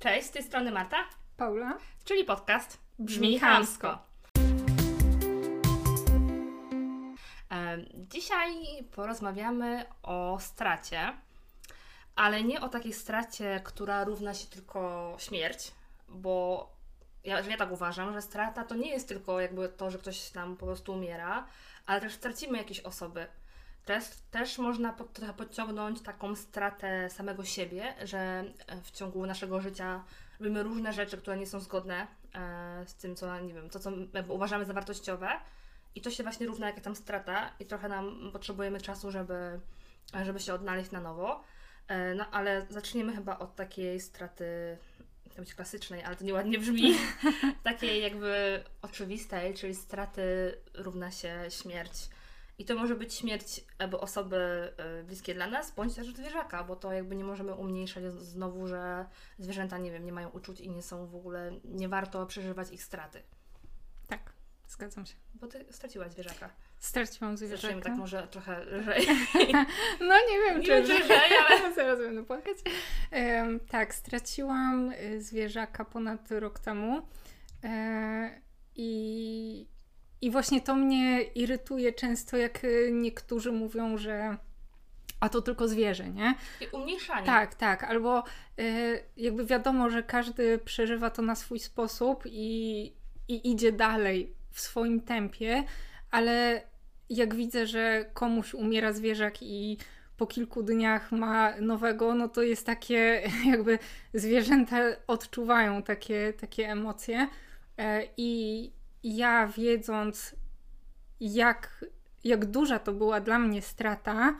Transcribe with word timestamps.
Cześć, 0.00 0.26
z 0.26 0.30
tej 0.30 0.42
strony 0.42 0.72
Marta, 0.72 0.96
Paula, 1.36 1.78
czyli 2.04 2.24
podcast 2.24 2.78
Brzmi 2.98 3.38
chamsko. 3.38 3.98
Dzisiaj 7.94 8.54
porozmawiamy 8.94 9.84
o 10.02 10.38
stracie, 10.40 11.12
ale 12.16 12.44
nie 12.44 12.60
o 12.60 12.68
takiej 12.68 12.92
stracie, 12.92 13.60
która 13.64 14.04
równa 14.04 14.34
się 14.34 14.46
tylko 14.46 15.14
śmierć, 15.18 15.72
bo 16.08 16.68
ja, 17.24 17.40
ja 17.40 17.56
tak 17.56 17.72
uważam, 17.72 18.12
że 18.12 18.22
strata 18.22 18.64
to 18.64 18.74
nie 18.74 18.90
jest 18.90 19.08
tylko 19.08 19.40
jakby 19.40 19.68
to, 19.68 19.90
że 19.90 19.98
ktoś 19.98 20.34
nam 20.34 20.56
po 20.56 20.66
prostu 20.66 20.92
umiera, 20.92 21.46
ale 21.86 22.00
też 22.00 22.14
stracimy 22.14 22.58
jakieś 22.58 22.80
osoby. 22.80 23.26
Też, 23.84 24.04
też 24.30 24.58
można 24.58 24.92
pod, 24.92 25.12
trochę 25.12 25.34
podciągnąć 25.34 26.02
taką 26.02 26.36
stratę 26.36 27.10
samego 27.10 27.44
siebie, 27.44 27.94
że 28.04 28.18
e, 28.66 28.80
w 28.82 28.90
ciągu 28.90 29.26
naszego 29.26 29.60
życia 29.60 30.04
robimy 30.40 30.62
różne 30.62 30.92
rzeczy, 30.92 31.16
które 31.18 31.36
nie 31.36 31.46
są 31.46 31.60
zgodne 31.60 32.06
e, 32.34 32.84
z 32.86 32.94
tym, 32.94 33.16
co, 33.16 33.40
nie 33.40 33.54
wiem, 33.54 33.70
to, 33.70 33.78
co 33.78 33.90
uważamy 34.28 34.64
za 34.64 34.72
wartościowe 34.72 35.28
i 35.94 36.00
to 36.00 36.10
się 36.10 36.22
właśnie 36.22 36.46
równa 36.46 36.66
jakaś 36.66 36.84
tam 36.84 36.96
strata 36.96 37.52
i 37.60 37.66
trochę 37.66 37.88
nam 37.88 38.30
potrzebujemy 38.32 38.80
czasu, 38.80 39.10
żeby, 39.10 39.60
żeby 40.24 40.40
się 40.40 40.54
odnaleźć 40.54 40.90
na 40.90 41.00
nowo. 41.00 41.42
E, 41.88 42.14
No 42.14 42.30
ale 42.30 42.66
zaczniemy 42.70 43.14
chyba 43.14 43.38
od 43.38 43.56
takiej 43.56 44.00
straty, 44.00 44.78
być 45.38 45.54
klasycznej, 45.54 46.02
ale 46.02 46.16
to 46.16 46.24
nieładnie 46.24 46.58
brzmi, 46.58 46.94
takiej 47.64 48.02
jakby 48.02 48.64
oczywistej, 48.82 49.54
czyli 49.54 49.74
straty 49.74 50.22
równa 50.74 51.10
się 51.10 51.46
śmierć. 51.48 51.92
I 52.60 52.64
to 52.64 52.74
może 52.74 52.96
być 52.96 53.14
śmierć 53.14 53.64
albo 53.78 54.00
osoby 54.00 54.36
e, 54.76 55.02
bliskie 55.04 55.34
dla 55.34 55.46
nas, 55.46 55.70
bądź 55.70 55.94
też 55.94 56.14
zwierzaka, 56.14 56.64
bo 56.64 56.76
to 56.76 56.92
jakby 56.92 57.16
nie 57.16 57.24
możemy 57.24 57.54
umniejszać 57.54 58.04
znowu, 58.04 58.66
że 58.66 59.06
zwierzęta, 59.38 59.78
nie 59.78 59.90
wiem, 59.92 60.04
nie 60.04 60.12
mają 60.12 60.28
uczuć 60.28 60.60
i 60.60 60.70
nie 60.70 60.82
są 60.82 61.06
w 61.06 61.14
ogóle, 61.14 61.52
nie 61.64 61.88
warto 61.88 62.26
przeżywać 62.26 62.72
ich 62.72 62.82
straty. 62.82 63.22
tak, 64.08 64.32
zgadzam 64.68 65.06
się. 65.06 65.14
Bo 65.34 65.46
ty 65.46 65.66
straciłaś 65.70 66.12
zwierzaka. 66.12 66.50
Straciłam 66.78 67.36
zwierzaka. 67.36 67.80
tak 67.80 67.92
może 67.96 68.28
trochę 68.28 68.64
lżej. 68.76 69.06
No 70.00 70.14
nie 70.30 70.38
wiem, 70.46 70.60
Nie 70.60 70.66
czy 70.66 70.86
czy 70.86 70.98
lżej, 71.04 71.18
ale... 71.48 71.74
Zaraz 71.74 71.98
będę 71.98 72.24
płakać. 72.24 72.56
Em, 73.10 73.60
tak, 73.60 73.94
straciłam 73.94 74.92
y, 74.92 75.22
zwierzaka 75.22 75.84
ponad 75.84 76.30
rok 76.30 76.58
temu. 76.58 77.02
E, 77.64 78.40
I, 78.76 79.68
I 80.22 80.30
właśnie 80.30 80.60
to 80.60 80.74
mnie 80.74 81.22
irytuje 81.22 81.92
często, 81.92 82.36
jak 82.36 82.64
y, 82.64 82.90
niektórzy 82.92 83.52
mówią, 83.52 83.98
że 83.98 84.36
a 85.20 85.28
to 85.28 85.42
tylko 85.42 85.68
zwierzę, 85.68 86.10
nie? 86.10 86.34
Umniejszanie. 86.72 87.26
Tak, 87.26 87.54
tak. 87.54 87.84
Albo 87.84 88.24
y, 88.60 89.04
jakby 89.16 89.46
wiadomo, 89.46 89.90
że 89.90 90.02
każdy 90.02 90.58
przeżywa 90.58 91.10
to 91.10 91.22
na 91.22 91.34
swój 91.34 91.58
sposób 91.58 92.24
i, 92.26 92.82
i 93.28 93.50
idzie 93.50 93.72
dalej 93.72 94.34
w 94.50 94.60
swoim 94.60 95.00
tempie, 95.00 95.64
ale 96.10 96.62
jak 97.10 97.34
widzę, 97.34 97.66
że 97.66 98.04
komuś 98.14 98.54
umiera 98.54 98.92
zwierzak 98.92 99.42
i 99.42 99.78
po 100.16 100.26
kilku 100.26 100.62
dniach 100.62 101.12
ma 101.12 101.60
nowego, 101.60 102.14
no 102.14 102.28
to 102.28 102.42
jest 102.42 102.66
takie, 102.66 103.22
jakby 103.52 103.78
zwierzęta 104.14 104.76
odczuwają 105.06 105.82
takie, 105.82 106.32
takie 106.32 106.68
emocje. 106.68 107.28
E, 107.78 108.02
I 108.16 108.72
ja 109.02 109.46
wiedząc, 109.46 110.36
jak, 111.20 111.84
jak 112.24 112.46
duża 112.46 112.78
to 112.78 112.92
była 112.92 113.20
dla 113.20 113.38
mnie 113.38 113.62
strata, 113.62 114.34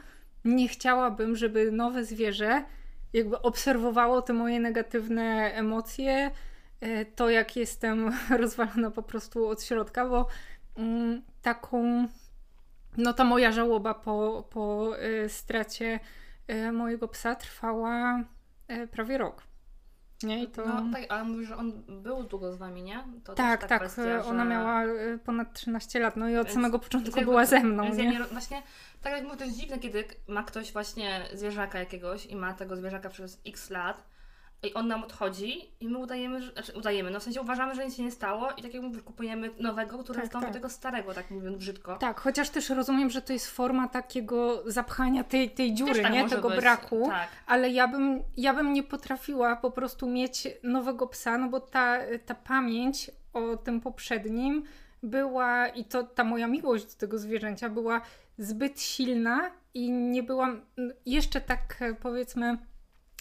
nie 0.45 0.69
chciałabym, 0.69 1.37
żeby 1.37 1.73
nowe 1.73 2.05
zwierzę 2.05 2.65
jakby 3.13 3.43
obserwowało 3.43 4.23
te 4.23 4.33
moje 4.33 4.61
negatywne 4.61 5.53
emocje, 5.55 6.31
e, 6.81 7.05
to 7.05 7.31
jak 7.31 7.57
jestem 7.57 8.13
rozwalona 8.41 8.91
po 8.91 9.03
prostu 9.03 9.49
od 9.49 9.63
środka, 9.63 10.09
bo 10.09 10.27
mm, 10.77 11.23
taką, 11.43 12.09
no 12.97 13.13
ta 13.13 13.25
moja 13.25 13.53
żałoba 13.53 13.95
po, 13.95 14.49
po 14.51 14.93
e, 14.99 15.29
stracie 15.29 16.01
e, 16.47 16.73
mojego 16.73 17.09
psa 17.09 17.35
trwała 17.35 18.25
prawie 18.91 19.19
rok. 19.19 19.50
Nie? 20.23 20.43
I 20.45 20.49
to... 20.49 20.67
No 20.67 20.83
tak, 20.93 21.03
ale 21.09 21.25
mówisz, 21.25 21.49
że 21.49 21.57
on 21.57 21.73
był 21.89 22.23
długo 22.25 22.53
z 22.53 22.57
wami, 22.57 22.83
nie? 22.83 23.05
To 23.25 23.35
tak, 23.35 23.67
tak, 23.67 23.81
kwestia, 23.81 24.25
ona 24.25 24.45
że- 24.45 24.51
miała 24.51 24.85
e, 24.85 25.19
ponad 25.19 25.53
13 25.53 26.01
lat, 26.01 26.17
no 26.17 26.29
i 26.29 26.37
od 26.37 26.47
Więc- 26.47 26.55
samego 26.55 26.79
początku 26.79 27.11
jakby- 27.17 27.25
była 27.31 27.47
ze 27.47 27.61
mną, 27.61 27.83
Więc 27.85 27.99
ja 27.99 28.05
nie? 28.05 28.11
nie, 28.11 28.25
właśnie, 28.25 28.63
tak 29.03 29.13
jak 29.13 29.25
mówię, 29.25 29.37
to 29.37 29.45
jest 29.45 29.57
dziwne, 29.61 29.79
kiedy 29.79 30.05
ma 30.29 30.43
ktoś 30.43 30.73
właśnie 30.73 31.21
zwierzaka 31.35 31.79
jakiegoś 31.79 32.27
i 32.27 32.37
ma 32.37 32.55
tego 32.55 32.77
zwierzaka 32.77 33.09
przez 33.11 33.41
x 33.47 33.71
lat 33.71 34.05
i 34.63 34.75
on 34.75 34.89
nam 34.89 35.05
odchodzi 35.05 35.71
i 35.81 35.89
my 35.89 35.99
udajemy, 35.99 36.43
że, 36.43 36.53
znaczy 36.53 36.73
udajemy, 36.73 37.11
no 37.11 37.21
w 37.21 37.23
sensie 37.23 37.41
uważamy, 37.41 37.75
że 37.75 37.85
nic 37.85 37.97
się 37.97 38.03
nie 38.03 38.11
stało 38.11 38.51
i 38.57 38.63
tak 38.63 38.75
jak 38.75 38.83
mówię, 38.83 39.01
kupujemy 39.01 39.51
nowego, 39.59 39.99
który 39.99 40.17
Tak, 40.17 40.25
zastąpi 40.25 40.47
tak. 40.47 40.55
tego 40.55 40.69
starego, 40.69 41.15
tak 41.15 41.31
mówiąc 41.31 41.57
brzydko. 41.57 41.97
Tak, 41.97 42.21
chociaż 42.21 42.51
też 42.51 42.71
rozumiem, 42.71 43.11
że 43.11 43.23
to 43.23 43.33
jest 43.33 43.51
forma 43.51 43.89
takiego 43.89 44.63
zapchania 44.67 45.25
tej, 45.25 45.51
tej 45.51 45.75
dziury, 45.75 46.03
tak 46.03 46.13
nie? 46.13 46.29
Tego 46.29 46.51
być. 46.51 46.61
braku. 46.61 47.07
Tak. 47.09 47.29
Ale 47.47 47.71
ja 47.71 47.89
bym, 47.89 48.23
ja 48.37 48.55
bym 48.55 48.73
nie 48.73 48.83
potrafiła 48.83 49.57
po 49.57 49.71
prostu 49.71 50.07
mieć 50.07 50.49
nowego 50.63 51.07
psa, 51.07 51.39
no 51.39 51.49
bo 51.49 51.61
ta, 51.61 51.99
ta 52.27 52.35
pamięć 52.35 53.11
o 53.33 53.57
tym 53.57 53.81
poprzednim 53.81 54.63
była 55.03 55.69
i 55.69 55.85
to 55.85 56.03
ta 56.05 56.25
moja 56.25 56.47
miłość 56.47 56.85
do 56.85 57.01
tego 57.01 57.19
zwierzęcia 57.19 57.69
była 57.69 58.01
zbyt 58.39 58.81
silna 58.81 59.51
i 59.75 59.91
nie 59.91 60.23
byłam 60.23 60.61
jeszcze 61.07 61.41
tak 61.41 61.77
e, 61.81 61.95
powiedzmy 61.95 62.59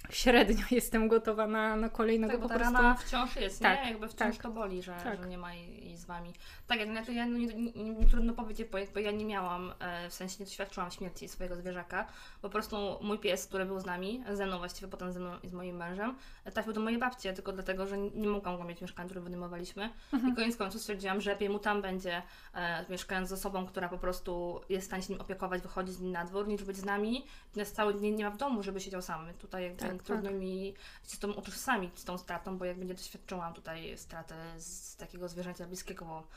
średnio 0.10 0.66
jestem 0.72 1.08
gotowa 1.08 1.48
na, 1.48 1.76
na 1.76 1.90
kolejnego 1.90 2.32
Tak, 2.32 2.42
bo 2.42 2.50
po 2.50 2.56
prostu. 2.56 2.74
rana 2.74 2.96
wciąż 2.96 3.36
jest, 3.36 3.62
Tak, 3.62 3.84
nie? 3.84 3.92
Jakby 3.92 4.08
wciąż 4.08 4.36
tak. 4.36 4.44
to 4.44 4.52
boli, 4.52 4.84
że, 4.84 4.96
Tak. 5.04 5.22
że 5.22 5.30
nie 5.30 5.38
ma 5.38 5.54
jej 5.54 5.98
z 5.98 6.06
wami. 6.06 6.34
Tak, 6.68 6.80
jak 6.80 6.90
znaczy 6.90 7.14
ja 7.14 7.26
no, 7.26 7.38
nie, 7.38 7.48
nie, 7.48 7.94
nie, 7.94 8.08
trudno 8.08 8.34
powiedzieć, 8.34 8.68
bo 8.72 8.78
jakby 8.78 9.02
ja 9.02 9.12
nie 9.12 9.26
miałam, 9.26 9.74
e, 9.80 10.10
w 10.10 10.14
sensie 10.14 10.36
nie 10.40 10.46
doświadczyłam 10.46 10.92
śmierci 10.92 11.28
swojego 11.28 11.56
zwierzaka. 11.56 12.08
Po 12.42 12.50
prostu 12.50 12.78
mój 13.02 13.20
pies, 13.20 13.46
który 13.46 13.66
był 13.66 13.80
z 13.80 13.86
nami, 13.86 14.24
ze 14.32 14.46
mną 14.46 14.58
właściwie, 14.58 14.88
potem 14.88 15.12
ze 15.12 15.20
mną 15.20 15.32
i 15.44 15.50
z 15.50 15.54
moim 15.54 15.76
mężem, 15.76 16.16
e, 16.46 16.52
trafił 16.52 16.74
do 16.74 16.82
mojej 16.82 17.00
babci, 17.00 17.30
a 17.30 17.34
tylko 17.34 17.52
dlatego, 17.52 17.88
że 17.88 17.98
nie 17.98 18.28
mogłam 18.28 18.58
go 18.58 18.64
mieć 18.64 18.80
w 18.80 18.82
mieszkaniu, 18.82 19.10
które 19.10 19.22
wynajmowaliśmy. 19.22 19.90
Mhm. 20.14 20.34
I 20.34 20.36
koniec 20.36 20.58
końców 20.58 20.82
stwierdziłam, 20.82 21.22
że 21.22 21.32
lepiej 21.32 21.50
mu 21.50 21.60
tam 21.60 21.82
będzie, 21.82 22.22
e, 22.54 22.86
mieszkając 22.90 23.30
z 23.30 23.34
osobą, 23.34 23.66
która 23.66 23.90
po 23.90 23.98
prostu 23.98 24.62
jest 24.70 24.86
w 24.86 24.88
stanie 24.88 25.04
się 25.04 25.14
nim 25.14 25.22
opiekować, 25.22 25.62
wychodzić 25.62 25.96
z 25.96 26.02
nim 26.02 26.12
na 26.12 26.26
dwór, 26.26 26.48
niż 26.48 26.64
być 26.64 26.78
z 26.78 26.86
nami. 26.86 27.26
Przez 27.52 27.72
cały 27.72 28.02
dzień 28.02 28.16
nie 28.16 28.24
ma 28.26 28.32
w 28.32 28.38
domu, 28.38 28.64
żeby 28.64 28.80
siedział 28.80 29.02
sam. 29.02 29.34
Tutaj 29.40 29.64
jakby 29.64 29.99
Tak, 30.00 30.06
trudno 30.06 30.32
mi 30.32 30.74
się 31.08 31.16
z 31.16 31.20
tą 31.20 31.32
utożsamić, 31.32 32.00
z 32.00 32.04
tą 32.04 32.18
stratą, 32.18 32.58
bo 32.58 32.66
jakby 32.66 32.86
nie 32.86 32.94
doświadczyłam 32.94 33.54
tutaj 33.54 33.98
straty 33.98 34.36
z 34.58 34.96
takiego 34.96 35.30
zwierzęcia 35.30 35.68
bliskiego, 35.68 36.06
bo 36.06 36.28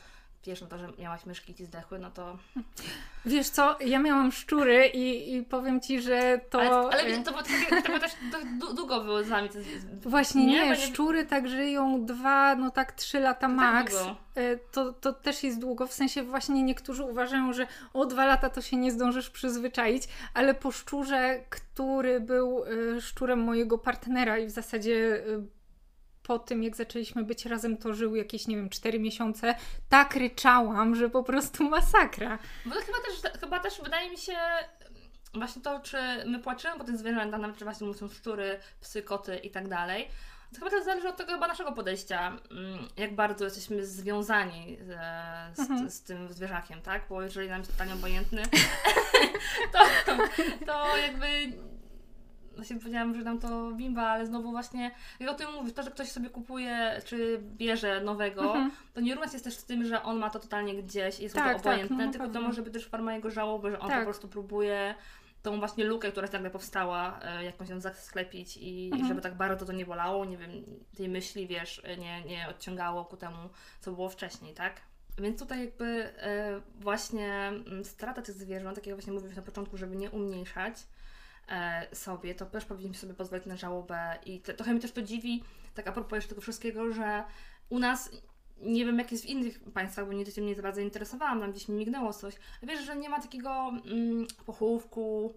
wiesz, 0.46 0.60
no 0.60 0.66
to, 0.66 0.78
że 0.78 0.88
miałaś 0.98 1.26
myszki 1.26 1.52
i 1.52 1.54
ci 1.54 1.64
zdechły, 1.64 1.98
no 1.98 2.10
to... 2.10 2.38
Wiesz 3.24 3.48
co, 3.48 3.78
ja 3.80 3.98
miałam 3.98 4.32
szczury 4.32 4.86
i, 4.86 5.34
i 5.34 5.42
powiem 5.42 5.80
ci, 5.80 6.00
że 6.00 6.40
to. 6.50 6.60
ale, 6.60 7.00
ale 7.00 7.18
to, 7.18 7.30
było 7.30 7.42
takie, 7.42 7.82
to 7.82 7.88
było 7.88 7.98
też 7.98 8.12
du- 8.60 8.74
długo 8.74 9.00
było 9.00 9.22
z 9.22 9.28
nami. 9.28 9.48
To, 9.48 9.58
Właśnie 10.10 10.46
nie, 10.46 10.68
bo 10.68 10.76
szczury 10.76 11.26
tak 11.26 11.48
żyją 11.48 12.04
dwa, 12.04 12.54
no 12.54 12.70
tak 12.70 12.92
trzy 12.92 13.20
lata 13.20 13.40
tak 13.40 13.50
max. 13.50 13.94
E, 14.34 14.56
to, 14.56 14.92
to 14.92 15.12
też 15.12 15.42
jest 15.42 15.60
długo. 15.60 15.86
W 15.86 15.92
sensie 15.92 16.22
właśnie 16.22 16.62
niektórzy 16.62 17.04
uważają, 17.04 17.52
że 17.52 17.66
o 17.92 18.06
dwa 18.06 18.26
lata 18.26 18.50
to 18.50 18.62
się 18.62 18.76
nie 18.76 18.92
zdążysz 18.92 19.30
przyzwyczaić, 19.30 20.02
ale 20.34 20.54
po 20.54 20.70
szczurze, 20.70 21.44
który 21.50 22.20
był 22.20 22.64
e, 22.64 23.00
szczurem 23.00 23.38
mojego 23.38 23.78
partnera 23.78 24.38
i 24.38 24.46
w 24.46 24.50
zasadzie 24.50 25.24
e, 25.26 25.61
po 26.22 26.38
tym, 26.38 26.62
jak 26.62 26.76
zaczęliśmy 26.76 27.24
być 27.24 27.46
razem, 27.46 27.76
to 27.76 27.94
żył 27.94 28.16
jakieś, 28.16 28.46
nie 28.46 28.56
wiem, 28.56 28.68
cztery 28.70 28.98
miesiące, 29.00 29.54
tak 29.88 30.16
ryczałam, 30.16 30.96
że 30.96 31.10
po 31.10 31.22
prostu 31.22 31.64
masakra. 31.68 32.38
Bo 32.66 32.74
to 32.74 32.80
chyba 32.80 32.98
też, 32.98 33.40
chyba 33.40 33.58
też 33.60 33.80
wydaje 33.84 34.10
mi 34.10 34.18
się 34.18 34.36
właśnie 35.34 35.62
to, 35.62 35.80
czy 35.80 35.96
my 36.26 36.38
płaczymy 36.38 36.78
po 36.78 36.84
tych 36.84 36.96
zwierzętach, 36.96 37.40
nawet 37.40 37.56
czy 37.56 37.64
właśnie 37.64 37.86
mówią 37.86 38.08
szczury, 38.08 38.58
psy, 38.80 39.02
koty 39.02 39.36
i 39.36 39.50
tak 39.50 39.68
dalej. 39.68 40.08
To 40.52 40.58
chyba 40.58 40.70
też 40.70 40.84
zależy 40.84 41.08
od 41.08 41.16
tego 41.16 41.32
chyba 41.32 41.48
naszego 41.48 41.72
podejścia, 41.72 42.36
mm, 42.50 42.88
jak 42.96 43.14
bardzo 43.14 43.44
jesteśmy 43.44 43.86
związani 43.86 44.78
z, 44.80 44.86
z, 45.56 45.60
Mhm. 45.60 45.90
z 45.90 46.02
tym 46.02 46.32
zwierzakiem, 46.32 46.82
tak? 46.82 47.02
Bo 47.08 47.22
jeżeli 47.22 47.48
nam 47.48 47.58
jest 47.58 47.72
totalnie 47.72 47.94
obojętny, 47.94 48.42
to, 49.72 49.78
to 50.66 50.96
jakby 50.96 51.26
właśnie 52.56 52.76
powiedziałam, 52.76 53.14
że 53.14 53.22
nam 53.22 53.38
to 53.38 53.72
bimba, 53.72 54.02
ale 54.02 54.26
znowu 54.26 54.50
właśnie, 54.50 54.90
jak 55.20 55.30
o 55.30 55.34
tym 55.34 55.52
mówisz, 55.54 55.72
to, 55.74 55.82
że 55.82 55.90
ktoś 55.90 56.08
sobie 56.08 56.30
kupuje, 56.30 57.00
czy 57.04 57.40
bierze 57.42 58.00
nowego, 58.00 58.42
Mhm. 58.42 58.70
to 58.94 59.00
nie 59.00 59.16
jest 59.32 59.44
też 59.44 59.54
z 59.54 59.64
tym, 59.64 59.84
że 59.84 60.02
on 60.02 60.18
ma 60.18 60.30
to 60.30 60.38
totalnie 60.38 60.82
gdzieś 60.82 61.20
i 61.20 61.22
jest 61.22 61.34
Tak, 61.34 61.44
tak, 61.44 61.62
to 61.62 61.70
obojętne, 61.70 61.96
no, 61.96 62.04
na 62.06 62.12
tylko 62.12 62.28
to 62.28 62.40
może 62.40 62.62
być 62.62 62.72
też 62.74 62.86
forma 62.86 63.14
jego 63.14 63.30
żałoby, 63.30 63.70
że 63.70 63.78
on 63.78 63.88
Tak. 63.88 63.98
po 63.98 64.04
prostu 64.04 64.28
próbuje 64.28 64.94
tą 65.42 65.58
właśnie 65.58 65.84
lukę, 65.84 66.12
która 66.12 66.28
nagle 66.32 66.50
powstała, 66.50 67.20
e, 67.22 67.44
jakąś 67.44 67.68
ją 67.68 67.80
zasklepić 67.80 68.56
i, 68.56 68.88
i 68.88 68.92
Mhm. 68.92 69.08
żeby 69.08 69.20
tak 69.20 69.34
bardzo 69.36 69.66
to 69.66 69.72
nie 69.72 69.86
bolało, 69.86 70.24
nie 70.24 70.36
wiem, 70.36 70.50
tej 70.96 71.08
myśli, 71.08 71.46
wiesz, 71.46 71.82
nie, 71.98 72.22
nie 72.24 72.48
odciągało 72.48 73.04
ku 73.04 73.16
temu, 73.16 73.48
co 73.80 73.92
było 73.92 74.08
wcześniej, 74.08 74.54
tak? 74.54 74.80
Więc 75.18 75.38
tutaj 75.38 75.60
jakby 75.60 75.84
e, 76.22 76.60
właśnie 76.80 77.28
mm, 77.48 77.84
strata 77.84 78.22
tych 78.22 78.34
zwierząt, 78.34 78.74
tak 78.76 78.86
jak 78.86 78.96
właśnie 78.96 79.12
mówiłeś 79.12 79.36
na 79.36 79.42
początku, 79.42 79.76
żeby 79.76 79.96
nie 79.96 80.10
umniejszać, 80.10 80.74
sobie, 81.92 82.34
to 82.34 82.46
też 82.46 82.64
powinniśmy 82.64 82.98
sobie 82.98 83.14
pozwolić 83.14 83.46
na 83.46 83.56
żałobę 83.56 84.18
i 84.26 84.40
to, 84.40 84.52
trochę 84.52 84.74
mi 84.74 84.80
też 84.80 84.92
to 84.92 85.02
dziwi, 85.02 85.44
tak 85.74 85.88
a 85.88 85.92
propos 85.92 86.28
tego 86.28 86.40
wszystkiego, 86.40 86.92
że 86.92 87.24
u 87.68 87.78
nas 87.78 88.10
nie 88.62 88.84
wiem 88.84 88.98
jak 88.98 89.12
jest 89.12 89.24
w 89.24 89.28
innych 89.28 89.60
państwach, 89.60 90.06
bo 90.06 90.12
nigdy 90.12 90.32
się 90.32 90.42
nie 90.42 90.54
za 90.54 90.62
bardzo 90.62 90.80
interesowałam, 90.80 91.40
tam 91.40 91.50
gdzieś 91.50 91.68
mi 91.68 91.74
mignęło 91.74 92.12
coś. 92.12 92.34
Wiesz, 92.62 92.84
że 92.84 92.96
nie 92.96 93.08
ma 93.08 93.20
takiego 93.20 93.72
mm, 93.84 94.26
pochówku? 94.46 95.34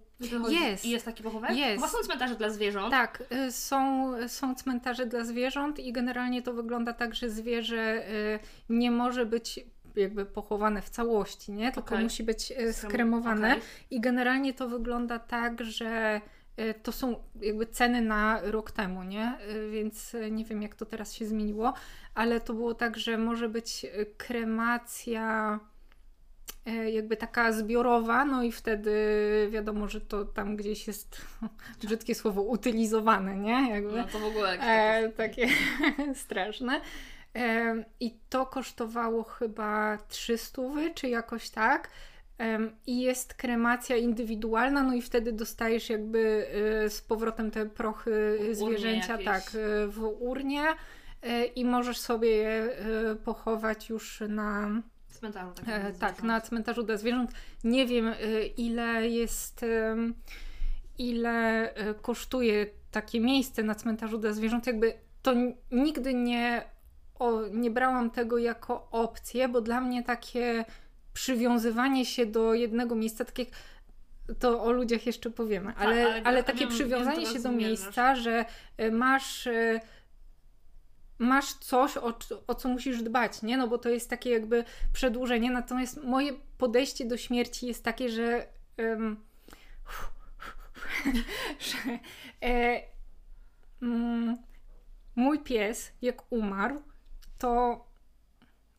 Jest. 0.49 0.85
I 0.85 0.89
jest 0.89 1.05
taki 1.05 1.23
pochówek? 1.23 1.57
Jest. 1.57 1.81
Bo 1.81 1.87
są 1.87 1.97
cmentarze 1.97 2.35
dla 2.35 2.49
zwierząt. 2.49 2.91
Tak, 2.91 3.23
y, 3.47 3.51
są, 3.51 4.11
są 4.27 4.55
cmentarze 4.55 5.05
dla 5.05 5.25
zwierząt 5.25 5.79
i 5.79 5.91
generalnie 5.91 6.41
to 6.41 6.53
wygląda 6.53 6.93
tak, 6.93 7.15
że 7.15 7.29
zwierzę 7.29 8.09
y, 8.09 8.39
nie 8.69 8.91
może 8.91 9.25
być 9.25 9.59
jakby 9.97 10.25
pochowane 10.25 10.81
w 10.81 10.89
całości, 10.89 11.51
nie? 11.51 11.71
Tylko 11.71 11.95
Okej. 11.95 12.03
musi 12.03 12.23
być 12.23 12.51
y, 12.51 12.73
skremowane. 12.73 13.51
Okej. 13.51 13.63
I 13.91 14.01
generalnie 14.01 14.53
to 14.53 14.69
wygląda 14.69 15.19
tak, 15.19 15.63
że 15.63 16.21
y, 16.59 16.73
to 16.83 16.91
są 16.91 17.15
jakby 17.41 17.65
ceny 17.65 18.01
na 18.01 18.39
rok 18.43 18.71
temu, 18.71 19.03
nie? 19.03 19.37
Y, 19.49 19.69
Więc 19.71 20.15
nie 20.31 20.45
wiem, 20.45 20.61
jak 20.61 20.75
to 20.75 20.85
teraz 20.85 21.13
się 21.13 21.25
zmieniło, 21.25 21.73
ale 22.15 22.39
to 22.39 22.53
było 22.53 22.73
tak, 22.73 22.97
że 22.97 23.17
może 23.17 23.49
być 23.49 23.85
kremacja 24.17 25.59
jakby 26.91 27.17
taka 27.17 27.51
zbiorowa, 27.51 28.25
no 28.25 28.43
i 28.43 28.51
wtedy 28.51 28.91
wiadomo, 29.51 29.87
że 29.87 30.01
to 30.01 30.25
tam 30.25 30.55
gdzieś 30.55 30.87
jest 30.87 31.21
brzydkie 31.83 32.15
słowo 32.15 32.41
utylizowane, 32.41 33.35
nie? 33.35 33.69
Jakby. 33.69 33.97
No 33.97 34.03
to 34.03 34.19
w 34.19 34.23
ogóle 34.25 34.59
E, 34.59 35.09
takie 35.09 35.47
straszne. 36.23 36.81
I 37.99 38.17
to 38.29 38.45
kosztowało 38.45 39.23
chyba 39.23 39.97
300 40.07 40.61
czy 40.95 41.09
jakoś 41.09 41.49
tak. 41.49 41.89
I 42.87 43.01
jest 43.01 43.33
kremacja 43.33 43.95
indywidualna, 43.95 44.83
no 44.83 44.93
i 44.93 45.01
wtedy 45.01 45.31
dostajesz 45.31 45.89
jakby 45.89 46.47
e, 46.85 46.89
z 46.89 47.01
powrotem 47.01 47.51
te 47.51 47.65
prochy 47.65 48.39
zwierzęcia 48.51 49.17
tak 49.17 49.43
w 49.87 50.15
urnie 50.19 50.63
e, 51.21 51.45
i 51.45 51.65
możesz 51.65 51.97
sobie 51.97 52.29
je 52.29 52.69
pochować 53.23 53.89
już 53.89 54.23
na, 54.29 54.81
cmentarzu. 55.15 55.51
E, 55.67 55.91
dla 55.91 56.09
tak, 56.09 56.23
na 56.23 56.41
cmentarzu 56.41 56.83
dla 56.83 56.97
zwierząt. 56.97 57.31
Nie 57.63 57.85
wiem, 57.85 58.07
y, 58.07 58.45
ile 58.57 59.09
jest, 59.09 59.65
ile 60.97 61.69
y, 61.89 61.93
kosztuje 62.01 62.65
takie 62.91 63.19
miejsce 63.19 63.63
na 63.63 63.75
cmentarzu 63.75 64.17
dla 64.17 64.33
zwierząt. 64.33 64.67
Jakby 64.67 64.93
to 65.21 65.33
nigdy 65.71 66.13
nie, 66.13 66.63
o, 67.19 67.41
nie 67.47 67.71
brałam 67.71 68.11
tego 68.11 68.37
jako 68.37 68.87
opcję, 68.91 69.49
bo 69.49 69.61
dla 69.61 69.81
mnie 69.81 70.03
takie 70.03 70.65
przywiązywanie 71.13 72.05
się 72.05 72.25
do 72.25 72.53
jednego 72.53 72.95
miejsca, 72.95 73.25
tak 73.25 73.39
jak 73.39 73.47
to 74.39 74.63
o 74.63 74.71
ludziach 74.71 75.05
jeszcze 75.05 75.29
powiemy, 75.29 75.73
ale, 75.77 76.03
Tak, 76.03 76.11
ale- 76.13 76.23
ale, 76.23 76.43
takie 76.43 76.59
wiem- 76.59 76.69
wiem, 76.69 76.77
przywiązanie 76.77 77.25
do 77.25 77.33
się 77.33 77.39
do 77.39 77.51
miejsca, 77.51 78.15
że 78.15 78.45
y, 78.81 78.91
masz 78.91 79.47
y, 79.47 79.79
masz 81.19 81.53
coś, 81.53 81.97
o, 81.97 82.13
o 82.47 82.55
co 82.55 82.69
musisz 82.69 83.03
dbać, 83.03 83.41
nie? 83.41 83.57
No 83.57 83.67
bo 83.67 83.77
to 83.77 83.89
jest 83.89 84.09
takie 84.09 84.29
jakby 84.29 84.63
przedłużenie. 84.93 85.51
Natomiast 85.51 86.03
moje 86.03 86.33
podejście 86.57 87.05
do 87.05 87.17
śmierci 87.17 87.67
jest 87.67 87.83
takie, 87.83 88.09
że, 88.09 88.47
e, 92.43 92.81
mm, 93.81 94.37
mój 95.15 95.39
pies, 95.39 95.91
jak 96.01 96.31
umarł, 96.31 96.81
to 97.37 97.85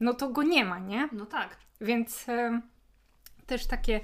no 0.01 0.15
to 0.15 0.29
go 0.29 0.43
nie 0.43 0.65
ma, 0.65 0.79
nie? 0.79 1.09
No 1.13 1.27
tak. 1.27 1.57
Więc 1.81 2.29
em, 2.29 2.63
też 3.47 3.67
takie 3.67 4.01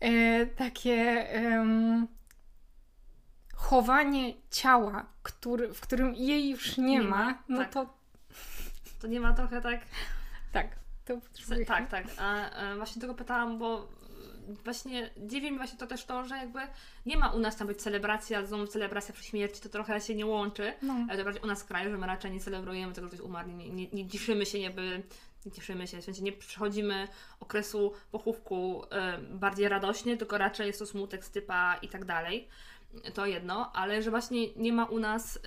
e, 0.00 0.46
takie 0.46 1.28
em, 1.30 2.06
chowanie 3.54 4.34
ciała, 4.50 5.06
który, 5.22 5.74
w 5.74 5.80
którym 5.80 6.14
jej 6.14 6.50
już 6.50 6.76
nie, 6.78 6.84
Nie 6.84 7.00
ma, 7.00 7.24
ma, 7.24 7.42
no 7.48 7.58
tak. 7.58 7.72
to 7.72 7.98
To 9.00 9.06
nie 9.06 9.20
ma 9.20 9.32
trochę 9.32 9.60
tak... 9.60 9.80
tak, 10.52 10.76
to. 11.04 11.18
Tak, 11.66 11.90
tak. 11.90 12.06
A, 12.18 12.50
e, 12.50 12.76
właśnie 12.76 13.00
tego 13.00 13.14
pytałam, 13.14 13.58
bo 13.58 13.88
właśnie 14.64 15.10
dziwi 15.16 15.50
mnie 15.50 15.58
właśnie 15.58 15.78
to 15.78 15.86
też 15.86 16.04
to, 16.04 16.24
że 16.24 16.36
jakby 16.36 16.58
nie 17.06 17.16
ma 17.16 17.30
u 17.30 17.38
nas 17.38 17.56
tam 17.56 17.66
być 17.66 17.82
celebracji, 17.82 18.36
ale 18.36 18.46
znowu 18.46 18.66
celebracja 18.66 19.14
przy 19.14 19.24
śmierci 19.24 19.60
to 19.60 19.68
trochę 19.68 20.00
się 20.00 20.14
nie 20.14 20.26
łączy. 20.26 20.72
No. 20.82 20.94
Ale 21.08 21.18
to 21.18 21.24
bardziej 21.24 21.42
u 21.42 21.46
nas 21.46 21.62
w 21.62 21.66
kraju, 21.66 21.90
że 21.90 21.98
my 21.98 22.06
raczej 22.06 22.32
nie 22.32 22.40
celebrujemy 22.40 22.92
tego, 22.92 23.06
że 23.06 23.16
ktoś 23.16 23.26
umarł, 23.26 23.50
nie, 23.50 23.70
nie, 23.70 23.86
nie 23.92 24.08
cieszymy 24.08 24.46
się, 24.46 24.58
jakby 24.58 25.02
nie 25.46 25.52
cieszymy 25.52 25.86
się, 25.86 26.00
w 26.00 26.04
sensie 26.04 26.22
nie 26.22 26.32
przechodzimy 26.32 27.08
okresu 27.40 27.92
pochówku 28.10 28.84
e, 28.90 29.18
bardziej 29.18 29.68
radośnie, 29.68 30.16
tylko 30.16 30.38
raczej 30.38 30.66
jest 30.66 30.78
to 30.78 30.86
smutek, 30.86 31.24
stypa 31.24 31.78
i 31.82 31.88
tak 31.88 32.04
dalej. 32.04 32.48
To 33.14 33.26
jedno, 33.26 33.72
ale 33.72 34.02
że 34.02 34.10
właśnie 34.10 34.54
nie 34.54 34.72
ma 34.72 34.84
u 34.84 34.98
nas 34.98 35.38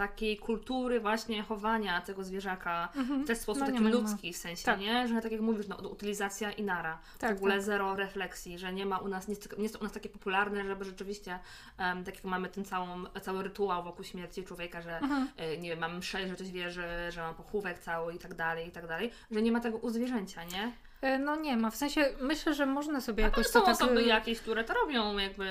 takiej 0.00 0.36
kultury 0.38 1.00
właśnie 1.00 1.42
chowania 1.42 2.00
tego 2.00 2.24
zwierzaka 2.24 2.88
Mhm. 2.96 3.24
w 3.24 3.26
ten 3.26 3.36
sposób 3.36 3.60
No 3.60 3.66
taki 3.66 3.80
ma, 3.80 3.88
nie 3.90 3.94
ma. 3.96 4.00
ludzki 4.00 4.32
w 4.32 4.36
sensie, 4.36 4.64
Tak. 4.64 4.80
nie? 4.80 5.08
Że 5.08 5.20
tak 5.22 5.32
jak 5.32 5.40
mówisz, 5.40 5.68
no, 5.68 5.76
utylizacja 5.76 6.52
i 6.52 6.62
nara. 6.62 6.98
Tak, 7.18 7.34
w 7.34 7.36
ogóle 7.36 7.54
tak. 7.54 7.62
zero 7.62 7.94
refleksji, 7.96 8.58
że 8.58 8.72
nie 8.72 8.86
ma 8.86 8.98
u 8.98 9.08
nas, 9.08 9.28
nie 9.28 9.34
jest, 9.34 9.56
nie 9.56 9.62
jest 9.62 9.74
to 9.74 9.80
u 9.80 9.84
nas 9.84 9.92
takie 9.92 10.08
popularne, 10.08 10.64
żeby 10.64 10.84
rzeczywiście, 10.84 11.38
em, 11.78 12.04
tak 12.04 12.14
jak 12.14 12.24
mamy 12.24 12.48
ten 12.48 12.64
całą, 12.64 13.04
cały 13.22 13.42
rytuał 13.42 13.82
wokół 13.84 14.04
śmierci 14.04 14.44
człowieka, 14.44 14.82
że 14.82 14.98
Mhm. 14.98 15.28
e, 15.36 15.58
nie 15.58 15.68
wiem, 15.70 15.78
mam 15.78 15.98
mszę, 15.98 16.28
że 16.28 16.34
ktoś 16.34 16.50
wierzy, 16.50 16.82
że 17.08 17.20
mam 17.22 17.34
pochówek 17.34 17.78
cały 17.78 18.14
i 18.14 18.18
tak 18.18 18.34
dalej, 18.34 18.68
i 18.68 18.72
tak 18.72 18.86
dalej, 18.86 19.10
że 19.30 19.42
nie 19.42 19.52
ma 19.52 19.60
tego 19.60 19.78
u 19.78 19.90
zwierzęcia, 19.90 20.44
nie? 20.44 20.72
E, 21.02 21.18
No 21.18 21.36
nie 21.36 21.56
ma, 21.56 21.70
w 21.70 21.76
sensie 21.76 22.08
myślę, 22.20 22.54
że 22.54 22.66
można 22.66 23.00
sobie 23.00 23.24
A 23.24 23.26
jakoś 23.26 23.46
to 23.46 23.52
są 23.52 23.60
to 23.60 23.66
tak... 23.66 23.74
osoby 23.74 24.00
e, 24.00 24.02
jakieś, 24.02 24.40
które 24.40 24.64
to 24.64 24.74
robią 24.74 25.18
jakby... 25.18 25.46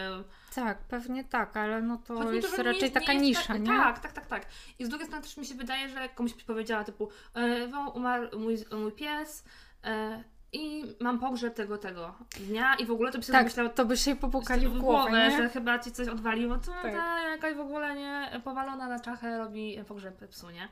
Tak, 0.56 0.78
pewnie 0.78 1.24
tak, 1.24 1.58
ale 1.58 1.82
no 1.82 1.98
to 1.98 2.32
jest 2.32 2.58
nie 2.58 2.64
raczej 2.64 2.82
jest- 2.82 2.94
taka 2.94 3.14
nie 3.14 3.20
nisza, 3.20 3.54
tak, 3.54 3.62
nie? 3.62 3.68
Tak, 3.68 4.00
tak, 4.00 4.12
tak, 4.12 4.26
tak. 4.28 4.46
I 4.80 4.86
z 4.86 4.90
drugiej 4.90 5.08
strony 5.08 5.24
też 5.24 5.38
mi 5.38 5.46
się 5.46 5.56
wydaje, 5.56 5.90
że 5.90 6.10
komuś 6.10 6.34
byś 6.34 6.44
powiedziała 6.44 6.84
typu 6.84 7.10
e, 7.36 7.68
umarł 7.94 8.40
mój, 8.40 8.58
mój 8.72 8.92
pies 8.92 9.44
e, 9.84 10.24
i 10.54 10.84
mam 11.00 11.20
pogrzeb 11.20 11.54
tego, 11.56 11.78
tego 11.78 12.16
dnia 12.48 12.76
i 12.76 12.86
w 12.86 12.92
ogóle 12.92 13.12
to 13.12 13.18
by 13.18 13.24
sobie 13.24 13.38
Tak, 13.38 13.46
myślała 13.46 13.70
to 13.70 13.86
by 13.86 13.98
się 13.98 14.16
popukali 14.16 14.68
w 14.68 14.78
głowę, 14.80 15.32
że 15.32 15.50
chyba 15.50 15.80
ci 15.80 15.92
coś 15.92 16.08
odwaliło, 16.08 16.58
to 16.58 16.72
Tak. 16.72 16.94
ta 16.94 17.30
jakaś 17.30 17.56
w 17.56 17.60
ogóle 17.60 17.96
nie 17.96 18.42
powalona 18.44 18.88
na 18.88 19.00
czachę 19.00 19.38
robi 19.38 19.80
pogrzeb 19.88 20.28
psu, 20.30 20.50
nie? 20.50 20.68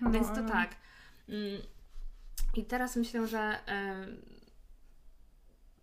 No, 0.00 0.10
Więc 0.10 0.28
to 0.28 0.34
ale- 0.34 0.48
tak. 0.48 0.70
Mm, 1.28 1.60
I 2.54 2.64
teraz 2.64 2.96
myślę, 2.96 3.26
że 3.26 3.58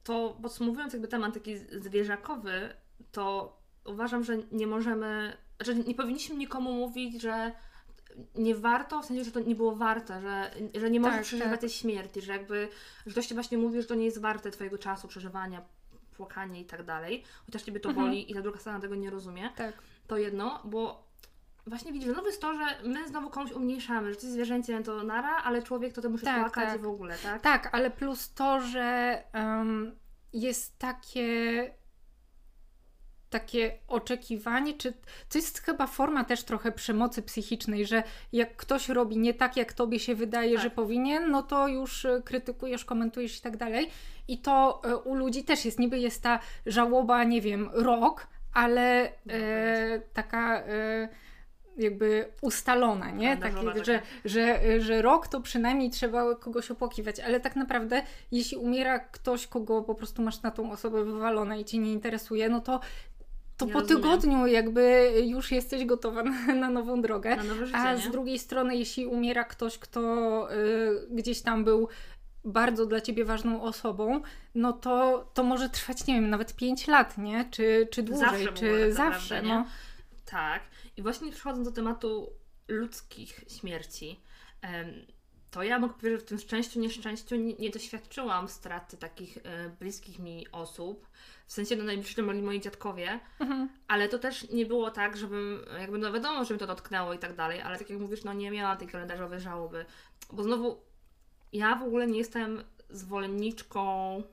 to 0.03 0.37
podsumowując 0.41 0.93
jakby 0.93 1.07
temat 1.07 1.33
taki 1.33 1.57
zwierzakowy, 1.57 2.69
to 3.11 3.57
uważam, 3.85 4.23
że 4.23 4.37
nie 4.51 4.67
możemy, 4.67 5.37
że 5.59 5.75
nie 5.75 5.95
powinniśmy 5.95 6.35
nikomu 6.35 6.73
mówić, 6.73 7.21
że 7.21 7.51
nie 8.35 8.55
warto, 8.55 9.01
w 9.01 9.05
sensie, 9.05 9.23
że 9.23 9.31
to 9.31 9.39
nie 9.39 9.55
było 9.55 9.75
warte, 9.75 10.21
że, 10.21 10.51
że 10.79 10.89
nie 10.89 10.99
możesz 10.99 11.15
Tak, 11.17 11.25
przeżywać 11.25 11.51
tak. 11.51 11.59
tej 11.59 11.69
śmierci, 11.69 12.21
że 12.21 12.33
jakby, 12.33 12.69
że 13.05 13.11
ktoś 13.11 13.27
ci 13.27 13.33
właśnie 13.33 13.57
mówi, 13.57 13.81
że 13.81 13.87
to 13.87 13.95
nie 13.95 14.05
jest 14.05 14.21
warte 14.21 14.51
twojego 14.51 14.77
czasu, 14.77 15.07
przeżywania, 15.07 15.61
płakania 16.17 16.59
i 16.59 16.65
tak 16.65 16.83
dalej, 16.83 17.23
chociaż 17.45 17.61
ciebie 17.63 17.79
to 17.79 17.89
Mhm. 17.89 18.07
boli 18.07 18.31
i 18.31 18.33
ta 18.35 18.41
druga 18.41 18.59
strona 18.59 18.79
tego 18.79 18.95
nie 18.95 19.09
rozumie, 19.09 19.49
Tak. 19.55 19.73
to 20.07 20.17
jedno, 20.17 20.61
bo 20.63 21.08
właśnie 21.67 21.93
widzisz, 21.93 22.09
że 22.09 22.15
nowy 22.15 22.27
jest 22.27 22.41
to, 22.41 22.53
że 22.53 22.65
my 22.83 23.07
znowu 23.07 23.29
komuś 23.29 23.51
umniejszamy, 23.51 24.09
że 24.09 24.15
to 24.15 24.21
jest 24.21 24.33
zwierzęcie 24.33 24.83
to 24.83 25.03
nara, 25.03 25.37
ale 25.43 25.63
człowiek 25.63 25.93
to, 25.93 26.01
to 26.01 26.09
musi 26.09 26.25
Tak, 26.25 26.39
płakać 26.41 26.69
tak. 26.69 26.81
w 26.81 26.87
ogóle, 26.87 27.15
tak? 27.23 27.41
Tak, 27.41 27.69
ale 27.71 27.91
plus 27.91 28.33
to, 28.33 28.61
że 28.61 29.23
em, 29.33 29.95
jest 30.33 30.79
takie 30.79 31.79
takie 33.29 33.77
oczekiwanie, 33.87 34.73
czy 34.73 34.91
to 35.29 35.37
jest 35.37 35.59
chyba 35.59 35.87
forma 35.87 36.23
też 36.23 36.43
trochę 36.43 36.71
przemocy 36.71 37.21
psychicznej, 37.21 37.85
że 37.85 38.03
jak 38.33 38.55
ktoś 38.55 38.89
robi 38.89 39.17
nie 39.17 39.33
tak, 39.33 39.57
jak 39.57 39.73
tobie 39.73 39.99
się 39.99 40.15
wydaje, 40.15 40.53
Tak. 40.53 40.63
że 40.63 40.69
powinien, 40.69 41.31
no 41.31 41.43
to 41.43 41.67
już 41.67 42.05
e, 42.05 42.21
krytykujesz, 42.25 42.85
komentujesz 42.85 43.39
i 43.39 43.41
tak 43.41 43.57
dalej. 43.57 43.89
I 44.27 44.37
to 44.37 44.81
e, 44.83 44.97
u 44.97 45.15
ludzi 45.15 45.43
też 45.43 45.65
jest, 45.65 45.79
niby 45.79 45.99
jest 45.99 46.23
ta 46.23 46.39
żałoba, 46.65 47.23
nie 47.23 47.41
wiem, 47.41 47.69
rok, 47.73 48.27
ale 48.53 49.11
No, 49.25 49.33
e, 49.33 49.99
taka 50.13 50.59
e, 50.61 51.09
jakby 51.79 52.25
ustalona, 52.41 53.11
nie? 53.11 53.37
Taka. 53.37 53.83
że, 53.83 54.01
że, 54.25 54.59
że 54.81 55.01
rok 55.01 55.27
to 55.27 55.41
przynajmniej 55.41 55.89
trzeba 55.89 56.35
kogoś 56.35 56.71
opłakiwać, 56.71 57.19
ale 57.19 57.39
tak 57.39 57.55
naprawdę 57.55 58.01
jeśli 58.31 58.57
umiera 58.57 58.99
ktoś, 58.99 59.47
kogo 59.47 59.81
po 59.81 59.95
prostu 59.95 60.21
masz 60.21 60.41
na 60.41 60.51
tą 60.51 60.71
osobę 60.71 61.03
wywalone 61.03 61.61
i 61.61 61.65
cię 61.65 61.77
nie 61.77 61.93
interesuje, 61.93 62.49
no 62.49 62.59
to 62.61 62.79
to 63.57 63.65
Nie 63.65 63.73
po 63.73 63.79
rozumiem. 63.79 64.03
tygodniu 64.03 64.47
jakby 64.47 65.11
już 65.25 65.51
jesteś 65.51 65.85
gotowa 65.85 66.23
na, 66.23 66.55
na 66.55 66.69
nową 66.69 67.01
drogę. 67.01 67.35
Na 67.35 67.65
życie, 67.65 67.77
A 67.77 67.93
nie? 67.93 68.01
z 68.01 68.09
drugiej 68.11 68.39
strony, 68.39 68.77
jeśli 68.77 69.05
umiera 69.05 69.43
ktoś, 69.43 69.77
kto 69.77 70.01
y, 70.53 71.07
gdzieś 71.11 71.41
tam 71.41 71.63
był 71.63 71.87
bardzo 72.45 72.85
dla 72.85 73.01
ciebie 73.01 73.25
ważną 73.25 73.61
osobą, 73.61 74.21
no 74.55 74.73
to, 74.73 75.25
to 75.33 75.43
może 75.43 75.69
trwać, 75.69 76.07
nie 76.07 76.13
wiem, 76.13 76.29
nawet 76.29 76.55
5 76.55 76.87
lat, 76.87 77.17
nie? 77.17 77.45
Czy, 77.51 77.87
czy 77.91 78.03
dłużej, 78.03 78.29
Zawsze 78.29 78.53
czy 78.53 78.65
ogóle 78.67 78.85
tak 78.85 78.93
zawsze, 78.93 79.35
naprawdę, 79.35 79.55
no. 79.55 79.59
nie? 79.59 79.65
Tak. 80.31 80.63
I 80.97 81.01
właśnie 81.01 81.31
przechodząc 81.31 81.67
do 81.67 81.73
tematu 81.73 82.33
ludzkich 82.67 83.43
śmierci, 83.47 84.19
to 85.51 85.63
ja 85.63 85.79
mogę 85.79 85.93
powiedzieć, 85.93 86.19
że 86.19 86.25
w 86.25 86.29
tym 86.29 86.39
szczęściu, 86.39 86.79
nieszczęściu 86.79 87.35
nie, 87.35 87.69
doświadczyłam 87.69 88.47
straty 88.47 88.97
takich 88.97 89.37
y, 89.37 89.41
bliskich 89.79 90.19
mi 90.19 90.51
osób. 90.51 91.07
W 91.47 91.53
sensie 91.53 91.75
no, 91.75 91.83
najbliżsi 91.83 92.23
byli 92.23 92.41
moi 92.41 92.61
dziadkowie, 92.61 93.19
Mhm. 93.39 93.69
ale 93.87 94.09
to 94.09 94.19
też 94.19 94.49
nie 94.49 94.65
było 94.65 94.91
tak, 94.91 95.17
żebym, 95.17 95.65
jakby 95.79 95.97
no 95.97 96.13
wiadomo, 96.13 96.45
że 96.45 96.53
mi 96.53 96.59
to 96.59 96.67
dotknęło 96.67 97.13
i 97.13 97.19
tak 97.19 97.35
dalej, 97.35 97.61
ale 97.61 97.77
tak 97.77 97.89
jak 97.89 97.99
mówisz, 97.99 98.23
no 98.23 98.33
nie 98.33 98.51
miałam 98.51 98.77
tej 98.77 98.87
kalendarzowej 98.87 99.39
żałoby, 99.39 99.85
bo 100.31 100.43
znowu 100.43 100.81
ja 101.53 101.75
w 101.75 101.83
ogóle 101.83 102.07
nie 102.07 102.17
jestem 102.17 102.63
zwolenniczką 102.89 104.23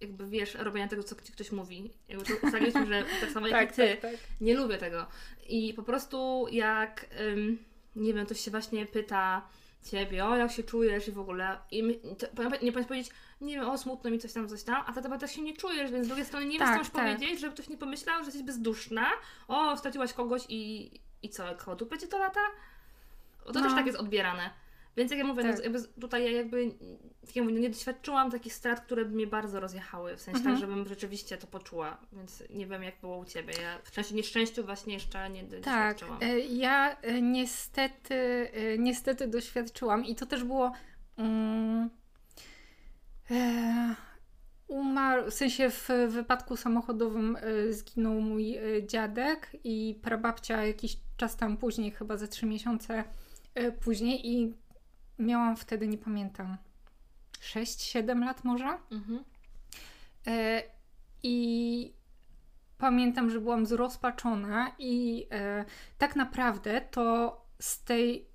jakby 0.00 0.26
wiesz, 0.26 0.54
robienia 0.54 0.88
tego, 0.88 1.02
co 1.02 1.16
ci 1.22 1.32
ktoś 1.32 1.52
mówi. 1.52 1.90
Jakby 2.08 2.24
to 2.24 2.46
ustaliliśmy, 2.46 2.86
że 2.86 3.04
tak 3.20 3.30
samo 3.30 3.46
jak 3.46 3.70
i 3.72 3.74
ty, 3.74 3.96
tak, 4.02 4.12
tak. 4.12 4.20
nie 4.40 4.54
lubię 4.54 4.78
tego. 4.78 5.06
I 5.48 5.74
po 5.74 5.82
prostu 5.82 6.46
jak, 6.50 7.06
ym, 7.20 7.58
nie 7.96 8.14
wiem, 8.14 8.26
ktoś 8.26 8.40
się 8.40 8.50
właśnie 8.50 8.86
pyta 8.86 9.48
ciebie, 9.90 10.26
o 10.26 10.36
jak 10.36 10.52
się 10.52 10.62
czujesz 10.62 11.08
i 11.08 11.12
w 11.12 11.18
ogóle, 11.18 11.58
i 11.70 11.82
my, 11.82 11.94
to, 11.94 12.26
nie 12.62 12.72
powinieneś 12.72 12.86
powiedzieć, 12.88 13.12
nie 13.40 13.54
wiem, 13.54 13.68
o 13.70 13.78
smutno 13.78 14.10
mi 14.10 14.18
coś 14.18 14.32
tam, 14.32 14.48
coś 14.48 14.62
tam, 14.62 14.84
a 14.86 14.92
ty 14.92 15.02
chyba 15.02 15.18
też 15.18 15.32
się 15.32 15.42
nie 15.42 15.56
czujesz, 15.56 15.90
więc 15.90 16.04
z 16.04 16.08
drugiej 16.08 16.26
strony 16.26 16.46
nie 16.46 16.58
wiesz, 16.58 16.68
Tak, 16.68 16.72
co 16.72 16.78
masz 16.78 16.90
tak. 16.90 17.16
powiedzieć, 17.16 17.40
żeby 17.40 17.54
ktoś 17.54 17.68
nie 17.68 17.76
pomyślał, 17.78 18.18
że 18.18 18.24
jesteś 18.24 18.42
bezduszna, 18.42 19.06
o, 19.48 19.76
straciłaś 19.76 20.12
kogoś 20.12 20.42
i, 20.48 20.90
i 21.22 21.28
co, 21.30 21.44
koło 21.64 21.76
dupy 21.76 21.98
ci 21.98 22.08
to 22.08 22.18
lata? 22.18 22.40
Bo 23.46 23.52
to 23.52 23.58
No. 23.60 23.64
też 23.66 23.74
tak 23.74 23.86
jest 23.86 23.98
odbierane. 23.98 24.50
Więc 24.98 25.10
jak 25.10 25.18
ja 25.18 25.26
mówię, 25.26 25.42
Tak. 25.42 25.56
no, 25.56 25.62
jakby 25.62 25.82
tutaj 26.00 26.24
ja 26.24 26.30
jakby 26.30 26.70
tak 27.26 27.36
jak 27.36 27.44
mówię, 27.44 27.54
no 27.56 27.60
nie 27.60 27.70
doświadczyłam 27.70 28.30
takich 28.30 28.52
strat, 28.54 28.80
które 28.80 29.04
by 29.04 29.14
mnie 29.14 29.26
bardzo 29.26 29.60
rozjechały, 29.60 30.16
w 30.16 30.20
sensie 30.20 30.38
Mhm. 30.38 30.56
tak, 30.56 30.60
żebym 30.68 30.88
rzeczywiście 30.88 31.36
to 31.36 31.46
poczuła, 31.46 31.98
więc 32.12 32.42
nie 32.50 32.66
wiem 32.66 32.82
jak 32.82 33.00
było 33.00 33.18
u 33.18 33.24
Ciebie. 33.24 33.52
Ja 33.62 33.78
w 33.84 33.88
szczęściu 33.88 34.14
nieszczęściu 34.14 34.64
właśnie 34.64 34.94
jeszcze 34.94 35.30
nie 35.30 35.42
Tak, 35.44 35.50
doświadczyłam. 35.96 36.18
e, 36.22 36.38
ja 36.38 36.96
e, 37.00 37.22
niestety, 37.22 38.14
e, 38.54 38.78
niestety 38.78 39.28
doświadczyłam 39.28 40.04
i 40.04 40.14
to 40.14 40.26
też 40.26 40.44
było. 40.44 40.72
Mm, 41.16 41.90
e, 43.30 43.94
umarł, 44.68 45.30
w 45.30 45.34
sensie 45.34 45.70
w 45.70 45.88
wypadku 46.08 46.56
samochodowym 46.56 47.38
zginął 47.70 48.20
mój 48.20 48.58
dziadek 48.86 49.50
i 49.64 49.98
prababcia 50.02 50.66
jakiś 50.66 50.96
czas 51.16 51.36
tam 51.36 51.56
później, 51.56 51.90
chyba 51.90 52.16
ze 52.16 52.28
trzy 52.28 52.46
miesiące 52.46 53.04
później 53.80 54.28
i 54.28 54.54
miałam 55.18 55.56
wtedy, 55.56 55.88
nie 55.88 55.98
pamiętam, 55.98 56.56
6-7 57.40 58.24
lat 58.24 58.44
może. 58.44 58.78
Mhm. 58.90 59.24
E, 60.26 60.62
I 61.22 61.92
pamiętam, 62.78 63.30
że 63.30 63.40
byłam 63.40 63.66
zrozpaczona 63.66 64.72
i 64.78 65.26
e, 65.30 65.64
tak 65.98 66.16
naprawdę 66.16 66.80
to 66.80 67.36
z 67.60 67.84
tej 67.84 68.28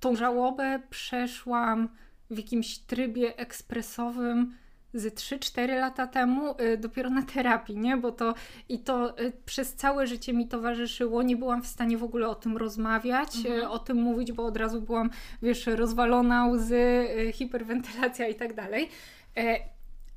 tą 0.00 0.16
żałobę 0.16 0.82
przeszłam 0.90 1.88
w 2.30 2.36
jakimś 2.36 2.78
trybie 2.78 3.36
ekspresowym 3.36 4.56
ze 4.94 5.08
3-4 5.10 5.80
lata 5.80 6.06
temu 6.06 6.54
e, 6.58 6.76
dopiero 6.76 7.10
na 7.10 7.22
terapii, 7.22 7.76
nie? 7.76 7.96
Bo 7.96 8.12
to 8.12 8.34
i 8.68 8.78
to 8.78 9.18
e, 9.18 9.32
przez 9.46 9.74
całe 9.74 10.06
życie 10.06 10.32
mi 10.32 10.48
towarzyszyło. 10.48 11.22
Nie 11.22 11.36
byłam 11.36 11.62
w 11.62 11.66
stanie 11.66 11.98
w 11.98 12.04
ogóle 12.04 12.28
o 12.28 12.34
tym 12.34 12.56
rozmawiać, 12.56 13.36
Mhm. 13.36 13.60
e, 13.60 13.70
o 13.70 13.78
tym 13.78 13.96
mówić, 13.96 14.32
bo 14.32 14.44
od 14.46 14.56
razu 14.56 14.80
byłam, 14.82 15.10
wiesz, 15.42 15.66
rozwalona, 15.66 16.46
łzy, 16.46 17.08
hiperwentylacja 17.32 18.28
i 18.28 18.34
tak 18.34 18.54
dalej. 18.54 18.88
E, 19.36 19.56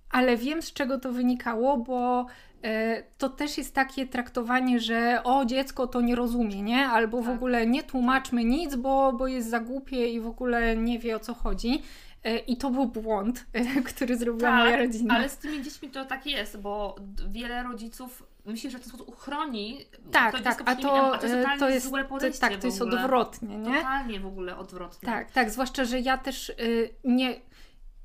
ale 0.10 0.38
wiem 0.38 0.62
z 0.62 0.74
czego 0.74 1.00
to 1.00 1.12
wynikało, 1.12 1.77
bo 1.77 2.25
e, 2.63 3.03
to 3.18 3.30
też 3.30 3.58
jest 3.58 3.75
takie 3.75 4.08
traktowanie, 4.08 4.80
że 4.80 5.22
o 5.24 5.46
dziecko 5.46 5.88
to 5.88 6.01
nie 6.01 6.15
rozumie, 6.15 6.62
nie? 6.62 6.88
Albo 6.88 7.22
w 7.22 7.25
Tak. 7.25 7.36
ogóle 7.36 7.68
nie 7.68 7.84
tłumaczmy 7.84 8.44
nic, 8.44 8.75
bo, 8.75 9.13
bo 9.13 9.27
jest 9.27 9.50
za 9.50 9.60
głupie 9.60 10.08
i 10.10 10.20
w 10.20 10.27
ogóle 10.27 10.75
nie 10.77 11.00
wie 11.00 11.15
o 11.15 11.20
co 11.20 11.34
chodzi. 11.34 11.82
E, 12.24 12.38
I 12.38 12.58
to 12.58 12.70
był 12.70 12.86
błąd, 12.86 13.46
e, 13.53 13.82
który 13.92 14.18
zrobiła 14.18 14.50
Tak, 14.50 14.60
moja 14.60 14.77
rodzina. 14.77 15.15
Ale 15.15 15.30
z 15.30 15.38
tymi 15.38 15.63
dziećmi 15.63 15.89
to 15.89 16.06
tak 16.06 16.25
jest, 16.25 16.62
bo 16.62 16.96
wiele 17.30 17.63
rodziców 17.63 18.24
myśli, 18.46 18.72
że 18.72 18.77
w 18.77 18.82
ten 18.82 18.89
sposób 18.89 19.10
uchroni 19.10 19.86
tak, 20.12 20.38
to 20.38 20.44
tak, 20.44 20.62
a 20.65 20.75
to, 20.75 21.13
a 21.13 21.18
to 21.18 21.27
jest 21.27 21.48
e, 21.48 21.58
to 21.60 21.70
jest, 21.70 21.89
złe 21.89 22.03
to, 22.03 22.10
podejście 22.10 22.42
tak, 22.42 22.58
to 22.58 22.68
jest 22.68 22.80
w 22.80 22.82
ogóle. 22.82 23.01
odwrotnie, 23.01 23.58
nie? 23.58 23.75
Totalnie 23.77 24.20
w 24.20 24.25
ogóle 24.25 24.58
odwrotnie. 24.58 25.06
Tak, 25.06 25.32
tak, 25.32 25.51
zwłaszcza, 25.51 25.86
że 25.86 26.00
ja 26.00 26.18
też 26.18 26.50
y, 26.50 26.89
nie, 27.03 27.36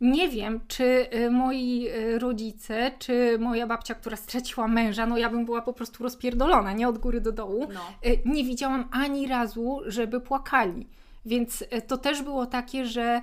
nie 0.00 0.28
wiem, 0.28 0.60
czy 0.68 1.06
y, 1.14 1.30
moi 1.30 1.88
y, 1.88 2.18
rodzice, 2.18 2.90
czy 2.98 3.38
moja 3.38 3.66
babcia, 3.66 3.94
która 3.94 4.16
straciła 4.16 4.68
męża, 4.68 5.06
no 5.06 5.18
ja 5.18 5.30
bym 5.30 5.44
była 5.44 5.62
po 5.62 5.72
prostu 5.72 6.02
rozpierdolona, 6.02 6.72
nie 6.72 6.88
od 6.88 6.98
góry 6.98 7.20
do 7.20 7.32
dołu. 7.32 7.68
No. 7.75 7.80
Nie 8.25 8.44
widziałam 8.44 8.88
ani 8.92 9.26
razu, 9.26 9.80
żeby 9.87 10.20
płakali. 10.20 10.88
Więc 11.26 11.64
to 11.87 11.98
też 11.98 12.22
było 12.22 12.46
takie, 12.46 12.87
że 12.87 13.20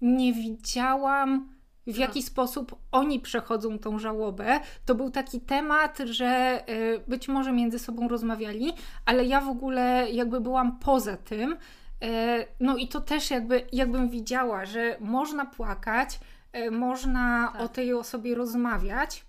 nie 0.00 0.32
widziałam 0.32 1.52
w 1.86 1.96
jaki 1.96 2.22
sposób 2.22 2.76
oni 2.92 3.20
przechodzą 3.20 3.78
tą 3.78 3.98
żałobę. 3.98 4.60
To 4.84 4.94
był 4.94 5.10
taki 5.10 5.40
temat, 5.40 5.98
że 5.98 6.62
y, 6.68 7.00
być 7.08 7.28
może 7.28 7.52
między 7.52 7.78
sobą 7.78 8.08
rozmawiali, 8.08 8.72
ale 9.06 9.24
ja 9.24 9.40
w 9.40 9.48
ogóle 9.48 10.06
jakby 10.10 10.40
byłam 10.40 10.78
poza 10.78 11.16
tym. 11.16 11.56
E, 12.02 12.46
No 12.60 12.76
i 12.76 12.88
to 12.88 13.00
też 13.00 13.30
jakby, 13.30 13.66
jakbym 13.72 14.10
widziała, 14.10 14.66
że 14.66 14.96
można 15.00 15.46
płakać, 15.46 16.20
e, 16.52 16.70
można 16.70 17.50
Tak. 17.52 17.62
o 17.62 17.68
tej 17.68 17.94
osobie 17.94 18.34
rozmawiać 18.34 19.24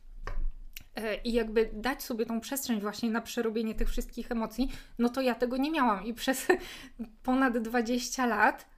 e, 0.96 1.15
i 1.15 1.34
jakby 1.34 1.70
dać 1.74 2.03
sobie 2.03 2.25
tą 2.25 2.39
przestrzeń 2.39 2.82
właśnie 2.82 3.10
na 3.10 3.22
przerobienie 3.22 3.75
tych 3.75 3.89
wszystkich 3.89 4.32
emocji, 4.32 4.72
no 5.00 5.10
to 5.10 5.22
ja 5.22 5.36
tego 5.36 5.58
nie 5.58 5.72
miałam 5.72 6.06
i 6.06 6.13
przez 6.13 6.48
ponad 7.24 7.58
20 7.58 8.25
lat 8.25 8.73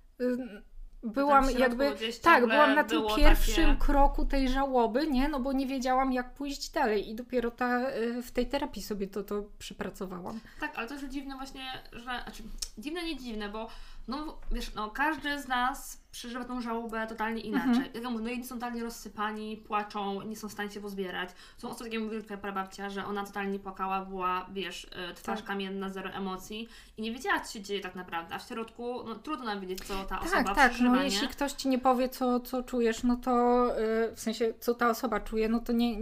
byłam 1.04 1.52
jakby, 1.52 1.96
tak, 2.22 2.48
byłam 2.48 2.76
na 2.76 2.84
tym 2.84 3.02
pierwszym 3.16 3.66
takie- 3.66 3.80
kroku 3.80 4.26
tej 4.26 4.50
żałoby, 4.50 5.08
nie, 5.08 5.28
no 5.28 5.40
bo 5.40 5.54
nie 5.54 5.68
wiedziałam 5.68 6.14
jak 6.14 6.34
pójść 6.34 6.70
dalej 6.72 7.10
i 7.10 7.16
dopiero 7.16 7.52
ta, 7.52 7.92
y, 7.92 8.22
w 8.22 8.32
tej 8.32 8.48
terapii 8.48 8.82
sobie 8.82 9.08
to, 9.08 9.24
to 9.24 9.44
przypracowałam. 9.60 10.40
Tak, 10.60 10.72
ale 10.76 10.88
to 10.88 10.94
jest 10.94 11.10
dziwne 11.10 11.36
właśnie, 11.36 11.62
że. 11.92 12.02
Znaczy, 12.04 12.44
dziwne, 12.78 13.04
nie 13.04 13.18
dziwne, 13.18 13.50
bo 13.50 13.70
no 14.08 14.38
wiesz, 14.52 14.74
no 14.74 14.90
każdy 14.90 15.42
z 15.42 15.48
nas 15.48 16.02
przeżywa 16.12 16.46
tą 16.46 16.62
żałobę 16.62 17.08
totalnie 17.08 17.42
inaczej. 17.42 17.70
Mhm. 17.70 17.92
Jak 17.94 18.04
ja 18.04 18.10
mówię, 18.10 18.24
no 18.24 18.30
jedni 18.30 18.46
są 18.46 18.56
totalnie 18.56 18.84
rozsypani, 18.84 19.58
płaczą, 19.58 20.22
nie 20.22 20.36
są 20.36 20.50
w 20.50 20.52
stanie 20.52 20.72
się 20.72 20.82
pozbierać. 20.82 21.30
Są 21.58 21.70
osoby, 21.70 21.84
tak 21.84 21.94
jak 21.94 22.04
mówiła 22.04 22.22
twoja 22.24 22.38
prababcia, 22.38 22.90
że 22.90 23.06
ona 23.06 23.24
totalnie 23.26 23.52
nie 23.52 23.60
płakała, 23.60 24.06
była, 24.06 24.46
wiesz, 24.54 24.88
e, 24.92 25.14
twarz 25.14 25.40
Tak. 25.40 25.48
kamienna, 25.48 25.90
zero 25.90 26.10
emocji 26.10 26.68
i 26.98 27.02
nie 27.02 27.12
wiedziała, 27.12 27.40
co 27.40 27.54
się 27.54 27.62
dzieje 27.62 27.82
tak 27.82 27.96
naprawdę. 27.96 28.36
A 28.36 28.40
w 28.40 28.48
środku, 28.48 29.04
no 29.06 29.16
trudno 29.16 29.46
nam 29.46 29.60
wiedzieć, 29.60 29.80
co 29.88 30.04
ta 30.06 30.20
osoba 30.20 30.44
Tak, 30.44 30.56
tak. 30.56 30.70
przeżywa, 30.72 30.90
No, 30.96 30.98
nie? 30.98 31.04
jeśli 31.06 31.28
ktoś 31.28 31.52
ci 31.52 31.68
nie 31.70 31.80
powie, 31.80 32.10
co, 32.10 32.40
co 32.40 32.64
czujesz, 32.64 33.04
no 33.04 33.16
to 33.16 33.68
y, 34.12 34.16
w 34.16 34.20
sensie, 34.20 34.54
co 34.60 34.74
ta 34.74 34.90
osoba 34.90 35.20
czuje, 35.20 35.50
no 35.50 35.60
to 35.60 35.74
nie, 35.74 35.98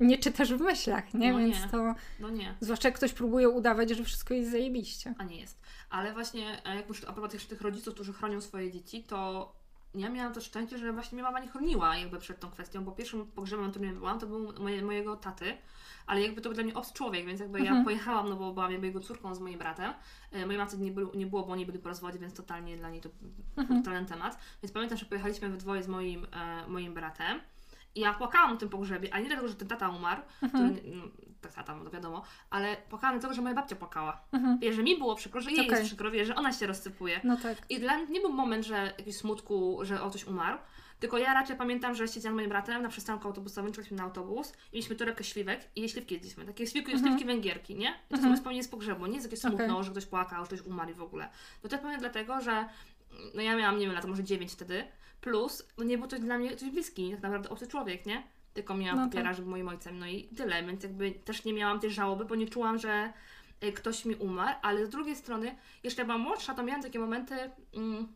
nie 0.00 0.18
czytasz 0.18 0.54
w 0.54 0.60
myślach, 0.60 1.14
nie? 1.14 1.32
No 1.32 1.38
Więc 1.38 1.60
nie. 1.62 1.68
to. 1.68 1.94
No 2.20 2.30
nie. 2.30 2.54
Zwłaszcza 2.60 2.88
jak 2.88 2.96
ktoś 2.96 3.12
próbuje 3.12 3.48
udawać, 3.48 3.90
że 3.90 4.04
wszystko 4.04 4.34
jest 4.34 4.50
zajebiście. 4.50 5.14
a 5.18 5.24
nie 5.24 5.36
jest. 5.40 5.63
Ale 5.94 6.12
właśnie, 6.12 6.62
jak 6.76 6.88
już 6.88 7.04
a 7.04 7.12
propos 7.12 7.30
tych, 7.32 7.46
tych 7.46 7.60
rodziców, 7.60 7.94
którzy 7.94 8.12
chronią 8.12 8.40
swoje 8.40 8.72
dzieci, 8.72 9.04
to 9.04 9.52
ja 9.94 10.08
miałam 10.10 10.32
to 10.32 10.40
szczęście, 10.40 10.78
że 10.78 10.92
właśnie 10.92 11.16
mnie 11.16 11.22
mama 11.22 11.40
nie 11.40 11.48
chroniła 11.48 11.96
jakby 11.96 12.18
przed 12.18 12.40
tą 12.40 12.50
kwestią, 12.50 12.84
bo 12.84 12.92
pierwszym 12.92 13.26
pogrzebem, 13.26 13.64
na 13.64 13.70
którym 13.70 13.94
byłam, 13.98 14.18
to 14.20 14.26
był 14.26 14.52
moje, 14.62 14.82
mojego 14.82 15.16
taty, 15.16 15.56
ale 16.06 16.22
jakby 16.22 16.40
to 16.40 16.48
był 16.48 16.54
dla 16.54 16.64
mnie 16.64 16.74
obcy 16.74 16.94
człowiek, 16.94 17.26
więc 17.26 17.40
jakby 17.40 17.58
ja 17.58 17.64
Mhm. 17.64 17.84
pojechałam, 17.84 18.28
no 18.28 18.36
bo 18.36 18.52
byłam 18.52 18.72
jakby 18.72 18.86
jego 18.86 19.00
córką 19.00 19.34
z 19.34 19.40
moim 19.40 19.58
bratem. 19.58 19.92
E, 20.32 20.46
Mojej 20.46 20.58
matce 20.60 20.76
nie, 20.78 20.90
było- 20.92 21.14
nie 21.14 21.26
było, 21.26 21.42
bo 21.46 21.52
oni 21.52 21.66
byli 21.66 21.78
po 21.78 21.88
rozwodzie, 21.88 22.18
więc 22.18 22.34
totalnie 22.34 22.76
dla 22.76 22.90
niej 22.90 23.00
to 23.00 23.08
Mhm. 23.56 23.82
totalny 23.82 24.08
temat. 24.08 24.38
Więc 24.62 24.72
pamiętam, 24.72 24.98
że 24.98 25.06
pojechaliśmy 25.06 25.48
we 25.48 25.56
dwoje 25.56 25.82
z 25.82 25.88
moim, 25.88 26.26
e, 26.32 26.68
moim 26.68 26.94
bratem. 26.94 27.40
I 27.94 28.00
ja 28.00 28.14
płakałam 28.14 28.50
na 28.50 28.56
tym 28.56 28.68
pogrzebie, 28.68 29.08
ale 29.14 29.22
nie 29.22 29.28
dlatego, 29.28 29.48
że 29.48 29.54
ten 29.54 29.68
tata 29.68 29.88
umarł, 29.88 30.22
Mhm. 30.42 30.74
który, 30.76 30.90
no, 30.96 31.02
tata, 31.54 31.76
no 31.76 31.90
wiadomo, 31.90 32.22
ale 32.50 32.76
płakałam 32.88 33.14
dlatego, 33.16 33.34
że 33.34 33.42
moja 33.42 33.54
babcia 33.54 33.76
płakała. 33.76 34.20
Mhm. 34.32 34.58
Wiesz, 34.58 34.76
że 34.76 34.82
mi 34.82 34.98
było 34.98 35.14
przykro, 35.14 35.40
że 35.40 35.50
jej 35.50 35.60
Okej. 35.60 35.70
jest 35.70 35.84
przykro, 35.86 36.10
wiesz, 36.10 36.26
że 36.26 36.34
ona 36.36 36.52
się 36.52 36.66
rozsypuje. 36.66 37.20
No 37.24 37.36
tak. 37.36 37.58
I 37.68 37.80
dla 37.80 37.96
mnie 37.96 38.06
nie 38.06 38.20
był 38.20 38.32
moment, 38.32 38.66
że 38.66 38.92
jakiś 38.98 39.16
smutku, 39.16 39.78
że 39.82 40.02
o 40.02 40.10
ktoś 40.10 40.24
umarł, 40.24 40.58
tylko 41.00 41.18
ja 41.18 41.34
raczej 41.34 41.56
pamiętam, 41.56 41.94
że 41.94 42.08
siedziałam 42.08 42.36
z 42.36 42.38
moim 42.38 42.48
bratem 42.48 42.82
na 42.82 42.88
przystanku 42.88 43.28
autobusowym, 43.28 43.72
czekaliśmy 43.72 43.96
na 43.96 44.02
autobus 44.02 44.52
i 44.52 44.54
mieliśmy 44.76 44.96
torebkę 44.96 45.24
śliwek 45.24 45.60
i 45.76 45.80
je 45.80 45.88
śliwki 45.88 46.14
jedliśmy. 46.14 46.44
Takie 46.44 46.66
śliwki, 46.66 46.92
Mhm. 46.92 47.08
śliwki 47.08 47.24
węgierki, 47.26 47.74
nie? 47.74 47.88
I 47.88 48.08
to 48.08 48.14
Mhm. 48.14 48.30
jest 48.30 48.40
wspomnienie 48.42 48.64
z 48.64 48.68
pogrzebu, 48.68 49.06
nie 49.06 49.14
jest 49.14 49.26
jakieś 49.26 49.40
smutno, 49.40 49.64
Okej. 49.64 49.84
że 49.84 49.90
ktoś 49.90 50.06
płakał, 50.06 50.44
że 50.44 50.46
ktoś 50.56 50.66
umarł 50.66 50.90
i 50.90 50.94
w 50.94 51.02
ogóle. 51.02 51.28
No 51.62 51.68
to 51.70 51.76
ja 51.76 51.82
pamiętam 51.82 52.00
dlatego, 52.00 52.40
że 52.40 52.68
no 53.34 53.42
ja 53.42 53.56
miałam, 53.56 53.78
nie 53.78 53.86
wiem, 53.86 53.94
lata 53.94 54.08
może 54.08 54.24
9 54.24 54.52
wtedy, 54.52 54.84
plus 55.24 55.68
no 55.78 55.84
nie 55.84 55.98
był 55.98 56.08
to 56.08 56.18
dla 56.18 56.38
mnie 56.38 56.50
ktoś 56.50 56.70
bliski, 56.70 57.10
tak 57.10 57.22
naprawdę 57.22 57.48
obcy 57.50 57.66
człowiek, 57.66 58.06
nie? 58.06 58.22
Tylko 58.54 58.74
miałam 58.74 58.96
No 58.96 59.02
tak. 59.04 59.12
papiera, 59.12 59.34
żeby 59.34 59.48
moim 59.48 59.68
ojcem, 59.68 59.98
no 59.98 60.06
i 60.06 60.24
tyle, 60.24 60.62
więc 60.62 60.82
jakby 60.82 61.10
też 61.12 61.44
nie 61.44 61.52
miałam 61.52 61.80
tej 61.80 61.90
żałoby, 61.90 62.24
bo 62.24 62.34
nie 62.34 62.48
czułam, 62.48 62.78
że 62.78 63.12
y, 63.64 63.72
ktoś 63.72 64.04
mi 64.04 64.14
umarł, 64.14 64.58
ale 64.62 64.86
z 64.86 64.90
drugiej 64.90 65.16
strony, 65.16 65.56
jeszcze 65.82 66.04
byłam 66.04 66.20
młodsza, 66.20 66.54
to 66.54 66.62
miałam 66.62 66.82
takie 66.82 66.98
momenty, 66.98 67.34
mm, 67.74 68.08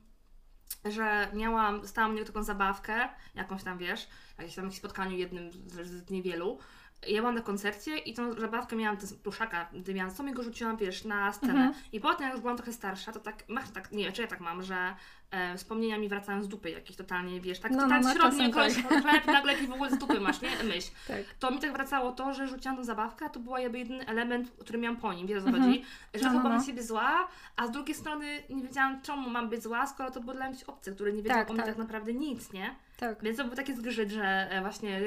że 0.84 1.30
miałam, 1.34 1.80
dostałam 1.80 2.12
mnie 2.12 2.24
taką 2.24 2.42
zabawkę, 2.42 3.08
jakąś 3.34 3.64
tam, 3.64 3.78
wiesz, 3.78 4.08
jakimś 4.38 4.54
tam 4.54 4.72
spotkaniu 4.72 5.16
jednym 5.16 5.52
z, 5.52 5.86
z 5.86 6.10
niewielu 6.10 6.58
ja 7.06 7.20
byłam 7.20 7.34
na 7.34 7.40
koncercie 7.40 7.98
i 7.98 8.14
tą 8.14 8.32
zabawkę 8.40 8.76
miałam, 8.76 8.96
tę 8.96 9.06
pluszaka 9.22 9.68
dymiącą 9.72 10.26
i 10.26 10.32
go 10.32 10.42
rzuciłam, 10.42 10.76
wiesz, 10.76 11.04
na 11.04 11.32
scenę. 11.32 11.52
Mhm. 11.52 11.74
I 11.92 12.00
potem, 12.00 12.22
jak 12.22 12.32
już 12.32 12.40
byłam 12.40 12.56
trochę 12.56 12.72
starsza, 12.72 13.12
to 13.12 13.20
tak, 13.20 13.44
masz 13.48 13.70
tak, 13.70 13.92
nie 13.92 14.04
wiem, 14.04 14.12
czy 14.12 14.22
ja 14.22 14.28
tak 14.28 14.40
mam, 14.40 14.62
że 14.62 14.94
e, 15.30 15.56
wspomnienia 15.56 15.98
mi 15.98 16.08
wracają 16.08 16.42
z 16.42 16.48
dupy 16.48 16.70
jakieś 16.70 16.96
totalnie, 16.96 17.40
wiesz, 17.40 17.60
tak 17.60 17.70
No, 17.72 17.76
no, 17.76 17.82
totalnie 17.82 18.04
no, 18.06 18.14
no, 18.14 18.20
środnie, 18.20 18.52
czasem 18.52 18.82
jakoś 18.84 19.02
chleb, 19.02 19.26
nagle 19.26 19.52
jakiś 19.52 19.68
w 19.68 19.72
ogóle 19.72 19.90
z 19.90 19.98
dupy 19.98 20.20
masz, 20.20 20.40
nie? 20.42 20.48
Myśl. 20.64 20.90
Tak. 21.08 21.22
To 21.38 21.50
mi 21.50 21.58
tak 21.58 21.72
wracało 21.72 22.12
to, 22.12 22.34
że 22.34 22.48
rzuciłam 22.48 22.76
tą 22.76 22.84
zabawkę, 22.84 23.24
a 23.24 23.28
to 23.28 23.40
była 23.40 23.60
jakby 23.60 23.78
jedyny 23.78 24.06
element, 24.06 24.50
który 24.60 24.78
miałam 24.78 24.96
po 24.96 25.12
nim, 25.12 25.26
wiesz 25.26 25.44
Mhm. 25.44 25.62
chodzi? 25.64 25.82
Że 26.14 26.24
No, 26.24 26.32
no, 26.32 26.40
chłopam 26.40 26.58
no. 26.58 26.64
siebie 26.64 26.82
zła, 26.82 27.28
a 27.56 27.66
z 27.66 27.70
drugiej 27.70 27.94
strony 27.94 28.42
nie 28.50 28.62
wiedziałam, 28.62 29.02
czemu 29.02 29.30
mam 29.30 29.48
być 29.48 29.62
zła, 29.62 29.86
skoro 29.86 30.10
to 30.10 30.20
był 30.20 30.34
dla 30.34 30.50
mnie 30.50 30.58
obcy, 30.66 30.92
który 30.94 31.12
nie 31.12 31.22
wiedział 31.22 31.38
Tak, 31.38 31.50
o 31.50 31.52
mnie 31.52 31.62
tak. 31.62 31.70
tak 31.70 31.78
naprawdę 31.78 32.14
nic, 32.14 32.52
nie? 32.52 32.74
Tak. 32.98 33.22
Więc 33.22 33.36
to 33.38 33.44
był 33.44 33.54
taki 33.56 33.74
zgrzyt, 33.74 34.10
że 34.10 34.24
e, 34.50 34.60
właśnie 34.60 35.00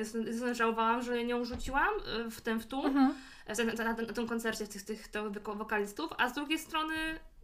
żałowałam, 0.51 1.01
że 1.01 1.24
nią 1.24 1.45
rzuciłam 1.45 1.89
e, 2.27 2.29
w 2.31 2.41
ten 2.41 2.60
w 2.60 2.65
tu, 2.65 2.86
Mhm. 2.86 3.13
ten- 3.55 3.67
na, 3.67 3.83
na, 3.83 3.93
na 3.93 4.13
tym 4.13 4.27
koncercie 4.27 4.67
tych, 4.67 4.83
tych, 4.83 5.07
tych 5.07 5.43
wokalistów, 5.57 6.10
a 6.17 6.29
z 6.29 6.33
drugiej 6.33 6.60
strony 6.60 6.93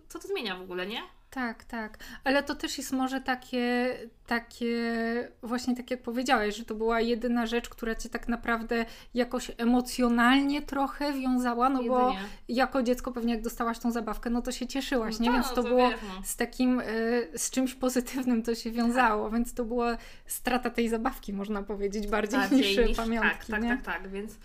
co 0.10 0.20
to 0.20 0.28
zmienia 0.28 0.56
w 0.56 0.62
ogóle, 0.62 0.88
nie? 0.88 1.02
Tak, 1.30 1.64
tak. 1.64 1.98
Ale 2.24 2.44
to 2.44 2.56
też 2.56 2.78
jest 2.78 2.92
może 2.92 3.22
takie, 3.22 3.96
takie, 4.28 5.32
właśnie 5.44 5.76
tak 5.76 5.92
jak 5.92 6.02
powiedziałeś, 6.02 6.56
że 6.56 6.66
to 6.66 6.76
była 6.76 7.02
jedyna 7.02 7.46
rzecz, 7.46 7.70
która 7.70 7.96
cię 7.96 8.10
tak 8.10 8.28
naprawdę 8.28 8.86
jakoś 9.14 9.52
emocjonalnie 9.58 10.62
trochę 10.62 11.14
wiązała, 11.14 11.70
no 11.70 11.84
bo 11.84 12.10
Jedynie. 12.10 12.28
jako 12.50 12.84
dziecko 12.84 13.12
pewnie 13.12 13.34
jak 13.34 13.44
dostałaś 13.44 13.80
tą 13.80 13.92
zabawkę, 13.92 14.30
no 14.30 14.42
to 14.42 14.52
się 14.52 14.68
cieszyłaś, 14.68 15.20
nie? 15.20 15.30
No, 15.30 15.34
Więc 15.34 15.50
to 15.50 15.56
to 15.56 15.64
było 15.64 15.90
wiesz, 15.90 16.00
no. 16.16 16.22
z 16.24 16.36
takim, 16.36 16.80
y, 16.80 17.28
z 17.36 17.52
czymś 17.52 17.74
pozytywnym 17.74 18.44
to 18.44 18.56
się 18.56 18.72
wiązało, 18.72 19.30
więc 19.30 19.54
to 19.54 19.66
była 19.66 19.98
strata 20.26 20.70
tej 20.70 20.90
zabawki, 20.90 21.34
można 21.34 21.64
powiedzieć, 21.64 22.08
bardziej, 22.08 22.40
niż, 22.52 22.98
pamiątki, 22.98 23.38
tak, 23.38 23.48
tak, 23.48 23.64
nie? 23.64 23.70
tak, 23.70 23.82
tak, 23.82 24.12
więc 24.12 24.32
y, 24.34 24.38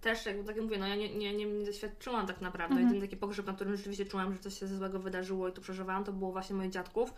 też 0.00 0.26
jakby 0.26 0.44
tak 0.44 0.56
jak 0.56 0.64
mówię, 0.64 0.78
no 0.78 0.86
ja 0.86 0.96
nie, 0.96 1.14
nie, 1.14 1.34
nie, 1.34 1.44
nie 1.46 1.66
doświadczyłam 1.66 2.26
tak 2.26 2.40
naprawdę. 2.40 2.74
Mhm. 2.74 2.88
Jedyny 2.88 3.06
taki 3.06 3.16
pogrzeb, 3.16 3.46
na 3.46 3.52
którym 3.52 3.76
rzeczywiście 3.76 4.06
czułam, 4.06 4.32
że 4.32 4.38
coś 4.38 4.58
się 4.58 4.66
ze 4.66 4.76
złego 4.76 4.98
wydarzyło 4.98 5.48
i 5.48 5.52
to 5.52 5.60
przeżywałam, 5.60 6.04
to 6.04 6.12
było 6.12 6.32
właśnie 6.32 6.56
moich 6.56 6.70
dziadków. 6.70 7.14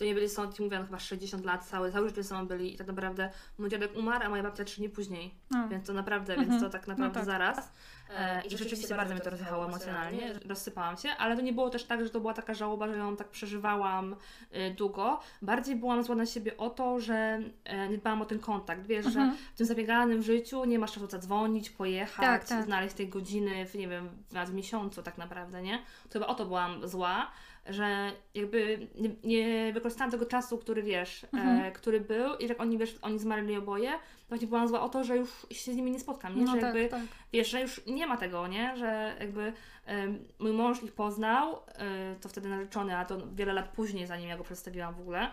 To 0.00 0.04
nie 0.04 0.14
byli 0.14 0.28
są, 0.28 0.52
ci 0.52 0.62
mówię, 0.62 0.78
no 0.78 0.84
chyba 0.84 0.98
60 0.98 1.44
lat, 1.44 1.66
cały, 1.66 1.92
cały 1.92 2.08
życie 2.08 2.22
ze 2.22 2.28
sobą 2.28 2.46
byli 2.46 2.74
i 2.74 2.76
tak 2.76 2.86
naprawdę 2.86 3.30
mój 3.58 3.68
dziadek 3.70 3.96
umarł, 3.96 4.24
a 4.24 4.28
moja 4.28 4.42
babcia 4.42 4.64
trzy 4.64 4.76
dni 4.78 4.88
później. 4.88 5.34
No. 5.50 5.68
Więc 5.68 5.86
to 5.86 5.92
naprawdę, 5.92 6.32
Mhm. 6.34 6.50
więc 6.50 6.62
to 6.62 6.70
tak 6.70 6.88
naprawdę 6.88 7.14
tak. 7.14 7.24
zaraz. 7.24 7.72
E, 8.18 8.42
I 8.46 8.50
rzeczywiście 8.58 8.94
bardzo 8.96 9.14
mnie 9.14 9.22
to 9.22 9.30
rozjechało 9.30 9.64
emocjonalnie, 9.66 10.34
rozsypałam 10.48 10.96
się, 10.96 11.08
ale 11.18 11.36
to 11.36 11.42
nie 11.42 11.52
było 11.52 11.70
też 11.70 11.84
tak, 11.84 12.04
że 12.04 12.10
to 12.10 12.20
była 12.20 12.34
taka 12.34 12.54
żałoba, 12.54 12.88
że 12.88 12.96
ją 12.96 13.16
tak 13.16 13.28
przeżywałam 13.28 14.16
y, 14.56 14.74
długo. 14.74 15.20
Bardziej 15.42 15.76
byłam 15.76 16.02
zła 16.04 16.14
na 16.14 16.26
siebie 16.26 16.56
o 16.56 16.70
to, 16.70 17.00
że 17.00 17.40
e, 17.64 17.88
nie 17.88 17.98
dbałam 17.98 18.22
o 18.22 18.24
ten 18.24 18.38
kontakt. 18.38 18.86
Wiesz, 18.86 19.06
Mhm. 19.06 19.30
że 19.30 19.36
w 19.54 19.56
tym 19.56 19.66
zabieganym 19.66 20.22
życiu 20.22 20.64
nie 20.64 20.78
masz 20.78 20.92
czasu 20.92 21.06
zadzwonić, 21.06 21.70
pojechać, 21.70 22.26
Tak, 22.26 22.44
tak. 22.48 22.64
znaleźć 22.64 22.94
tej 22.94 23.08
godziny 23.08 23.66
w, 23.66 23.74
nie 23.74 23.88
wiem, 23.88 24.08
raz 24.32 24.50
w 24.50 24.54
miesiącu 24.54 25.02
tak 25.02 25.18
naprawdę, 25.18 25.62
nie? 25.62 25.78
To 26.08 26.12
chyba 26.12 26.26
o 26.26 26.34
to 26.34 26.46
byłam 26.46 26.88
zła, 26.88 27.30
że 27.70 28.12
jakby 28.34 28.88
nie, 29.00 29.10
nie 29.24 29.72
wykorzystałam 29.72 30.10
tego 30.10 30.26
czasu, 30.26 30.58
który 30.58 30.82
wiesz, 30.82 31.24
e, 31.24 31.28
Mhm. 31.32 31.72
który 31.72 32.00
był 32.00 32.34
i 32.36 32.46
jak 32.48 32.60
oni, 32.60 32.78
wiesz, 32.78 32.98
oni 33.02 33.18
zmarli 33.18 33.56
oboje, 33.56 33.90
to 33.90 33.98
właśnie 34.28 34.48
byłam 34.48 34.68
zła 34.68 34.80
o 34.80 34.88
to, 34.88 35.04
że 35.04 35.16
już 35.16 35.30
się 35.50 35.72
z 35.72 35.76
nimi 35.76 35.90
nie 35.90 36.00
spotkam, 36.00 36.36
nie? 36.36 36.44
No 36.44 36.54
że 36.54 36.60
tak, 36.60 36.74
jakby 36.74 36.88
tak. 36.88 37.02
wiesz, 37.32 37.50
że 37.50 37.60
już 37.60 37.80
nie 37.86 38.06
ma 38.06 38.16
tego, 38.16 38.46
nie? 38.48 38.76
Że 38.76 39.16
jakby 39.20 39.52
em, 39.86 40.18
mój 40.38 40.52
mąż 40.52 40.82
ich 40.82 40.92
poznał, 40.92 41.56
e, 41.56 42.14
to 42.20 42.28
wtedy 42.28 42.48
narzeczony, 42.48 42.96
a 42.96 43.04
to 43.04 43.18
wiele 43.34 43.52
lat 43.52 43.68
później, 43.68 44.06
zanim 44.06 44.28
ja 44.28 44.36
go 44.36 44.44
przedstawiłam 44.44 44.94
w 44.94 45.00
ogóle. 45.00 45.30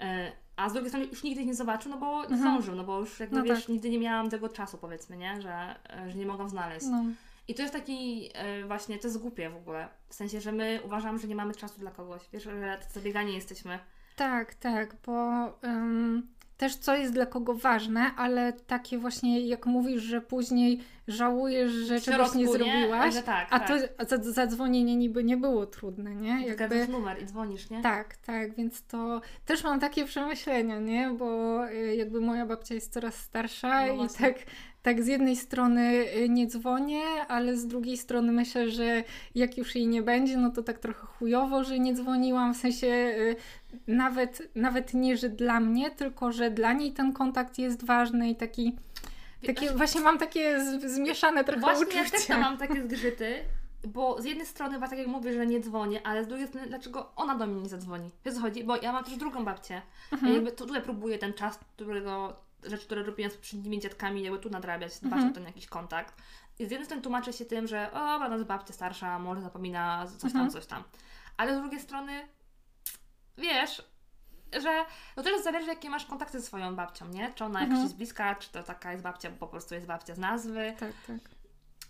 E, 0.00 0.32
a 0.56 0.68
z 0.68 0.72
drugiej 0.72 0.88
strony 0.90 1.06
już 1.06 1.22
nigdy 1.22 1.40
ich 1.40 1.46
nie 1.46 1.54
zobaczył, 1.54 1.90
no 1.90 1.98
bo 1.98 2.20
Mhm. 2.22 2.40
zdążył, 2.40 2.74
no 2.74 2.84
bo 2.84 3.00
już 3.00 3.20
jakby 3.20 3.36
No 3.36 3.42
wiesz, 3.42 3.60
tak. 3.60 3.68
nigdy 3.68 3.90
nie 3.90 3.98
miałam 3.98 4.30
tego 4.30 4.48
czasu 4.48 4.78
powiedzmy, 4.78 5.16
nie? 5.16 5.40
Że, 5.42 5.74
e, 5.90 6.10
że 6.10 6.18
nie 6.18 6.26
mogłam 6.26 6.48
znaleźć. 6.48 6.86
No. 6.90 7.04
I 7.48 7.54
to 7.54 7.62
jest 7.62 7.74
taki 7.74 8.30
e, 8.34 8.64
właśnie, 8.64 8.98
to 8.98 9.08
jest 9.08 9.18
głupie 9.18 9.50
w 9.50 9.56
ogóle. 9.56 9.88
W 10.08 10.14
sensie, 10.14 10.40
że 10.40 10.52
my 10.52 10.80
uważamy, 10.84 11.18
że 11.18 11.28
nie 11.28 11.34
mamy 11.34 11.54
czasu 11.54 11.80
dla 11.80 11.90
kogoś. 11.90 12.22
Wiesz, 12.32 12.42
że 12.42 12.78
zabiegani 12.92 13.34
jesteśmy. 13.34 13.78
Tak, 14.16 14.54
tak, 14.54 14.96
bo 15.06 15.46
ym, 15.64 16.28
też 16.56 16.76
co 16.76 16.96
jest 16.96 17.12
dla 17.12 17.26
kogo 17.26 17.54
ważne, 17.54 18.10
ale 18.16 18.52
takie 18.52 18.98
właśnie 18.98 19.46
jak 19.46 19.66
mówisz, 19.66 20.02
że 20.02 20.20
później 20.20 20.80
żałujesz, 21.08 21.72
że 21.72 22.00
W 22.00 22.04
czegoś 22.04 22.34
nie 22.34 22.44
środku, 22.44 22.64
zrobiłaś, 22.64 23.14
Że 23.14 23.22
tak, 23.22 23.48
a 23.50 23.60
tak. 23.60 23.68
to 23.68 24.14
a 24.16 24.32
zadzwonienie 24.32 24.96
niby 24.96 25.24
nie 25.24 25.36
było 25.36 25.66
trudne, 25.66 26.14
nie? 26.14 26.52
Zgadzasz 26.54 26.88
numer 26.88 27.22
i 27.22 27.26
dzwonisz, 27.26 27.70
nie? 27.70 27.82
Tak, 27.82 28.16
tak, 28.16 28.54
więc 28.54 28.82
to 28.82 29.20
też 29.44 29.64
mam 29.64 29.80
takie 29.80 30.04
przemyślenia, 30.04 30.80
nie? 30.80 31.10
Bo 31.10 31.60
y, 31.68 31.96
jakby 31.96 32.20
moja 32.20 32.46
babcia 32.46 32.74
jest 32.74 32.92
coraz 32.92 33.14
starsza 33.14 33.86
No 33.86 34.04
i 34.04 34.08
tak, 34.08 34.34
tak 34.86 35.02
z 35.02 35.06
jednej 35.06 35.36
strony 35.36 36.04
y, 36.16 36.28
nie 36.28 36.46
dzwonię, 36.46 37.02
ale 37.28 37.56
z 37.56 37.66
drugiej 37.66 37.96
strony 37.96 38.32
myślę, 38.32 38.70
że 38.70 39.04
jak 39.34 39.58
już 39.58 39.74
jej 39.74 39.86
nie 39.86 40.02
będzie, 40.02 40.36
no 40.36 40.50
to 40.50 40.62
tak 40.62 40.78
trochę 40.78 41.06
chujowo, 41.06 41.64
że 41.64 41.78
nie 41.78 41.94
dzwoniłam, 41.94 42.54
w 42.54 42.56
sensie 42.56 42.86
y, 42.86 43.36
nawet, 43.86 44.42
nawet 44.54 44.94
nie, 44.94 45.16
że 45.16 45.28
dla 45.28 45.60
mnie, 45.60 45.90
tylko 45.90 46.32
że 46.32 46.50
dla 46.50 46.72
niej 46.72 46.92
ten 46.92 47.12
kontakt 47.12 47.58
jest 47.58 47.84
ważny 47.84 48.30
i 48.30 48.36
taki, 48.36 48.76
takie, 49.46 49.70
właśnie 49.70 50.00
mam 50.00 50.18
takie 50.18 50.60
zmieszane 50.84 51.44
trochę 51.44 51.60
Właśnie 51.60 51.86
uczucia. 51.86 52.02
ja 52.02 52.10
też 52.10 52.26
tam 52.26 52.40
mam 52.40 52.58
takie 52.58 52.82
zgrzyty, 52.88 53.34
bo 53.86 54.22
z 54.22 54.24
jednej 54.24 54.46
strony, 54.46 54.78
właśnie 54.78 54.96
tak 54.96 55.06
jak 55.06 55.14
mówię, 55.16 55.32
że 55.32 55.46
nie 55.46 55.60
dzwonię, 55.60 56.06
ale 56.06 56.24
z 56.24 56.28
drugiej 56.28 56.46
strony, 56.46 56.66
dlaczego 56.66 57.12
ona 57.16 57.34
do 57.34 57.46
mnie 57.46 57.62
nie 57.62 57.68
zadzwoni? 57.68 58.10
Wiesz 58.24 58.34
co 58.34 58.40
chodzi? 58.40 58.64
Bo 58.64 58.76
ja 58.76 58.92
mam 58.92 59.04
też 59.04 59.16
drugą 59.16 59.44
babcię. 59.44 59.82
Mhm. 60.12 60.32
Ja 60.32 60.34
jakby 60.34 60.52
tu, 60.52 60.66
tutaj 60.66 60.82
próbuję 60.82 61.18
ten 61.18 61.32
czas, 61.32 61.58
którego, 61.58 62.36
rzeczy, 62.62 62.86
które 62.86 63.02
robiłam 63.02 63.30
z 63.32 63.34
poprzednimi 63.34 63.80
dziadkami, 63.80 64.22
jakby 64.22 64.38
tu 64.38 64.50
nadrabiać, 64.50 64.98
dbać 64.98 65.12
Mhm. 65.12 65.30
o 65.30 65.34
ten 65.34 65.44
jakiś 65.44 65.66
kontakt. 65.66 66.14
I 66.58 66.66
z 66.66 66.70
jednej 66.70 66.84
strony 66.84 67.02
tłumaczę 67.02 67.32
się 67.32 67.44
tym, 67.44 67.66
że 67.66 67.92
o, 67.92 68.18
to 68.18 68.32
jest 68.34 68.44
babcia 68.44 68.74
starsza, 68.74 69.18
może 69.18 69.40
zapomina 69.40 70.06
coś 70.06 70.20
tam, 70.32 70.42
Mhm. 70.42 70.50
coś 70.50 70.66
tam. 70.66 70.82
Ale 71.36 71.56
z 71.56 71.60
drugiej 71.60 71.80
strony, 71.80 72.28
wiesz, 73.38 73.82
że 74.62 74.84
no 75.16 75.22
też 75.22 75.42
zależy, 75.42 75.66
jakie 75.66 75.90
masz 75.90 76.06
kontakty 76.06 76.40
ze 76.40 76.46
swoją 76.46 76.76
babcią, 76.76 77.08
nie? 77.08 77.32
Czy 77.34 77.44
ona 77.44 77.60
Mhm. 77.60 77.70
jakaś 77.70 77.82
jest 77.84 77.96
bliska, 77.96 78.34
czy 78.34 78.50
to 78.52 78.62
taka 78.62 78.92
jest 78.92 79.04
babcia, 79.04 79.30
bo 79.30 79.36
po 79.36 79.46
prostu 79.48 79.74
jest 79.74 79.86
babcia 79.86 80.14
z 80.14 80.18
nazwy. 80.18 80.74
Tak, 80.80 80.92
tak. 81.06 81.16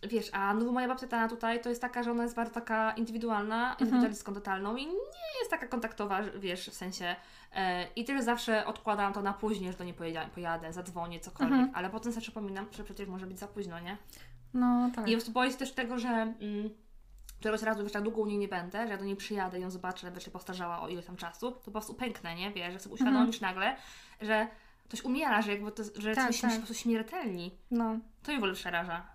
Wiesz, 0.03 0.31
a 0.33 0.55
no 0.55 0.73
moja 0.73 0.89
babcia 0.89 1.07
ta 1.07 1.29
tutaj 1.29 1.61
to 1.63 1.69
jest 1.69 1.81
taka, 1.81 2.03
że 2.03 2.11
ona 2.11 2.23
jest 2.23 2.35
bardzo 2.37 2.55
taka 2.55 2.93
indywidualna, 2.93 3.63
Mhm. 3.71 3.81
indywidualistką 3.81 4.35
totalną 4.35 4.77
i 4.77 4.87
nie 4.87 4.93
jest 5.39 5.51
taka 5.51 5.67
kontaktowa, 5.67 6.23
wiesz, 6.23 6.69
w 6.71 6.75
sensie 6.75 7.17
e, 7.55 7.87
i 7.97 8.05
też 8.05 8.23
zawsze 8.25 8.67
odkładam 8.67 9.13
to 9.13 9.23
na 9.23 9.33
później, 9.33 9.73
że 9.73 9.79
do 9.79 9.85
niej 9.85 9.95
pojadę, 9.95 10.31
pojadę 10.35 10.73
zadzwonię, 10.73 11.21
cokolwiek, 11.21 11.53
Mhm. 11.59 11.73
ale 11.75 11.91
potem 11.91 12.13
sobie 12.13 12.23
przypominam, 12.23 12.67
że 12.73 12.85
przecież 12.85 13.09
może 13.09 13.27
być 13.27 13.39
za 13.39 13.49
późno, 13.49 13.81
nie? 13.81 13.97
No 14.55 14.91
tak. 14.95 15.09
I 15.09 15.11
po 15.11 15.17
prostu 15.17 15.33
boję 15.33 15.51
się 15.51 15.57
też 15.57 15.73
tego, 15.73 15.99
że 15.99 16.09
mm, 16.09 16.71
któregoś 17.41 17.63
razu, 17.63 17.83
wiesz, 17.83 17.93
tak 17.93 18.03
długo 18.03 18.21
u 18.21 18.27
niej 18.27 18.39
nie 18.39 18.49
będę, 18.49 18.87
że 18.87 18.93
ja 18.93 18.99
do 18.99 19.05
niej 19.05 19.17
przyjadę 19.17 19.59
i 19.59 19.63
ją 19.63 19.71
zobaczę, 19.71 20.13
wiesz, 20.13 20.25
się 20.25 20.31
postarzała 20.31 20.81
o 20.81 20.89
ile 20.89 21.03
tam 21.03 21.17
czasu, 21.17 21.51
to 21.53 21.61
po 21.61 21.71
prostu 21.71 21.95
pęknę, 21.95 22.35
nie? 22.35 22.53
Wiesz, 22.53 22.73
że 22.73 22.79
sobie 22.79 22.95
uświadomisz 22.95 23.41
nagle, 23.41 23.77
że 24.21 24.47
ktoś 24.85 25.03
umiera, 25.05 25.43
że 25.43 25.53
jakby 25.53 25.73
to, 25.73 25.83
że 25.97 26.15
Tak, 26.15 26.27
coś 26.27 26.41
tak. 26.41 26.51
tak. 26.51 26.61
po 26.61 26.67
prostu 26.67 26.83
śmiertelni. 26.83 27.59
No. 27.71 27.99
To 28.23 28.31
mnie 28.31 28.37
w 28.37 28.43
ogóle 28.43 28.55
przeraża. 28.55 29.07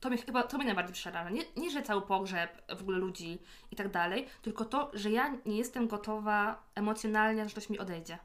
To 0.00 0.08
mnie 0.08 0.18
chyba, 0.18 0.42
to 0.42 0.56
mnie 0.56 0.66
najbardziej 0.66 0.94
przeraża. 0.94 1.30
Nie, 1.30 1.42
nie, 1.56 1.70
że 1.70 1.82
cały 1.82 2.02
pogrzeb 2.02 2.62
w 2.76 2.80
ogóle 2.80 2.98
ludzi 2.98 3.38
i 3.70 3.76
tak 3.76 3.88
dalej, 3.88 4.26
tylko 4.42 4.64
to, 4.64 4.90
że 4.94 5.10
ja 5.10 5.36
nie 5.46 5.56
jestem 5.56 5.88
gotowa 5.88 6.62
emocjonalnie, 6.74 7.44
że 7.44 7.50
ktoś 7.50 7.70
mi 7.70 7.78
odejdzie. 7.78 8.18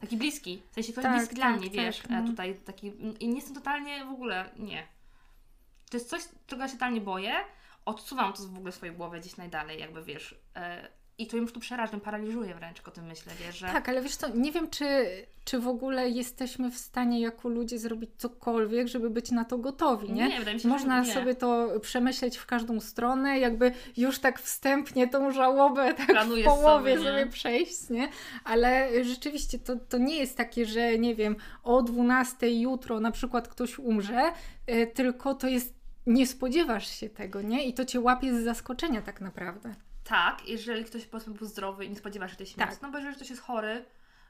Taki 0.00 0.16
bliski, 0.16 0.62
w 0.70 0.74
sensie 0.74 0.92
ktoś 0.92 1.04
Tak, 1.04 1.16
bliski 1.16 1.34
dla 1.34 1.44
tak, 1.44 1.56
mnie, 1.56 1.66
tak, 1.66 1.76
wiesz, 1.76 2.02
e, 2.10 2.24
tutaj 2.26 2.54
taki, 2.54 2.92
i 3.20 3.28
nie 3.28 3.34
jestem 3.34 3.54
totalnie 3.54 4.04
w 4.04 4.10
ogóle, 4.10 4.50
nie. 4.56 4.86
To 5.90 5.96
jest 5.96 6.10
coś, 6.10 6.22
czego 6.46 6.62
ja 6.62 6.68
się 6.68 6.74
totalnie 6.74 7.00
boję, 7.00 7.34
odsuwam 7.84 8.32
to 8.32 8.42
w 8.42 8.56
ogóle 8.56 8.72
w 8.72 8.74
swojej 8.74 8.94
głowie 8.94 9.20
gdzieś 9.20 9.36
najdalej, 9.36 9.80
jakby 9.80 10.04
wiesz, 10.04 10.40
e, 10.56 10.88
i 11.18 11.26
to 11.26 11.36
mnie 11.36 11.42
już 11.42 11.52
tu 11.52 11.60
przeraża, 11.60 11.98
paraliżuje 11.98 12.54
wręcz, 12.54 12.80
o 12.88 12.90
tym 12.90 13.04
myślę, 13.06 13.32
wiesz, 13.46 13.58
że... 13.58 13.66
Tak, 13.66 13.88
ale 13.88 14.02
wiesz 14.02 14.16
co, 14.16 14.28
nie 14.36 14.52
wiem, 14.52 14.70
czy, 14.70 14.86
czy 15.44 15.58
w 15.58 15.68
ogóle 15.68 16.08
jesteśmy 16.08 16.70
w 16.70 16.78
stanie 16.78 17.20
jako 17.20 17.48
ludzie 17.48 17.78
zrobić 17.78 18.10
cokolwiek, 18.16 18.88
żeby 18.88 19.10
być 19.10 19.30
na 19.30 19.44
to 19.44 19.58
gotowi, 19.58 20.12
nie? 20.12 20.28
Nie, 20.28 20.38
wydaje 20.38 20.54
mi 20.54 20.60
się, 20.60 20.68
Można 20.68 21.00
nie. 21.00 21.12
sobie 21.12 21.34
to 21.34 21.80
przemyśleć 21.80 22.36
w 22.36 22.46
każdą 22.46 22.80
stronę, 22.80 23.38
jakby 23.38 23.72
już 23.96 24.18
tak 24.18 24.40
wstępnie 24.40 25.08
tą 25.08 25.32
żałobę 25.32 25.94
tak 25.94 26.26
w 26.26 26.44
połowie 26.44 26.98
sobie, 26.98 27.10
sobie 27.10 27.26
przejść, 27.26 27.90
nie? 27.90 28.08
Ale 28.44 29.04
rzeczywiście 29.04 29.58
to, 29.58 29.76
to 29.76 29.98
nie 29.98 30.16
jest 30.16 30.36
takie, 30.36 30.66
że 30.66 30.98
nie 30.98 31.14
wiem, 31.14 31.36
o 31.62 31.82
12 31.82 32.60
jutro 32.60 33.00
na 33.00 33.10
przykład 33.10 33.48
ktoś 33.48 33.78
umrze, 33.78 34.32
y, 34.70 34.86
tylko 34.94 35.34
to 35.34 35.48
jest, 35.48 35.74
nie 36.06 36.26
spodziewasz 36.26 37.00
się 37.00 37.10
tego, 37.10 37.42
nie? 37.42 37.64
I 37.66 37.74
to 37.74 37.84
cię 37.84 38.00
łapie 38.00 38.34
z 38.34 38.44
zaskoczenia 38.44 39.02
tak 39.02 39.20
naprawdę. 39.20 39.74
Tak, 40.04 40.48
jeżeli 40.48 40.84
ktoś 40.84 41.06
powiedzmy 41.06 41.34
był 41.34 41.46
zdrowy 41.46 41.84
i 41.84 41.90
nie 41.90 41.96
spodziewa 41.96 42.28
się 42.28 42.36
tej 42.36 42.46
śmierci. 42.46 42.72
Tak. 42.74 42.82
No 42.82 42.90
bo 42.90 42.98
jeżeli 42.98 43.16
ktoś 43.16 43.30
jest 43.30 43.42
chory 43.42 43.84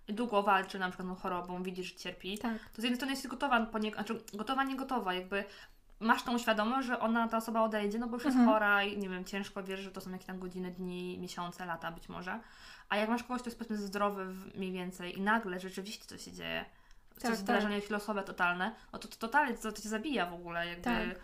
i 0.08 0.14
długo 0.14 0.42
walczy 0.42 0.78
na 0.78 0.88
przykład 0.88 1.08
tą 1.08 1.14
chorobą, 1.14 1.62
widzi, 1.62 1.84
że 1.84 1.94
cierpi, 1.94 2.38
Tak. 2.38 2.52
to 2.72 2.80
z 2.82 2.84
jednej 2.84 2.96
strony 2.96 3.12
jesteś 3.12 3.30
gotowa, 3.30 3.66
po 3.66 3.78
nie, 3.78 3.90
znaczy 3.90 4.20
gotowa, 4.34 4.64
nie 4.64 4.76
gotowa, 4.76 5.14
jakby 5.14 5.44
masz 6.00 6.22
tą 6.22 6.38
świadomość, 6.38 6.86
że 6.88 7.00
ona, 7.00 7.28
ta 7.28 7.36
osoba 7.36 7.62
odejdzie, 7.62 7.98
no 7.98 8.06
bo 8.08 8.16
już 8.16 8.24
jest 8.24 8.36
Mhm. 8.36 8.52
chora 8.54 8.82
i 8.82 8.98
nie 8.98 9.08
wiem, 9.08 9.24
ciężko 9.24 9.62
wiesz, 9.62 9.80
że 9.80 9.90
to 9.90 10.00
są 10.00 10.10
jakieś 10.10 10.26
tam 10.26 10.38
godziny, 10.38 10.70
dni, 10.70 11.18
miesiące, 11.18 11.66
lata 11.66 11.92
być 11.92 12.08
może. 12.08 12.40
A 12.88 12.96
jak 12.96 13.08
masz 13.08 13.22
kogoś, 13.22 13.40
kto 13.40 13.48
jest 13.50 13.58
powiedzmy 13.58 13.76
zdrowy 13.76 14.24
w- 14.26 14.56
mniej 14.58 14.72
więcej 14.72 15.18
i 15.18 15.20
nagle 15.22 15.60
rzeczywiście 15.60 16.04
coś 16.06 16.24
się 16.24 16.32
dzieje, 16.32 16.64
to 17.14 17.20
Tak, 17.20 17.30
jest 17.30 17.46
tak. 17.46 17.56
wyrażenie 17.56 17.80
filozowe 17.80 18.22
totalne, 18.22 18.74
no 18.92 18.98
to, 18.98 19.08
to 19.08 19.16
totalnie 19.16 19.54
to, 19.54 19.72
to 19.72 19.82
cię 19.82 19.88
zabija 19.88 20.26
w 20.26 20.34
ogóle, 20.34 20.66
jakby, 20.66 20.84
Tak. 20.84 21.20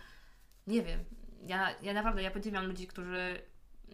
nie 0.66 0.82
wiem, 0.82 1.00
ja, 1.46 1.70
ja 1.82 1.92
naprawdę, 1.92 2.22
ja 2.22 2.30
podziwiam 2.30 2.66
ludzi, 2.66 2.86
którzy 2.86 3.42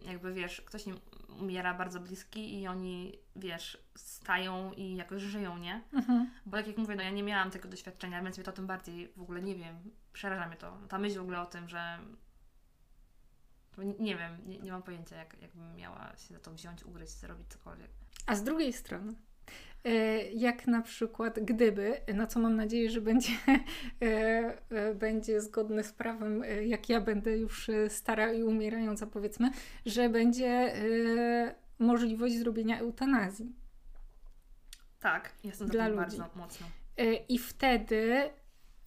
jakby, 0.07 0.33
wiesz, 0.33 0.61
ktoś 0.61 0.87
im 0.87 1.01
umiera 1.41 1.75
bardzo 1.75 2.01
bliski 2.01 2.61
i 2.61 2.69
oni, 2.69 3.19
wiesz, 3.37 3.85
stają 3.95 4.73
i 4.73 4.97
jakoś 4.97 5.23
żyją, 5.23 5.59
nie? 5.59 5.83
Mhm. 5.93 6.31
Bo 6.47 6.57
tak 6.57 6.67
jak 6.67 6.79
mówię, 6.79 6.97
no 6.97 7.03
ja 7.03 7.11
nie 7.11 7.23
miałam 7.23 7.51
tego 7.51 7.69
doświadczenia, 7.69 8.23
więc 8.23 8.37
mnie 8.37 8.45
to 8.45 8.53
tym 8.53 8.67
bardziej 8.67 9.13
w 9.17 9.23
ogóle 9.23 9.43
nie 9.43 9.55
wiem, 9.55 9.91
przeraża 10.13 10.47
mnie 10.47 10.57
to. 10.57 10.79
Ta 10.89 10.99
myśl 10.99 11.19
w 11.19 11.23
ogóle 11.23 11.41
o 11.41 11.47
tym, 11.47 11.69
że 11.69 11.99
nie, 13.99 14.17
wiem, 14.17 14.39
nie, 14.47 14.59
nie 14.59 14.73
mam 14.73 14.83
pojęcia, 14.83 15.17
jak, 15.17 15.43
jakbym 15.43 15.77
miała 15.77 16.13
się 16.17 16.35
za 16.35 16.41
to 16.41 16.51
wziąć, 16.51 16.85
ugryźć, 16.85 17.13
zrobić 17.13 17.47
cokolwiek. 17.49 17.91
A 18.27 18.35
z 18.35 18.43
drugiej 18.43 18.73
strony, 18.73 19.15
jak 20.35 20.67
na 20.67 20.83
przykład 20.83 21.39
gdyby, 21.41 22.01
na 22.15 22.27
co 22.27 22.41
mam 22.41 22.57
nadzieję, 22.57 22.91
że 22.91 23.01
będzie, 23.01 23.33
e, 24.03 24.07
e, 24.71 24.95
będzie 24.95 25.41
zgodne 25.41 25.85
z 25.85 25.93
prawem, 25.93 26.43
e, 26.43 26.67
jak 26.67 26.89
ja 26.89 27.01
będę 27.01 27.39
już 27.39 27.69
e, 27.69 27.91
stara 27.91 28.33
i 28.33 28.43
umierająca, 28.43 29.07
powiedzmy, 29.07 29.51
że 29.87 30.09
będzie 30.09 30.49
e, 30.49 31.55
możliwość 31.79 32.39
zrobienia 32.39 32.79
eutanazji. 32.79 33.53
Tak, 35.01 35.33
jestem 35.45 35.69
Dla 35.69 35.89
ludzi. 35.89 36.01
bardzo 36.01 36.29
mocno. 36.37 36.67
E, 36.97 37.15
I 37.15 37.39
wtedy 37.39 38.31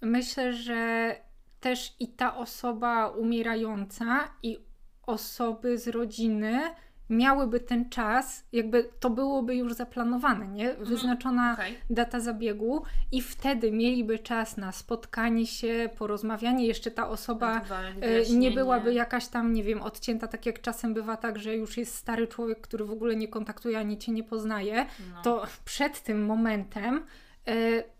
myślę, 0.02 0.54
że 0.54 1.16
też 1.60 1.96
i 2.00 2.08
ta 2.08 2.38
osoba 2.38 3.08
umierająca 3.08 4.34
i 4.44 4.58
osoby 5.02 5.78
z 5.78 5.88
rodziny 5.88 6.62
miałyby 7.10 7.60
ten 7.60 7.90
czas, 7.90 8.44
jakby 8.52 8.90
to 9.00 9.10
byłoby 9.10 9.56
już 9.56 9.74
zaplanowane, 9.74 10.48
nie? 10.48 10.74
Wyznaczona 10.74 11.54
Okej. 11.54 11.78
data 11.90 12.20
zabiegu 12.20 12.84
i 13.12 13.22
wtedy 13.22 13.72
mieliby 13.72 14.20
czas 14.20 14.58
na 14.58 14.72
spotkanie 14.72 15.48
się, 15.48 15.90
porozmawianie. 15.98 16.66
Jeszcze 16.66 16.92
ta 16.92 17.10
osoba 17.10 17.62
e, 18.02 18.34
nie 18.34 18.52
byłaby 18.52 18.94
jakaś 18.94 19.28
tam, 19.28 19.54
nie 19.54 19.64
wiem, 19.64 19.82
odcięta, 19.82 20.28
tak 20.28 20.46
jak 20.46 20.62
czasem 20.62 20.94
bywa 20.94 21.18
tak, 21.18 21.40
że 21.40 21.56
już 21.56 21.78
jest 21.78 21.96
stary 21.96 22.28
człowiek, 22.28 22.62
który 22.62 22.86
w 22.86 22.92
ogóle 22.92 23.16
nie 23.16 23.28
kontaktuje 23.28 23.80
ani 23.80 23.98
cię 23.98 24.12
nie 24.12 24.24
poznaje, 24.24 24.86
No. 25.14 25.22
to 25.24 25.44
przed 25.66 26.04
tym 26.04 26.26
momentem 26.26 27.06
e, 27.48 27.54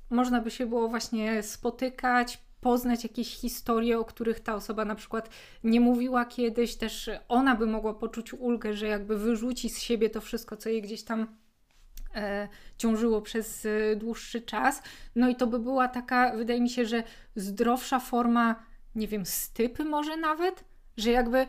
można 0.10 0.42
by 0.42 0.52
się 0.52 0.66
było 0.66 0.88
właśnie 0.88 1.44
spotykać, 1.44 2.40
poznać 2.62 3.04
jakieś 3.04 3.36
historie, 3.36 4.00
o 4.00 4.06
których 4.06 4.40
ta 4.40 4.56
osoba 4.56 4.86
na 4.86 4.96
przykład 4.96 5.30
nie 5.64 5.80
mówiła 5.80 6.26
kiedyś, 6.26 6.76
też 6.76 7.10
ona 7.28 7.56
by 7.56 7.66
mogła 7.66 7.94
poczuć 7.94 8.34
ulgę, 8.34 8.74
że 8.74 8.88
jakby 8.88 9.18
wyrzuci 9.18 9.70
z 9.70 9.80
siebie 9.80 10.10
to 10.10 10.22
wszystko, 10.22 10.58
co 10.58 10.70
jej 10.70 10.82
gdzieś 10.82 11.04
tam 11.04 11.28
e, 12.16 12.48
ciążyło 12.78 13.22
przez 13.22 13.66
e, 13.66 13.96
dłuższy 13.96 14.42
czas. 14.42 14.82
No 15.16 15.30
i 15.30 15.36
to 15.36 15.48
by 15.48 15.60
była 15.60 15.88
taka, 15.88 16.36
wydaje 16.36 16.62
mi 16.62 16.70
się, 16.70 16.86
że 16.86 17.04
zdrowsza 17.36 18.00
forma, 18.00 18.64
nie 18.96 19.08
wiem, 19.08 19.26
stypy 19.26 19.86
może 19.86 20.18
nawet, 20.18 20.64
że 20.98 21.12
jakby 21.12 21.48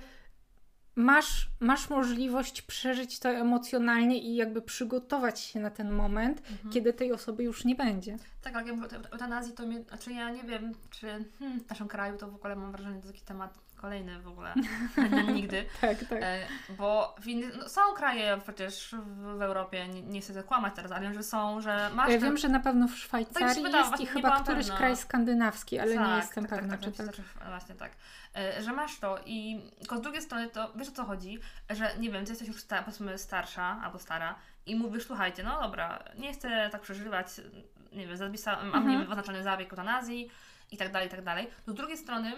masz, 1.00 1.50
masz 1.60 1.90
możliwość 1.90 2.62
przeżyć 2.62 3.18
to 3.18 3.28
emocjonalnie 3.28 4.18
i 4.18 4.34
jakby 4.36 4.62
przygotować 4.62 5.40
się 5.40 5.60
na 5.60 5.70
ten 5.70 5.90
moment, 5.92 6.42
Mhm. 6.50 6.72
kiedy 6.74 6.92
tej 6.92 7.12
osoby 7.12 7.42
już 7.44 7.64
nie 7.64 7.74
będzie. 7.74 8.16
Tak, 8.42 8.54
ale 8.56 8.66
jak 8.66 8.76
mówię 8.76 8.88
o 8.88 8.90
eut- 9.00 9.12
eutanazji, 9.12 9.52
to 9.52 9.66
mnie, 9.66 9.82
znaczy 9.88 10.12
ja 10.12 10.30
nie 10.30 10.42
wiem, 10.42 10.72
czy 10.90 11.06
hmm, 11.38 11.60
w 11.60 11.68
naszym 11.70 11.88
kraju 11.88 12.18
to 12.18 12.30
w 12.30 12.34
ogóle 12.34 12.56
mam 12.56 12.72
wrażenie, 12.72 12.96
że 12.96 13.02
to 13.02 13.08
taki 13.08 13.20
temat 13.24 13.58
kolejny 13.80 14.20
w 14.20 14.28
ogóle, 14.28 14.54
nigdy. 15.34 15.64
Tak, 15.80 15.98
tak. 15.98 16.18
E, 16.22 16.46
bo 16.68 17.14
w 17.20 17.26
innych, 17.26 17.56
no, 17.56 17.68
są 17.68 17.80
kraje 17.96 18.38
przecież 18.42 18.94
w, 18.98 19.36
w 19.38 19.42
Europie, 19.42 19.88
nie, 19.88 20.02
nie 20.02 20.20
chcę 20.20 20.42
kłamać 20.42 20.74
teraz, 20.76 20.92
ale 20.92 21.00
wiem, 21.00 21.14
że 21.14 21.22
są, 21.22 21.60
że 21.60 21.90
masz... 21.94 22.10
Ja 22.10 22.18
wiem, 22.18 22.36
że 22.36 22.48
na 22.48 22.60
pewno 22.60 22.86
w 22.88 22.90
Tak 22.90 22.98
Szwajcarii 22.98 23.62
wydało, 23.62 23.90
jest 23.90 24.02
i 24.02 24.06
chyba 24.06 24.40
któryś 24.40 24.66
pewna. 24.66 24.78
kraj 24.78 24.96
skandynawski, 24.96 25.78
ale 25.78 25.96
nie 25.96 26.16
jestem 26.16 26.46
tak, 26.46 26.58
pewna, 26.58 26.76
tak, 26.76 26.80
czy 26.84 26.92
tak, 26.92 27.06
tak. 27.06 27.16
tak. 27.16 27.48
Właśnie 27.48 27.74
tak. 27.74 27.92
E, 28.36 28.62
Że 28.62 28.72
masz 28.72 28.98
to 28.98 29.18
i 29.26 29.60
tylko 29.78 29.96
z 29.98 30.00
drugiej 30.00 30.22
strony 30.22 30.48
to 30.50 30.72
wiesz 30.76 30.88
o 30.88 30.92
co 30.92 31.04
chodzi, 31.04 31.38
że 31.70 31.90
nie 31.98 32.10
wiem, 32.10 32.24
ty 32.24 32.30
jesteś 32.32 32.48
już 32.48 32.60
sta, 32.60 32.82
powiedzmy 32.82 33.18
starsza 33.18 33.80
albo 33.84 33.98
stara 33.98 34.34
i 34.66 34.76
mówisz, 34.76 35.06
słuchajcie, 35.06 35.42
no 35.42 35.60
dobra, 35.62 36.04
nie 36.18 36.32
chcę 36.32 36.68
tak 36.72 36.80
przeżywać, 36.80 37.26
nie 37.92 38.06
wiem, 38.06 38.16
zapisa, 38.16 38.56
mam 38.56 38.66
Mhm. 38.66 38.88
nie 38.88 38.98
wiem, 38.98 39.10
oznaczony 39.10 39.42
zabieg 39.42 39.70
eutanazji 39.72 40.30
i 40.70 40.76
tak 40.76 40.92
dalej, 40.92 41.08
i 41.08 41.10
tak 41.10 41.24
dalej. 41.24 41.50
To 41.66 41.72
z 41.72 41.74
drugiej 41.74 41.96
strony 41.96 42.32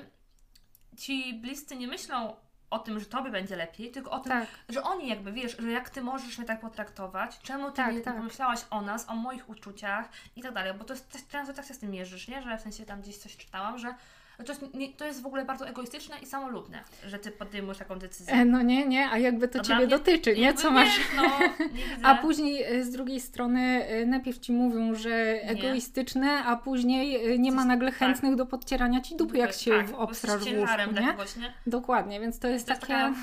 ci 0.97 1.35
bliscy 1.35 1.77
nie 1.77 1.89
myślą 1.89 2.37
o 2.71 2.79
tym, 2.79 3.01
że 3.01 3.07
tobie 3.07 3.31
będzie 3.31 3.57
lepiej, 3.57 3.91
tylko 3.91 4.11
o 4.11 4.19
tym, 4.21 4.33
Tak, 4.33 4.49
że 4.69 4.83
oni 4.83 5.09
jakby, 5.09 5.33
wiesz, 5.33 5.57
że 5.59 5.71
jak 5.71 5.91
ty 5.91 6.03
możesz 6.03 6.39
mnie 6.39 6.47
tak 6.47 6.61
potraktować, 6.61 7.39
czemu 7.43 7.71
ty 7.71 7.77
Tak, 7.77 7.95
nie 7.95 8.01
tak. 8.01 8.17
pomyślałaś 8.17 8.61
o 8.71 8.81
nas, 8.81 9.09
o 9.09 9.15
moich 9.15 9.49
uczuciach 9.49 10.09
i 10.37 10.43
tak 10.43 10.55
dalej, 10.55 10.75
bo 10.75 10.85
to 10.85 10.95
jest, 10.95 11.29
często 11.31 11.55
tak 11.55 11.67
się 11.67 11.75
z 11.75 11.79
tym 11.79 11.91
mierzysz, 11.91 12.29
nie, 12.29 12.43
że 12.43 12.59
w 12.59 12.61
sensie 12.61 12.87
tam 12.87 13.01
gdzieś 13.01 13.19
coś 13.19 13.37
czytałam, 13.37 13.79
że 13.79 13.95
to 14.37 14.53
jest, 14.53 14.75
nie, 14.75 14.93
to 14.93 15.05
jest 15.05 15.23
w 15.23 15.27
ogóle 15.27 15.45
bardzo 15.45 15.69
egoistyczne 15.69 16.17
i 16.23 16.27
samolubne, 16.27 16.85
że 17.07 17.19
ty 17.19 17.31
podejmujesz 17.31 17.79
taką 17.79 17.99
decyzję. 17.99 18.35
E, 18.35 18.45
no 18.45 18.63
nie, 18.63 18.87
nie, 18.87 19.09
a 19.11 19.19
jakby 19.19 19.49
to 19.49 19.59
To 19.59 19.65
ciebie 19.65 19.79
mnie- 19.79 19.87
dotyczy, 19.87 20.35
nie? 20.37 20.43
Jakby 20.43 20.63
Co 20.63 20.71
masz... 20.71 21.01
no, 21.17 21.23
nie. 21.23 21.83
A 22.09 22.15
później 22.15 22.63
e, 22.63 22.85
z 22.85 22.91
drugiej 22.91 23.21
strony 23.21 23.61
e, 23.87 24.07
najpierw 24.07 24.39
ci 24.39 24.53
mówią, 24.53 24.95
że 24.95 25.11
egoistyczne, 25.43 26.45
a 26.45 26.57
później 26.57 27.33
e, 27.35 27.39
nie 27.39 27.53
ma 27.53 27.63
Coś- 27.63 27.69
nagle 27.69 27.91
tak. 27.91 27.99
chętnych 27.99 28.37
do 28.37 28.47
podcierania 28.47 29.01
ci 29.01 29.17
dupy, 29.17 29.39
jak 29.39 29.53
się 29.53 29.71
tak, 29.71 30.09
jesteś 30.09 30.31
w 30.31 30.59
łóżku, 30.59 30.93
dla 30.93 31.01
nie? 31.03 31.13
kogoś, 31.13 31.37
nie? 31.37 31.53
Dokładnie, 31.67 32.21
więc 32.21 32.39
to 32.39 32.49
jest 32.49 32.67
To 32.67 32.73
jest 32.73 32.81
takie... 32.81 32.93
taka, 32.93 33.15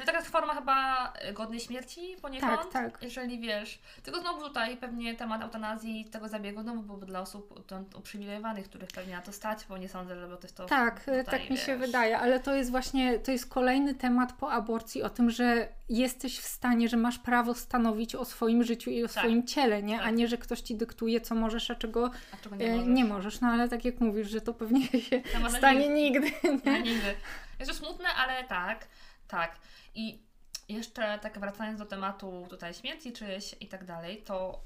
to 0.00 0.06
taka 0.06 0.22
forma 0.38 0.54
chyba 0.54 1.12
godnej 1.34 1.60
śmierci 1.60 2.16
poniekąd, 2.22 2.60
Tak, 2.60 2.72
tak. 2.92 3.02
jeżeli 3.02 3.40
wiesz. 3.40 3.78
Tylko 4.02 4.20
znowu 4.20 4.42
tutaj 4.48 4.76
pewnie 4.76 5.14
temat 5.14 5.42
eutanazji 5.42 6.04
tego 6.04 6.28
zabiegu 6.28 6.62
znowu 6.62 6.82
byłby 6.82 7.06
dla 7.06 7.20
osób 7.20 7.64
uprzywilejowanych, 7.98 8.64
których 8.68 8.88
pewnie 8.88 9.14
na 9.16 9.22
to 9.22 9.32
stać, 9.32 9.58
bo 9.68 9.78
nie 9.78 9.88
sądzę, 9.88 10.20
żeby 10.20 10.36
to 10.36 10.42
jest 10.42 10.56
to 10.62 10.66
Tak, 10.68 11.00
tutaj, 11.00 11.24
tak 11.24 11.50
mi 11.50 11.56
się 11.58 11.76
wiesz. 11.78 11.86
wydaje, 11.86 12.18
ale 12.18 12.40
to 12.40 12.54
jest 12.54 12.70
właśnie, 12.70 13.18
to 13.18 13.30
jest 13.32 13.46
kolejny 13.48 13.94
temat 13.94 14.32
po 14.32 14.52
aborcji 14.52 15.02
o 15.02 15.10
tym, 15.10 15.30
że 15.30 15.68
jesteś 15.88 16.38
w 16.38 16.44
stanie, 16.46 16.88
że 16.88 16.96
masz 16.96 17.18
prawo 17.18 17.54
stanowić 17.54 18.14
o 18.14 18.24
swoim 18.24 18.64
życiu 18.64 18.90
i 18.90 19.04
o 19.04 19.08
Tak. 19.08 19.16
swoim 19.16 19.46
ciele, 19.46 19.82
nie? 19.82 20.00
A 20.00 20.04
Tak. 20.04 20.14
nie, 20.16 20.28
że 20.28 20.38
ktoś 20.38 20.60
ci 20.60 20.74
dyktuje, 20.76 21.20
co 21.20 21.34
możesz, 21.34 21.70
a 21.70 21.74
czego 21.74 22.10
A 22.32 22.36
czego 22.36 22.56
nie 22.56 22.66
nie 22.68 22.74
możesz. 22.78 22.88
Nie 22.94 23.04
możesz. 23.04 23.40
No 23.40 23.48
ale 23.48 23.68
tak 23.68 23.84
jak 23.84 24.00
mówisz, 24.00 24.28
że 24.30 24.40
to 24.40 24.54
pewnie 24.54 24.86
się 25.10 25.22
na 25.42 25.50
stanie 25.50 25.88
nigdy. 25.88 26.30
Nie, 26.64 26.72
Nie? 26.72 26.82
nigdy. 26.82 27.14
Jest 27.58 27.70
to 27.70 27.76
smutne, 27.76 28.08
ale 28.08 28.44
tak, 28.44 28.86
tak. 29.28 29.56
I 29.94 30.22
jeszcze 30.68 31.18
tak 31.22 31.38
wracając 31.38 31.78
do 31.78 31.86
tematu 31.86 32.46
tutaj 32.50 32.74
śmierci 32.74 33.12
czyjś 33.12 33.54
i 33.60 33.66
tak 33.68 33.84
dalej, 33.84 34.22
to 34.22 34.60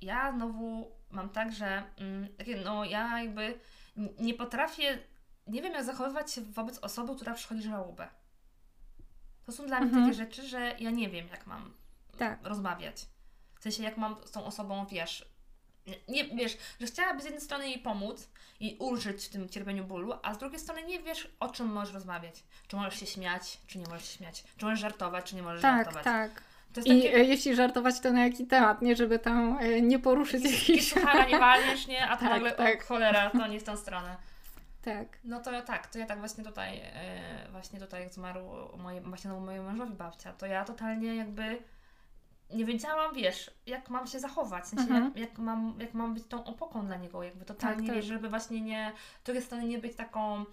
ja 0.00 0.32
znowu 0.32 0.90
mam 1.10 1.28
tak, 1.28 1.52
że 1.52 1.82
mm, 1.98 2.28
no 2.64 2.84
ja 2.84 3.20
jakby 3.22 3.54
nie 4.18 4.34
potrafię, 4.34 4.98
nie 5.46 5.62
wiem 5.62 5.72
jak 5.72 5.84
zachowywać 5.84 6.32
się 6.32 6.40
wobec 6.40 6.78
osoby, 6.78 7.16
która 7.16 7.34
przychodzi 7.34 7.62
żałobę. 7.62 8.08
To 9.46 9.52
są 9.52 9.66
dla 9.66 9.80
mnie 9.80 9.86
Mhm. 9.88 10.04
takie 10.04 10.16
rzeczy, 10.16 10.42
że 10.48 10.74
ja 10.78 10.90
nie 10.90 11.08
wiem 11.08 11.28
jak 11.28 11.46
mam 11.46 11.74
Tak. 12.18 12.38
rozmawiać. 12.42 13.06
W 13.58 13.62
sensie 13.62 13.82
jak 13.82 13.96
mam 13.96 14.16
z 14.24 14.30
tą 14.30 14.44
osobą, 14.44 14.86
wiesz, 14.90 15.28
nie, 16.08 16.24
wiesz, 16.24 16.56
że 16.80 16.86
chciałaby 16.86 17.20
z 17.20 17.24
jednej 17.24 17.40
strony 17.42 17.68
jej 17.68 17.78
pomóc 17.78 18.28
i 18.60 18.76
ulżyć 18.80 19.24
w 19.26 19.28
tym 19.28 19.48
cierpieniu 19.48 19.84
bólu, 19.84 20.12
a 20.22 20.34
z 20.34 20.38
drugiej 20.38 20.58
strony 20.58 20.82
nie 20.84 20.98
wiesz, 21.02 21.28
o 21.40 21.48
czym 21.48 21.66
możesz 21.72 21.94
rozmawiać. 21.94 22.42
Czy 22.68 22.76
możesz 22.76 23.00
się 23.00 23.06
śmiać, 23.06 23.58
czy 23.66 23.78
nie 23.78 23.86
możesz 23.86 24.08
się 24.08 24.18
śmiać. 24.18 24.44
Czy 24.56 24.64
możesz 24.64 24.80
żartować, 24.80 25.24
czy 25.24 25.36
nie 25.36 25.42
możesz 25.42 25.62
Tak, 25.62 25.76
żartować. 25.76 26.04
tak. 26.04 26.42
Jest 26.76 26.88
I 26.88 27.02
takie, 27.02 27.14
e, 27.16 27.24
jeśli 27.24 27.54
żartować, 27.54 28.00
to 28.00 28.12
na 28.12 28.24
jaki 28.24 28.46
temat, 28.46 28.82
nie? 28.82 28.96
Żeby 28.96 29.18
tam 29.18 29.58
e, 29.60 29.80
nie 29.82 29.98
poruszyć 29.98 30.44
jakichś... 30.44 30.92
suchara 30.92 31.26
nie 31.26 31.38
walniesz, 31.38 31.86
nie? 31.86 32.08
A 32.08 32.16
to 32.16 32.20
Tak, 32.22 32.30
nagle, 32.30 32.52
tak. 32.52 32.82
o 32.82 32.86
cholera, 32.86 33.30
to 33.30 33.46
nie 33.46 33.60
w 33.60 33.64
tą 33.64 33.76
stronę. 33.76 34.16
Tak. 34.94 35.18
No 35.24 35.40
to 35.40 35.62
tak, 35.62 35.86
to 35.86 35.98
ja 35.98 36.06
tak 36.06 36.18
właśnie 36.18 36.44
tutaj, 36.44 36.80
e, 36.94 37.48
właśnie 37.50 37.80
tutaj 37.80 38.02
jak 38.02 38.12
zmarł 38.12 38.40
moje, 38.78 39.00
właśnie 39.00 39.30
no, 39.30 39.40
mojemu 39.40 39.66
mężowi 39.66 39.92
babcia, 39.94 40.32
to 40.32 40.46
ja 40.46 40.64
totalnie 40.64 41.16
jakby 41.16 41.58
nie 42.54 42.64
wiedziałam, 42.64 43.14
wiesz, 43.14 43.50
jak 43.66 43.90
mam 43.90 44.06
się 44.06 44.20
zachować, 44.20 44.64
w 44.64 44.68
sensie 44.68 44.82
Mhm. 44.84 45.04
jak, 45.04 45.16
jak, 45.16 45.38
mam, 45.38 45.74
jak 45.80 45.94
mam 45.94 46.14
być 46.14 46.24
tą 46.26 46.44
opoką 46.44 46.86
dla 46.86 46.96
niego, 46.96 47.22
jakby 47.22 47.44
totalnie, 47.44 47.76
Tak, 47.76 47.86
tak. 47.86 47.96
wiesz, 47.96 48.04
żeby 48.04 48.28
właśnie 48.28 48.60
nie, 48.60 48.92
z 49.20 49.24
drugiej 49.24 49.42
strony 49.42 49.64
nie 49.64 49.78
być 49.78 49.96
taką 49.96 50.44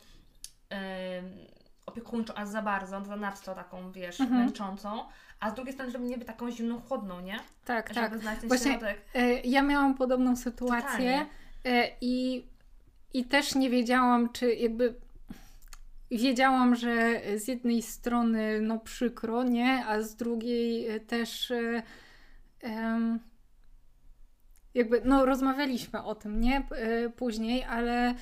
em, 0.69 1.32
opiekuńczą, 1.86 2.34
a 2.36 2.46
za 2.46 2.62
bardzo, 2.62 3.06
za 3.06 3.15
nadto 3.15 3.56
taką, 3.56 3.91
wiesz, 3.91 4.19
Mhm. 4.22 4.41
męczącą, 4.41 5.04
a 5.39 5.50
z 5.50 5.54
drugiej 5.54 5.74
strony, 5.74 5.91
żeby 5.91 6.06
nie 6.06 6.17
być 6.17 6.28
taką 6.28 6.52
zimną, 6.52 6.82
chłodną, 6.82 7.19
nie? 7.22 7.39
Tak, 7.65 7.93
Żeby 7.93 8.10
tak. 8.10 8.19
znaleźć 8.19 8.39
ten 8.41 8.48
Właśnie- 8.50 8.72
środek. 8.72 9.02
E, 9.15 9.34
Ja 9.41 9.62
miałam 9.62 9.96
podobną 9.96 10.36
sytuację 10.36 10.82
Totalnie. 10.84 11.26
i, 12.02 12.46
i 13.13 13.26
też 13.26 13.56
nie 13.56 13.69
wiedziałam, 13.69 14.30
czy 14.34 14.56
jakby 14.56 14.95
wiedziałam, 16.12 16.76
że 16.76 17.21
z 17.38 17.47
jednej 17.47 17.82
strony 17.82 18.62
no 18.62 18.80
przykro, 18.80 19.43
nie, 19.43 19.86
a 19.86 20.02
z 20.02 20.15
drugiej 20.15 20.88
e, 20.88 20.99
też 20.99 21.54
em, 22.62 23.19
jakby 24.73 25.02
no 25.06 25.26
rozmawialiśmy 25.26 26.04
o 26.04 26.15
tym, 26.15 26.41
nie, 26.41 26.58
e, 26.71 27.10
później, 27.10 27.63
ale 27.63 28.15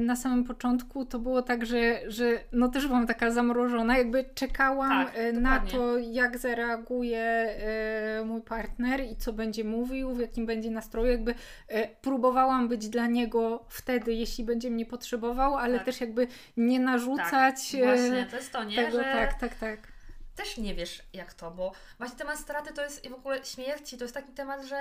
na 0.00 0.16
samym 0.16 0.44
początku 0.44 1.04
to 1.04 1.18
było 1.18 1.42
tak, 1.42 1.66
że, 1.66 2.00
że 2.10 2.24
no 2.52 2.68
też 2.68 2.86
byłam 2.86 3.06
taka 3.06 3.30
zamrożona, 3.30 3.98
jakby 3.98 4.24
czekałam 4.34 5.06
Tak, 5.06 5.14
e, 5.16 5.32
na 5.32 5.50
dokładnie. 5.50 5.70
to, 5.78 5.98
jak 5.98 6.38
zareaguje 6.38 7.20
e, 7.20 8.24
mój 8.24 8.42
partner 8.42 9.00
i 9.00 9.16
co 9.16 9.32
będzie 9.32 9.64
mówił, 9.64 10.14
w 10.14 10.20
jakim 10.20 10.46
będzie 10.46 10.70
nastroju, 10.70 11.10
jakby 11.10 11.34
próbowałam 12.02 12.68
być 12.68 12.88
dla 12.88 13.06
niego 13.06 13.64
wtedy, 13.68 14.12
jeśli 14.12 14.44
będzie 14.44 14.70
mnie 14.70 14.86
potrzebował, 14.86 15.56
ale 15.56 15.76
Tak. 15.76 15.84
też 15.84 16.00
jakby 16.00 16.26
nie 16.56 16.80
narzucać 16.80 17.74
e, 17.74 17.84
Właśnie, 17.84 18.26
to 18.30 18.36
jest 18.36 18.52
to, 18.52 18.64
nie? 18.64 18.76
tego, 18.76 18.90
że 18.98 19.04
tak, 19.04 19.40
tak, 19.40 19.54
tak. 19.54 19.78
też 20.36 20.58
nie 20.58 20.74
wiesz 20.74 21.02
jak 21.12 21.34
to, 21.34 21.50
bo 21.50 21.72
właśnie 21.98 22.18
temat 22.18 22.38
straty 22.38 22.74
to 22.74 22.82
jest 22.82 23.04
i 23.04 23.08
w 23.08 23.14
ogóle 23.14 23.44
śmierci, 23.44 23.98
to 23.98 24.04
jest 24.04 24.14
taki 24.14 24.32
temat, 24.32 24.64
że 24.64 24.76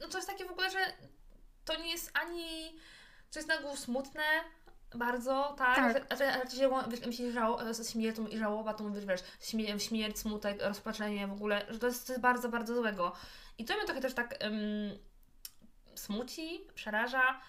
no 0.00 0.08
to 0.08 0.18
jest 0.18 0.28
takie 0.28 0.44
w 0.44 0.50
ogóle, 0.50 0.70
że 0.70 0.78
to 1.64 1.76
nie 1.80 1.90
jest 1.90 2.10
ani 2.14 2.78
to 3.32 3.38
jest 3.38 3.48
na 3.48 3.58
ogół 3.58 3.76
smutne 3.76 4.22
bardzo, 4.94 5.54
tak? 5.58 6.08
Tak. 6.08 6.18
Wiesz, 6.88 7.06
myślisz, 7.06 7.28
że 7.28 7.32
żało, 7.32 7.74
z 7.74 7.90
śmiercią 7.90 8.26
i 8.26 8.38
żałoba, 8.38 8.74
to 8.74 8.84
mówisz, 8.84 9.04
wiesz, 9.04 9.20
śmie, 9.40 9.80
śmierć, 9.80 10.18
smutek, 10.18 10.62
rozpaczenie 10.62 11.26
w 11.26 11.32
ogóle, 11.32 11.66
że 11.68 11.78
to 11.78 11.86
jest 11.86 12.06
coś 12.06 12.18
bardzo, 12.18 12.48
bardzo 12.48 12.74
złego. 12.74 13.12
I 13.58 13.64
to 13.64 13.76
mnie 13.76 13.84
trochę 13.84 14.00
też 14.00 14.14
tak 14.14 14.34
em, 14.38 14.54
smuci, 15.94 16.66
przeraża, 16.74 17.40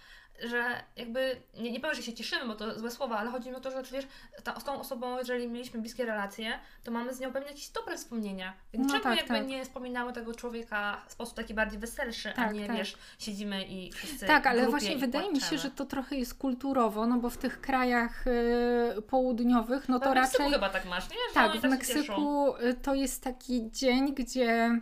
że 0.44 0.84
jakby, 0.96 1.42
nie, 1.60 1.72
nie 1.72 1.80
powiem, 1.80 1.96
że 1.96 2.04
się 2.04 2.14
cieszymy, 2.14 2.46
bo 2.48 2.56
to 2.56 2.80
złe 2.80 2.92
słowa, 2.92 3.18
ale 3.18 3.32
chodzi 3.32 3.50
mi 3.50 3.56
o 3.56 3.60
to, 3.60 3.72
że 3.72 3.84
wiesz, 3.92 4.08
ta, 4.44 4.60
z 4.60 4.64
tą 4.64 4.80
osobą, 4.80 5.18
jeżeli 5.18 5.48
mieliśmy 5.48 5.82
bliskie 5.82 6.06
relacje, 6.06 6.60
to 6.84 6.92
mamy 6.92 7.14
z 7.14 7.20
nią 7.20 7.34
pewnie 7.34 7.48
jakieś 7.50 7.70
dobre 7.70 7.98
wspomnienia. 7.98 8.54
Więc 8.74 8.86
No 8.88 8.92
czemu 8.92 9.04
tak, 9.04 9.18
jakby 9.18 9.34
tak. 9.34 9.48
nie 9.48 9.64
wspominały 9.66 10.14
tego 10.14 10.34
człowieka 10.36 11.02
w 11.08 11.12
sposób 11.12 11.36
taki 11.36 11.54
bardziej 11.54 11.80
weselszy, 11.80 12.30
a 12.30 12.34
Tak, 12.34 12.54
nie, 12.54 12.68
tak. 12.68 12.78
wiesz, 12.78 12.96
siedzimy 13.20 13.64
i 13.64 13.92
wszyscy 13.92 14.28
Tak, 14.28 14.48
ale 14.48 14.68
właśnie 14.70 14.98
wydaje 14.98 15.30
mi 15.30 15.36
się, 15.36 15.42
płaczemy. 15.42 15.62
że 15.62 15.72
to 15.72 15.86
trochę 15.86 16.16
jest 16.16 16.34
kulturowo, 16.34 17.08
no 17.08 17.18
bo 17.18 17.30
w 17.30 17.38
tych 17.38 17.62
krajach 17.62 18.28
y, 18.28 19.02
południowych, 19.02 19.90
no 19.90 20.00
to 20.00 20.12
w 20.12 20.16
Meksyku 20.16 20.38
raczej... 20.44 20.54
chyba 20.54 20.70
tak 20.70 20.86
masz, 20.86 21.10
nie? 21.10 21.16
Że 21.30 21.34
Tak, 21.34 21.52
w 21.58 21.62
tak. 21.62 21.72
Meksyku 21.72 22.56
y, 22.58 22.74
to 22.74 22.94
jest 22.96 23.24
taki 23.24 23.72
dzień, 23.72 24.14
gdzie 24.14 24.80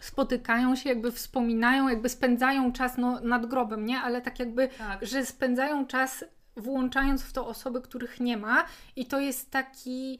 spotykają 0.00 0.76
się, 0.76 0.88
jakby 0.88 1.12
wspominają, 1.12 1.88
jakby 1.88 2.08
spędzają 2.08 2.72
czas 2.72 2.98
no, 2.98 3.20
nad 3.20 3.46
grobem, 3.46 3.86
nie? 3.86 4.00
Ale 4.00 4.22
tak 4.22 4.38
jakby, 4.38 4.68
Tak. 4.68 5.06
że 5.06 5.26
spędzają 5.26 5.86
czas 5.86 6.24
włączając 6.56 7.22
w 7.22 7.32
to 7.32 7.46
osoby, 7.46 7.80
których 7.80 8.20
nie 8.20 8.36
ma 8.36 8.64
i 8.96 9.06
to 9.06 9.20
jest 9.20 9.50
taki 9.50 10.18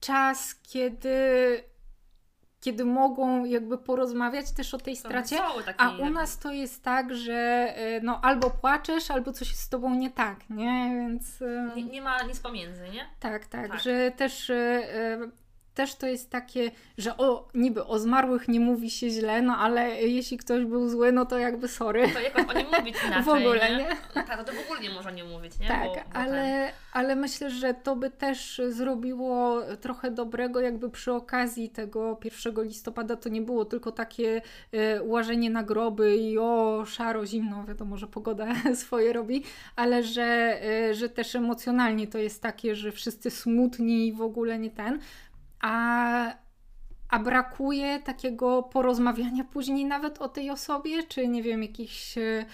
czas, 0.00 0.54
kiedy 0.62 1.18
kiedy 2.60 2.84
mogą 2.84 3.44
jakby 3.44 3.78
porozmawiać 3.78 4.52
też 4.52 4.74
o 4.74 4.78
tej 4.78 4.96
stracie, 4.96 5.38
a 5.76 5.90
u 5.90 6.10
nas 6.10 6.38
to 6.38 6.52
jest 6.52 6.82
tak, 6.82 7.14
że 7.14 7.74
y, 7.96 8.00
no 8.02 8.20
albo 8.20 8.50
płaczesz, 8.50 9.10
albo 9.10 9.32
coś 9.32 9.48
jest 9.48 9.60
z 9.62 9.68
tobą 9.68 9.94
nie 9.94 10.10
tak, 10.10 10.50
nie? 10.50 10.90
Więc 10.96 11.42
y, 11.42 11.70
nie, 11.76 11.82
nie 11.82 12.02
ma 12.02 12.22
nic 12.22 12.40
pomiędzy, 12.40 12.88
nie? 12.88 13.06
tak, 13.20 13.46
tak, 13.46 13.70
Tak. 13.70 13.80
że 13.80 14.10
też, 14.10 14.50
y, 14.50 14.82
też 15.74 15.94
to 15.94 16.06
jest 16.06 16.30
takie, 16.30 16.70
że 16.98 17.16
o, 17.16 17.48
niby 17.54 17.84
o 17.84 17.98
zmarłych 17.98 18.48
nie 18.48 18.60
mówi 18.60 18.90
się 18.90 19.10
źle, 19.10 19.42
no 19.42 19.56
ale 19.56 20.02
jeśli 20.02 20.38
ktoś 20.38 20.64
był 20.64 20.88
zły, 20.88 21.12
no 21.12 21.26
to 21.26 21.38
jakby 21.38 21.68
sorry. 21.68 22.08
To 22.08 22.20
jakoś 22.20 22.44
o 22.56 22.58
nim 22.58 22.66
mówić 22.78 22.96
inaczej, 23.06 23.24
W 23.24 23.28
ogóle, 23.28 23.70
nie? 23.70 23.76
nie? 23.76 23.96
Tak, 24.14 24.44
to 24.44 24.52
w 24.52 24.64
ogóle 24.64 24.80
nie 24.80 24.90
można 24.90 25.10
nie 25.10 25.24
mówić, 25.24 25.58
nie? 25.58 25.68
Tak, 25.68 25.82
Bo- 25.84 25.88
bo 25.88 25.94
ten- 25.94 26.04
ale, 26.12 26.72
ale 26.92 27.16
myślę, 27.16 27.50
że 27.50 27.74
to 27.74 27.96
by 27.96 28.10
też 28.10 28.60
zrobiło 28.68 29.60
trochę 29.80 30.10
dobrego, 30.10 30.60
jakby 30.60 30.90
przy 30.90 31.12
okazji 31.12 31.68
tego 31.70 32.18
1 32.44 32.64
listopada 32.64 33.16
to 33.16 33.28
nie 33.28 33.42
było 33.42 33.64
tylko 33.64 33.92
takie 33.92 34.42
e, 34.72 35.02
łażenie 35.02 35.50
na 35.50 35.62
groby 35.62 36.16
i 36.16 36.38
o, 36.38 36.84
szaro, 36.86 37.26
zimno, 37.26 37.64
wiadomo, 37.64 37.96
że 37.96 38.06
pogoda 38.06 38.46
swoje 38.74 39.12
robi, 39.12 39.42
ale 39.76 40.02
że, 40.02 40.58
e, 40.62 40.94
że 40.94 41.08
też 41.08 41.34
emocjonalnie 41.34 42.06
to 42.06 42.18
jest 42.18 42.42
takie, 42.42 42.74
że 42.76 42.92
wszyscy 42.92 43.30
smutni 43.30 44.06
i 44.08 44.12
w 44.12 44.22
ogóle 44.22 44.58
nie 44.58 44.70
ten. 44.70 44.98
A, 45.66 46.34
a 47.08 47.18
brakuje 47.18 47.98
takiego 47.98 48.62
porozmawiania 48.62 49.44
później 49.44 49.84
nawet 49.84 50.18
o 50.18 50.28
tej 50.28 50.50
osobie, 50.50 51.02
czy 51.02 51.28
nie 51.28 51.42
wiem, 51.42 51.62
jakichś 51.62 52.18
e, 52.18 52.44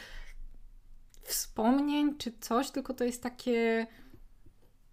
wspomnień, 1.22 2.16
czy 2.18 2.32
coś, 2.40 2.70
tylko 2.70 2.94
to 2.94 3.04
jest 3.04 3.22
takie. 3.22 3.86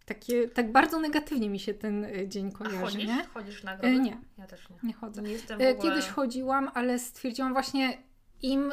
Takie, 0.06 0.50
tak 0.50 0.72
bardzo 0.72 1.00
negatywnie 1.00 1.50
mi 1.50 1.60
się 1.60 1.74
ten 1.74 2.04
e, 2.06 2.28
dzień 2.28 2.52
A 2.54 2.58
kojarzy, 2.58 2.78
chodzisz? 2.78 3.08
nie? 3.08 3.24
Chodzisz 3.34 3.64
na 3.64 3.74
E, 3.74 3.78
groby? 3.78 4.00
nie, 4.00 4.18
Ja 4.38 4.48
też 4.48 4.70
nie. 4.70 4.76
nie 4.84 4.94
chodzę. 4.94 5.22
Nie 5.22 5.32
jestem 5.32 5.58
w 5.60 5.62
ogóle... 5.62 5.76
Kiedyś 5.76 6.08
chodziłam, 6.10 6.72
ale 6.74 7.00
stwierdziłam 7.00 7.54
właśnie 7.54 7.98
im, 8.42 8.72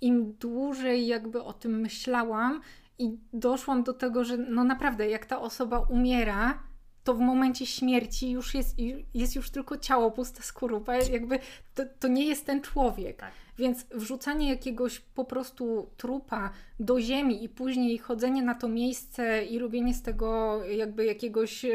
im 0.00 0.32
dłużej 0.32 1.06
jakby 1.06 1.42
o 1.42 1.52
tym 1.52 1.80
myślałam 1.80 2.60
i 2.98 3.18
doszłam 3.32 3.82
do 3.82 3.92
tego, 3.92 4.24
że 4.24 4.36
no 4.36 4.64
naprawdę 4.64 5.08
jak 5.08 5.26
ta 5.26 5.40
osoba 5.40 5.78
umiera, 5.78 6.62
to 7.04 7.14
w 7.14 7.20
momencie 7.20 7.66
śmierci 7.66 8.30
już 8.30 8.54
jest, 8.54 8.76
jest 9.14 9.36
już 9.36 9.50
tylko 9.50 9.78
ciało, 9.78 10.10
pusta 10.10 10.42
skorupa, 10.42 10.96
jakby 10.96 11.38
to, 11.74 11.82
to 12.00 12.08
nie 12.08 12.26
jest 12.26 12.46
ten 12.46 12.62
człowiek. 12.62 13.16
Tak. 13.16 13.32
Więc 13.58 13.86
wrzucanie 13.94 14.48
jakiegoś 14.48 15.00
po 15.00 15.24
prostu 15.24 15.90
trupa 15.96 16.50
do 16.80 17.00
ziemi 17.00 17.44
i 17.44 17.48
później 17.48 17.98
chodzenie 17.98 18.42
na 18.42 18.54
to 18.54 18.68
miejsce 18.68 19.44
i 19.44 19.58
robienie 19.58 19.94
z 19.94 20.02
tego 20.02 20.60
jakby 20.64 21.04
jakiegoś 21.04 21.66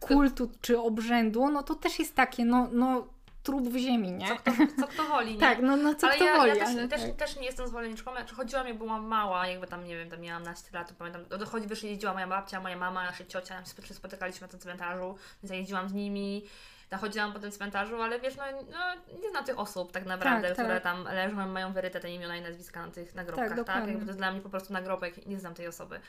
kultu 0.00 0.50
czy 0.60 0.80
obrzędu, 0.80 1.50
no 1.50 1.62
to 1.62 1.74
też 1.74 1.98
jest 1.98 2.14
takie, 2.14 2.44
no, 2.44 2.68
no 2.72 3.13
trup 3.44 3.68
w 3.68 3.76
ziemi, 3.76 4.12
nie? 4.12 4.28
Co 4.28 4.36
kto, 4.36 4.50
co 4.80 4.86
kto 4.86 5.04
woli, 5.04 5.34
nie? 5.34 5.40
Tak, 5.48 5.58
no, 5.62 5.76
no 5.76 5.94
co 5.94 6.06
ale 6.06 6.16
kto 6.16 6.24
ja, 6.24 6.36
woli, 6.36 6.48
ja 6.48 6.56
też, 6.56 6.68
ale 6.68 6.88
też, 6.88 7.02
tak. 7.02 7.16
też 7.16 7.36
nie 7.36 7.46
jestem 7.46 7.68
zwolenniczką. 7.68 8.14
Ja 8.14 8.26
chodziłam, 8.26 8.66
jak 8.66 8.78
byłam 8.78 9.06
mała, 9.06 9.46
jakby 9.46 9.66
tam, 9.66 9.84
nie 9.84 9.96
wiem, 9.96 10.10
tam 10.10 10.20
miałam 10.20 10.42
naście 10.42 10.68
lat, 10.72 10.92
pamiętam, 10.98 11.24
do 11.38 11.46
chodzi, 11.46 11.68
jeździła 11.82 12.12
moja 12.14 12.26
babcia, 12.26 12.60
moja 12.60 12.76
mama, 12.76 13.04
nasza 13.04 13.24
ciocia, 13.24 13.54
nam 13.54 13.64
się 13.64 13.94
spotykaliśmy- 13.94 14.42
na 14.42 14.48
tym 14.48 14.60
cmentarzu, 14.60 15.16
więc 15.42 15.50
ja 15.52 15.56
jeździłam 15.56 15.88
z 15.88 15.92
nimi, 15.92 16.44
tam 16.88 17.00
chodziłam 17.00 17.32
po 17.32 17.38
tym 17.38 17.50
cmentarzu, 17.50 18.02
ale 18.02 18.20
wiesz, 18.20 18.36
no, 18.36 18.44
no 18.72 19.18
nie 19.22 19.30
znam 19.30 19.44
tych 19.44 19.58
osób 19.58 19.92
tak 19.92 20.06
naprawdę, 20.06 20.48
Tak, 20.48 20.52
które 20.52 20.80
tak. 20.80 20.82
tam 20.82 21.04
leżą, 21.04 21.48
mają 21.48 21.72
wyryte 21.72 22.00
te 22.00 22.10
imiona 22.10 22.36
i 22.36 22.42
nazwiska 22.42 22.86
na 22.86 22.92
tych 22.92 23.14
nagrobkach, 23.14 23.48
tak? 23.48 23.56
dokładnie. 23.56 23.88
Jakby 23.88 24.04
to 24.04 24.10
jest 24.10 24.18
dla 24.18 24.32
mnie 24.32 24.40
po 24.40 24.50
prostu 24.50 24.72
nagrobek, 24.72 25.26
nie 25.26 25.38
znam 25.38 25.54
tej 25.54 25.68
osoby. 25.68 26.00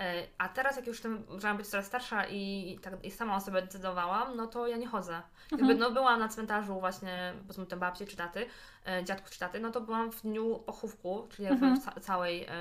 E, 0.00 0.26
A 0.38 0.48
teraz, 0.48 0.76
jak 0.76 0.86
już 0.86 1.00
tym, 1.00 1.24
zaczęłam 1.34 1.56
być 1.56 1.66
coraz 1.68 1.86
starsza 1.86 2.26
i, 2.26 2.78
tak, 2.82 3.04
i 3.04 3.10
sama 3.10 3.36
o 3.36 3.40
sobie 3.40 3.62
decydowałam, 3.62 4.36
no 4.36 4.46
to 4.46 4.66
ja 4.66 4.76
nie 4.76 4.86
chodzę. 4.86 5.12
Jakby, 5.50 5.72
Mhm. 5.72 5.78
no 5.78 5.90
byłam 5.90 6.20
na 6.20 6.28
cmentarzu 6.28 6.80
właśnie, 6.80 7.32
powiedzmy 7.42 7.66
tam 7.66 7.78
babci 7.78 8.06
czy 8.06 8.16
taty, 8.16 8.46
e, 8.86 9.04
dziadków 9.04 9.30
czy 9.30 9.38
taty, 9.38 9.60
no 9.60 9.70
to 9.70 9.80
byłam 9.80 10.12
w 10.12 10.22
dniu 10.22 10.58
pochówku, 10.58 11.26
czyli 11.30 11.44
jakby 11.48 11.66
Mhm. 11.66 11.80
ca- 11.94 12.00
całej, 12.00 12.44
e, 12.44 12.52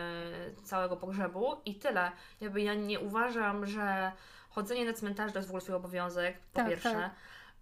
całego 0.63 0.97
pogrzebu 0.97 1.56
i 1.65 1.75
tyle. 1.75 2.12
Jakby 2.41 2.62
ja 2.62 2.73
nie 2.73 2.99
uważam, 2.99 3.65
że 3.65 4.12
chodzenie 4.49 4.86
na 4.86 4.93
cmentarz 4.93 5.32
to 5.32 5.38
jest 5.39 5.47
w 5.47 5.52
ogóle 5.52 5.62
swój 5.62 5.75
obowiązek, 5.75 6.38
po 6.54 6.60
Tak, 6.60 6.67
pierwsze. 6.69 6.93
tak. 6.93 7.12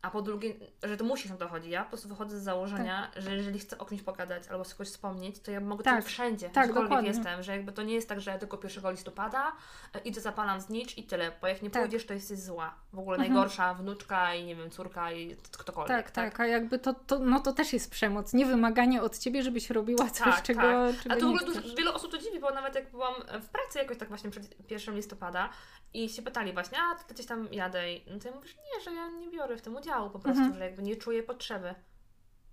A 0.01 0.11
po 0.11 0.21
drugie, 0.21 0.53
że 0.83 0.97
to 0.97 1.03
musisz 1.03 1.31
na 1.31 1.37
to 1.37 1.47
chodzić. 1.47 1.71
Ja 1.71 1.83
po 1.83 1.89
prostu 1.89 2.07
wychodzę 2.09 2.39
z 2.39 2.43
założenia, 2.43 3.11
że 3.15 3.35
jeżeli 3.35 3.59
chcę 3.59 3.77
o 3.77 3.85
kimś 3.85 4.01
pogadać 4.01 4.47
albo 4.47 4.63
sobie 4.63 4.73
kogoś 4.77 4.87
wspomnieć, 4.87 5.39
to 5.39 5.51
ja 5.51 5.59
mogę 5.59 5.83
Tak, 5.83 5.93
tak, 5.95 6.03
to 6.03 6.09
wszędzie, 6.09 6.49
tak, 6.49 6.65
gdziekolwiek 6.65 6.89
dokładnie. 6.89 7.09
jestem, 7.09 7.43
że 7.43 7.51
jakby 7.51 7.71
to 7.71 7.83
nie 7.83 7.93
jest 7.93 8.09
tak, 8.09 8.21
że 8.21 8.31
ja 8.31 8.37
tylko 8.39 8.59
1 8.63 8.91
listopada 8.91 9.51
e, 9.93 9.99
idę, 9.99 10.21
zapalam 10.21 10.61
znicz 10.61 10.97
i 10.97 11.03
tyle, 11.03 11.31
bo 11.41 11.47
jak 11.47 11.61
nie 11.61 11.69
Tak. 11.69 11.81
pójdziesz, 11.83 12.05
to 12.05 12.13
jesteś 12.13 12.39
zła. 12.39 12.75
W 12.93 12.99
ogóle 12.99 13.17
Mhm. 13.17 13.33
najgorsza 13.33 13.73
wnuczka 13.73 14.33
i 14.35 14.43
nie 14.45 14.55
wiem, 14.55 14.69
córka 14.69 15.11
i 15.11 15.35
ktokolwiek. 15.57 15.97
Tak, 15.97 16.11
tak, 16.11 16.39
a 16.39 16.45
jakby 16.47 16.79
to, 16.79 16.93
to, 16.93 17.19
no 17.19 17.39
to 17.39 17.53
też 17.53 17.73
jest 17.73 17.91
przemoc. 17.91 18.33
Nie 18.33 18.45
wymaganie 18.45 19.01
od 19.01 19.17
ciebie, 19.17 19.43
żebyś 19.43 19.69
robiła 19.69 20.09
coś, 20.09 20.23
Tak, 20.35 20.43
czego, 20.43 20.61
tak. 20.61 21.01
czego 21.03 21.15
A 21.15 21.17
to 21.17 21.25
w 21.25 21.29
ogóle 21.29 21.45
dużo, 21.45 21.75
wiele 21.77 21.93
osób 21.93 22.11
to 22.11 22.17
dziwi, 22.17 22.39
bo 22.39 22.51
nawet 22.51 22.75
jak 22.75 22.91
byłam 22.91 23.13
w 23.41 23.49
pracy 23.49 23.79
jakoś 23.79 23.97
tak 23.97 24.09
właśnie 24.09 24.29
przed 24.31 24.71
1 24.71 24.95
listopada 24.95 25.49
i 25.93 26.09
się 26.09 26.21
pytali 26.21 26.53
właśnie, 26.53 26.77
a 26.91 26.95
to 26.95 27.13
gdzieś 27.13 27.25
tam 27.25 27.47
jadę, 27.51 27.93
I- 27.93 28.03
no 28.11 28.19
to 28.19 28.27
ja 28.27 28.35
mówię, 28.35 28.47
że 28.47 28.53
nie, 28.55 28.83
że 28.83 28.93
ja 28.93 29.09
nie 29.09 29.29
biorę 29.29 29.57
w 29.57 29.61
tym 29.61 29.75
udziału 29.75 29.87
po 30.09 30.19
prostu, 30.19 30.41
Mhm. 30.41 30.57
że 30.59 30.65
jakby 30.65 30.81
nie 30.83 30.95
czuję 30.95 31.23
potrzeby. 31.23 31.75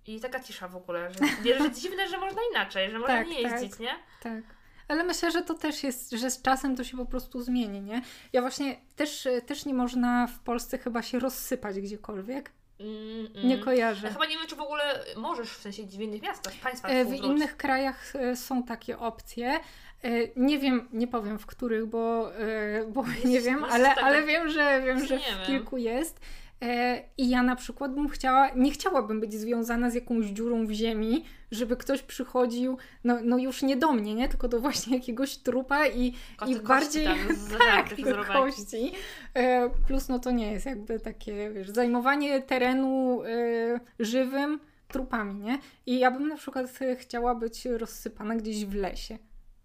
I 0.07 0.19
taka 0.19 0.39
cisza 0.39 0.67
w 0.67 0.75
ogóle, 0.75 1.11
że, 1.13 1.19
wiesz, 1.43 1.57
że 1.57 1.71
dziwne, 1.71 2.07
że 2.07 2.17
można 2.17 2.41
inaczej, 2.51 2.91
że 2.91 2.99
można 2.99 3.15
Tak, 3.17 3.27
nie 3.27 3.41
jeździć, 3.41 3.79
nie? 3.79 3.91
Tak. 4.23 4.43
Ale 4.87 5.03
myślę, 5.03 5.31
że 5.31 5.41
to 5.41 5.53
też 5.53 5.83
jest, 5.83 6.11
że 6.11 6.31
z 6.31 6.41
czasem 6.41 6.75
to 6.75 6.83
się 6.83 6.97
po 6.97 7.05
prostu 7.05 7.41
zmieni, 7.41 7.81
nie? 7.81 8.01
Ja 8.33 8.41
właśnie 8.41 8.75
też, 8.95 9.27
też 9.45 9.65
nie 9.65 9.73
można 9.73 10.27
w 10.27 10.39
Polsce 10.39 10.77
chyba 10.77 11.01
się 11.01 11.19
rozsypać 11.19 11.79
gdziekolwiek. 11.79 12.51
Mm, 12.79 13.27
mm. 13.35 13.47
Nie 13.47 13.57
kojarzę. 13.59 14.07
Ja 14.07 14.13
chyba 14.13 14.25
nie 14.25 14.37
wiem, 14.37 14.47
czy 14.47 14.55
w 14.55 14.61
ogóle 14.61 15.03
możesz 15.17 15.49
w 15.49 15.61
sensie 15.61 15.83
w 15.83 16.01
innych 16.01 16.21
miastach, 16.21 16.53
E, 16.83 17.05
W 17.05 17.07
wzdłuż. 17.11 17.25
innych 17.25 17.57
krajach 17.57 18.15
e, 18.15 18.35
są 18.35 18.63
takie 18.63 18.99
opcje. 18.99 19.59
E, 20.03 20.09
Nie 20.35 20.59
wiem, 20.59 20.89
nie 20.93 21.07
powiem 21.07 21.39
w 21.39 21.45
których, 21.45 21.85
bo, 21.85 22.35
e, 22.35 22.85
bo 22.87 23.03
nie 23.25 23.41
wiem, 23.41 23.63
ale, 23.63 23.95
ale 23.95 24.23
wiem, 24.23 24.49
że 24.49 24.81
wiem, 24.85 25.05
że 25.05 25.19
w 25.19 25.45
kilku 25.47 25.77
jest. 25.77 26.19
E, 26.65 27.01
I 27.17 27.29
ja 27.29 27.43
na 27.43 27.55
przykład 27.55 27.95
bym 27.95 28.09
chciała, 28.09 28.49
nie 28.55 28.71
chciałabym 28.71 29.19
być 29.19 29.33
związana 29.33 29.89
z 29.89 29.93
jakąś 29.93 30.25
dziurą 30.25 30.67
w 30.67 30.71
ziemi, 30.71 31.25
żeby 31.51 31.77
ktoś 31.77 32.01
przychodził, 32.01 32.77
no, 33.03 33.17
no 33.23 33.37
już 33.37 33.61
nie 33.61 33.77
do 33.77 33.91
mnie, 33.91 34.15
nie? 34.15 34.29
Tylko 34.29 34.47
do 34.47 34.59
właśnie 34.59 34.97
jakiegoś 34.97 35.37
trupa 35.37 35.87
i, 35.87 36.13
Koty 36.37 36.51
i 36.51 36.55
bardziej 36.55 37.07
tak, 37.59 38.01
do 38.01 38.25
kości. 38.25 38.91
E, 39.33 39.69
Plus 39.87 40.09
no 40.09 40.19
to 40.19 40.31
nie 40.31 40.51
jest 40.51 40.65
jakby 40.65 40.99
takie, 40.99 41.51
wiesz, 41.51 41.69
zajmowanie 41.69 42.41
terenu 42.41 43.23
e, 43.23 43.79
żywym 43.99 44.59
trupami, 44.87 45.35
nie? 45.35 45.59
I 45.85 45.99
ja 45.99 46.11
bym 46.11 46.27
na 46.27 46.37
przykład 46.37 46.65
chciała 46.97 47.35
być 47.35 47.65
rozsypana 47.65 48.35
gdzieś 48.35 48.65
w 48.65 48.75
lesie. 48.75 49.17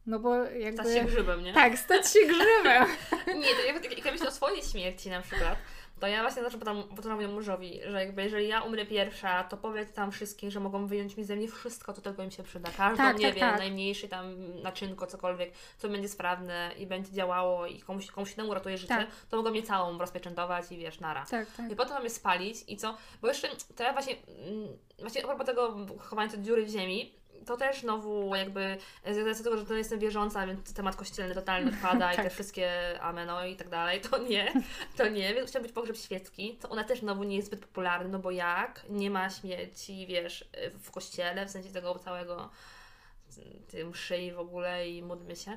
No 0.07 0.19
bo 0.19 0.45
jakby... 0.45 0.83
Stać 0.83 0.95
się 0.95 1.05
grzybem, 1.05 1.43
nie? 1.43 1.53
Tak, 1.53 1.79
stać 1.79 2.13
się 2.13 2.21
grzybem. 2.21 2.87
nie, 3.41 3.55
to 3.55 3.67
jak, 3.67 3.97
jak 3.97 4.05
ja 4.05 4.13
myślę 4.13 4.29
o 4.29 4.33
swojej 4.33 4.63
śmierci 4.63 5.11
na 5.11 5.21
przykład, 5.21 5.57
to 6.01 6.07
ja 6.07 6.23
właśnie 6.23 6.43
zawsze 6.43 6.59
potem 6.59 7.13
mówię 7.13 7.29
mężowi, 7.29 7.81
że 7.89 8.01
jakby 8.05 8.23
jeżeli 8.23 8.49
ja 8.49 8.63
umrę 8.63 8.87
pierwsza, 8.87 9.45
to 9.45 9.57
powiedz 9.57 9.93
tam 9.93 10.13
wszystkim, 10.13 10.51
że 10.51 10.61
mogą 10.61 10.87
wyjąć 10.87 11.17
mi 11.17 11.25
ze 11.25 11.37
mnie 11.37 11.49
wszystko, 11.49 11.93
co 11.93 12.01
tylko 12.01 12.23
im 12.23 12.31
się 12.31 12.43
przyda. 12.43 12.71
Każdą, 12.77 13.05
Tak, 13.05 13.19
nie 13.19 13.27
tak, 13.27 13.35
wiem, 13.35 13.51
tak. 13.51 13.59
najmniejszy 13.59 14.09
tam 14.09 14.35
naczynko, 14.63 15.07
cokolwiek, 15.07 15.53
co 15.79 15.89
będzie 15.89 16.09
sprawne 16.09 16.71
i 16.79 16.87
będzie 16.87 17.13
działało 17.13 17.67
i 17.67 17.81
komuś, 17.81 18.07
komuś 18.07 18.35
innemu 18.35 18.51
uratuje 18.51 18.79
życie, 18.79 18.95
Tak. 18.95 19.09
to 19.31 19.37
mogą 19.37 19.51
mnie 19.51 19.63
całą 19.63 19.99
rozpieczętować 19.99 20.73
i 20.73 20.77
wiesz, 20.77 21.01
nara. 21.01 21.27
Tak, 21.31 21.51
tak. 21.57 21.73
I 21.73 21.77
potem 21.77 21.95
mamy 21.95 22.11
spalić 22.11 22.57
i 22.69 22.77
co? 22.77 22.97
Bo 23.23 23.29
jeszcze 23.29 23.49
to 23.77 23.83
ja 23.83 23.93
właśnie, 23.93 24.15
mm, 24.29 24.69
właśnie 24.99 25.25
a 25.25 25.27
propos 25.27 25.47
tego 25.47 25.77
chowania 25.99 26.37
dziury 26.37 26.67
w 26.67 26.69
ziemi, 26.69 27.20
to 27.47 27.57
też 27.57 27.81
znowu 27.81 28.35
jakby 28.35 28.77
z 29.11 29.19
racji 29.27 29.45
tego, 29.45 29.57
że 29.57 29.67
to 29.67 29.75
jestem 29.75 29.99
wierząca, 29.99 30.47
więc 30.47 30.75
temat 30.75 30.97
kościelny 30.97 31.35
totalnie 31.35 31.71
odpada 31.71 32.13
i 32.13 32.17
te 32.17 32.23
Tak. 32.23 32.33
wszystkie 32.33 32.71
ameno 33.01 33.47
i 33.47 33.57
tak 33.57 33.69
dalej, 33.69 34.01
to 34.01 34.19
nie, 34.19 34.53
to 34.97 35.09
nie, 35.09 35.35
więc 35.35 35.51
chciał 35.51 35.63
być 35.63 35.73
pogrzeb 35.73 35.97
świecki, 35.97 36.57
to 36.63 36.69
ona 36.69 36.85
też 36.85 37.01
znowu 37.01 37.25
nie 37.25 37.37
jest 37.37 37.49
zbyt 37.49 37.61
popularna, 37.61 38.09
no 38.09 38.19
bo 38.19 38.31
jak? 38.31 38.83
Nie 38.89 39.11
ma 39.11 39.31
śmierci, 39.31 40.07
wiesz, 40.07 40.45
w 40.83 40.91
kościele, 40.91 41.47
w 41.47 41.51
sensie 41.51 41.69
tego 41.71 41.99
całego 41.99 42.51
tej 43.71 43.85
mszy 43.85 44.19
i 44.19 44.33
w 44.33 44.39
ogóle 44.39 44.89
i 44.89 45.03
módlmy 45.03 45.37
się. 45.37 45.57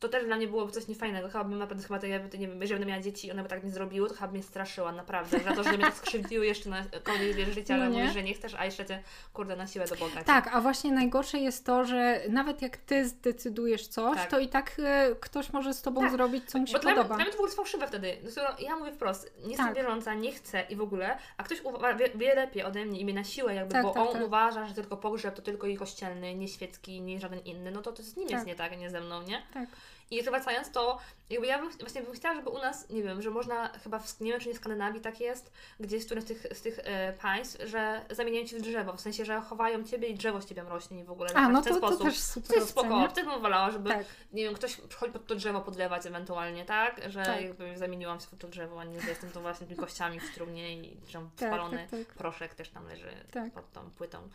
To 0.00 0.08
też 0.08 0.24
dla 0.24 0.36
mnie 0.36 0.48
byłoby 0.48 0.72
coś 0.72 0.88
niefajnego. 0.88 1.28
Chyba 1.28 1.44
bym 1.44 1.58
naprawdę, 1.58 1.82
chyba 1.86 1.98
to 1.98 2.06
ja 2.06 2.20
by, 2.20 2.38
nie 2.38 2.48
wiem, 2.48 2.60
jeżeli 2.62 2.78
będę 2.80 2.92
miała 2.92 3.02
dzieci 3.02 3.26
i 3.28 3.30
one 3.30 3.42
by 3.42 3.48
tak 3.48 3.64
nie 3.64 3.70
zrobiły, 3.70 4.08
to 4.08 4.14
chyba 4.14 4.26
by 4.26 4.32
mnie 4.32 4.42
straszyła, 4.42 4.92
naprawdę. 4.92 5.38
Za 5.40 5.52
to, 5.54 5.62
że 5.62 5.70
mnie 5.72 5.84
tak 5.84 5.94
skrzywdziły 5.94 6.46
jeszcze 6.46 6.70
na 6.70 6.84
koniec 7.04 7.36
życia, 7.54 7.76
No 7.76 7.82
ale 7.82 7.92
nie? 7.92 7.98
mówisz, 7.98 8.14
że 8.14 8.22
nie 8.22 8.34
chcesz, 8.34 8.54
a 8.54 8.64
jeszcze 8.64 8.86
cię, 8.86 9.02
kurde, 9.32 9.56
na 9.56 9.66
siłę 9.66 9.86
do 9.86 9.96
Boga. 9.96 10.24
Tak, 10.24 10.50
a 10.54 10.60
właśnie 10.60 10.92
najgorsze 10.92 11.38
jest 11.38 11.66
to, 11.66 11.84
że 11.84 12.20
nawet 12.28 12.62
jak 12.62 12.76
ty 12.76 13.08
zdecydujesz 13.08 13.86
coś, 13.88 14.16
Tak. 14.16 14.30
to 14.30 14.38
i 14.38 14.48
tak 14.48 14.72
e, 14.84 15.14
ktoś 15.20 15.52
może 15.52 15.74
z 15.74 15.82
tobą 15.82 16.00
Tak, 16.00 16.10
zrobić, 16.12 16.44
co 16.50 16.58
mu 16.58 16.66
się 16.66 16.72
Bo 16.72 16.78
podoba. 16.78 17.04
dla 17.04 17.16
mnie 17.16 17.24
to 17.24 17.30
w 17.30 17.34
ogóle 17.34 17.46
jest 17.46 17.56
fałszywe 17.56 17.86
wtedy. 17.86 18.16
No, 18.36 18.42
ja 18.66 18.76
mówię 18.76 18.92
wprost, 18.92 19.32
nie 19.42 19.48
jestem 19.48 19.66
Tak. 19.66 19.76
wierząca, 19.76 20.14
nie 20.14 20.32
chcę 20.32 20.62
i 20.70 20.76
w 20.76 20.80
ogóle, 20.82 21.18
a 21.36 21.42
ktoś 21.42 21.62
uwa- 21.62 21.96
wie, 21.96 22.08
wie 22.14 22.34
lepiej 22.34 22.62
ode 22.62 22.84
mnie 22.84 23.00
i 23.00 23.04
mnie 23.04 23.14
na 23.14 23.24
siłę 23.24 23.54
jakby, 23.54 23.72
Tak, 23.72 23.82
bo 23.82 23.90
tak, 23.94 24.02
on 24.06 24.12
tak. 24.12 24.26
uważa, 24.26 24.66
że 24.66 24.74
tylko 24.74 24.96
pogrzeb 24.96 25.34
to 25.34 25.42
tylko 25.42 25.66
i 25.66 25.76
kościelny, 25.76 26.34
nie 26.34 26.48
świecki, 26.48 27.00
nie 27.00 27.20
żaden 27.20 27.38
inny, 27.40 27.70
no 27.70 27.82
to 27.82 27.92
to 27.92 28.02
z 28.02 28.16
nim 28.16 28.28
jest 28.28 28.34
Tak. 28.40 28.46
nie 28.46 28.54
tak, 28.54 28.78
nie 28.78 28.90
ze 28.90 29.00
mną, 29.00 29.22
nie? 29.22 29.42
Tak. 29.54 29.68
I 30.10 30.16
jeszcze 30.16 30.30
wracając, 30.30 30.70
to 30.70 30.98
jakby 31.30 31.46
ja 31.46 31.58
bym, 31.58 31.70
właśnie 31.70 32.02
bym 32.02 32.12
chciała, 32.14 32.34
żeby 32.34 32.50
u 32.50 32.58
nas, 32.58 32.90
nie 32.90 33.02
wiem, 33.02 33.22
że 33.22 33.30
można 33.30 33.68
chyba, 33.68 33.98
w, 33.98 34.20
nie 34.20 34.32
wiem 34.32 34.40
czy 34.40 34.48
nie 34.48 34.54
w 34.54 34.56
Skandynawii 34.56 35.00
tak 35.00 35.20
jest, 35.20 35.52
gdzieś 35.80 36.02
w 36.02 36.06
którymś 36.06 36.24
z 36.24 36.28
tych, 36.28 36.46
z 36.52 36.62
tych 36.62 36.78
e, 36.84 37.12
państw, 37.12 37.68
że 37.68 38.04
zamieniają 38.10 38.46
Cię 38.46 38.58
w 38.58 38.62
drzewo, 38.62 38.92
w 38.92 39.00
sensie, 39.00 39.24
że 39.24 39.40
chowają 39.40 39.84
Ciebie 39.84 40.08
i 40.08 40.14
drzewo 40.14 40.40
z 40.40 40.46
Ciebie 40.46 40.62
rośnie 40.68 41.00
i 41.00 41.04
w 41.04 41.10
ogóle 41.10 41.30
A, 41.30 41.32
tak 41.32 41.52
no 41.52 41.60
w 41.62 41.64
ten 41.64 41.74
to, 41.74 41.80
to 41.80 41.86
sposób. 41.86 42.06
też 42.06 42.18
super 42.20 42.48
To 42.48 42.54
jest 42.54 42.68
spoko, 42.68 43.08
też 43.08 43.24
bym 43.24 43.40
wolała, 43.40 43.70
żeby, 43.70 43.90
Tak. 43.90 44.06
nie 44.32 44.42
wiem, 44.44 44.54
ktoś 44.54 44.76
przychodzi 44.76 45.12
pod 45.12 45.26
to 45.26 45.34
drzewo 45.34 45.60
podlewać 45.60 46.06
ewentualnie, 46.06 46.64
tak? 46.64 47.00
Że 47.08 47.22
Tak. 47.24 47.40
jakby 47.42 47.78
zamieniłam 47.78 48.20
się 48.20 48.26
w 48.26 48.38
to 48.38 48.48
drzewo, 48.48 48.80
a 48.80 48.84
nie, 48.84 49.00
że 49.00 49.08
jestem 49.08 49.30
to 49.30 49.40
właśnie 49.40 49.66
tymi 49.66 49.78
kościami 49.80 50.20
w 50.20 50.34
trumnie 50.34 50.74
i 50.76 50.96
tam 51.12 51.30
Tak, 51.36 51.48
spalony 51.48 51.88
tak, 51.90 52.00
tak. 52.06 52.14
proszek 52.14 52.54
też 52.54 52.68
tam 52.68 52.86
leży 52.86 53.10
Tak. 53.32 53.52
pod 53.52 53.72
tą 53.72 53.90
płytą. 53.90 54.28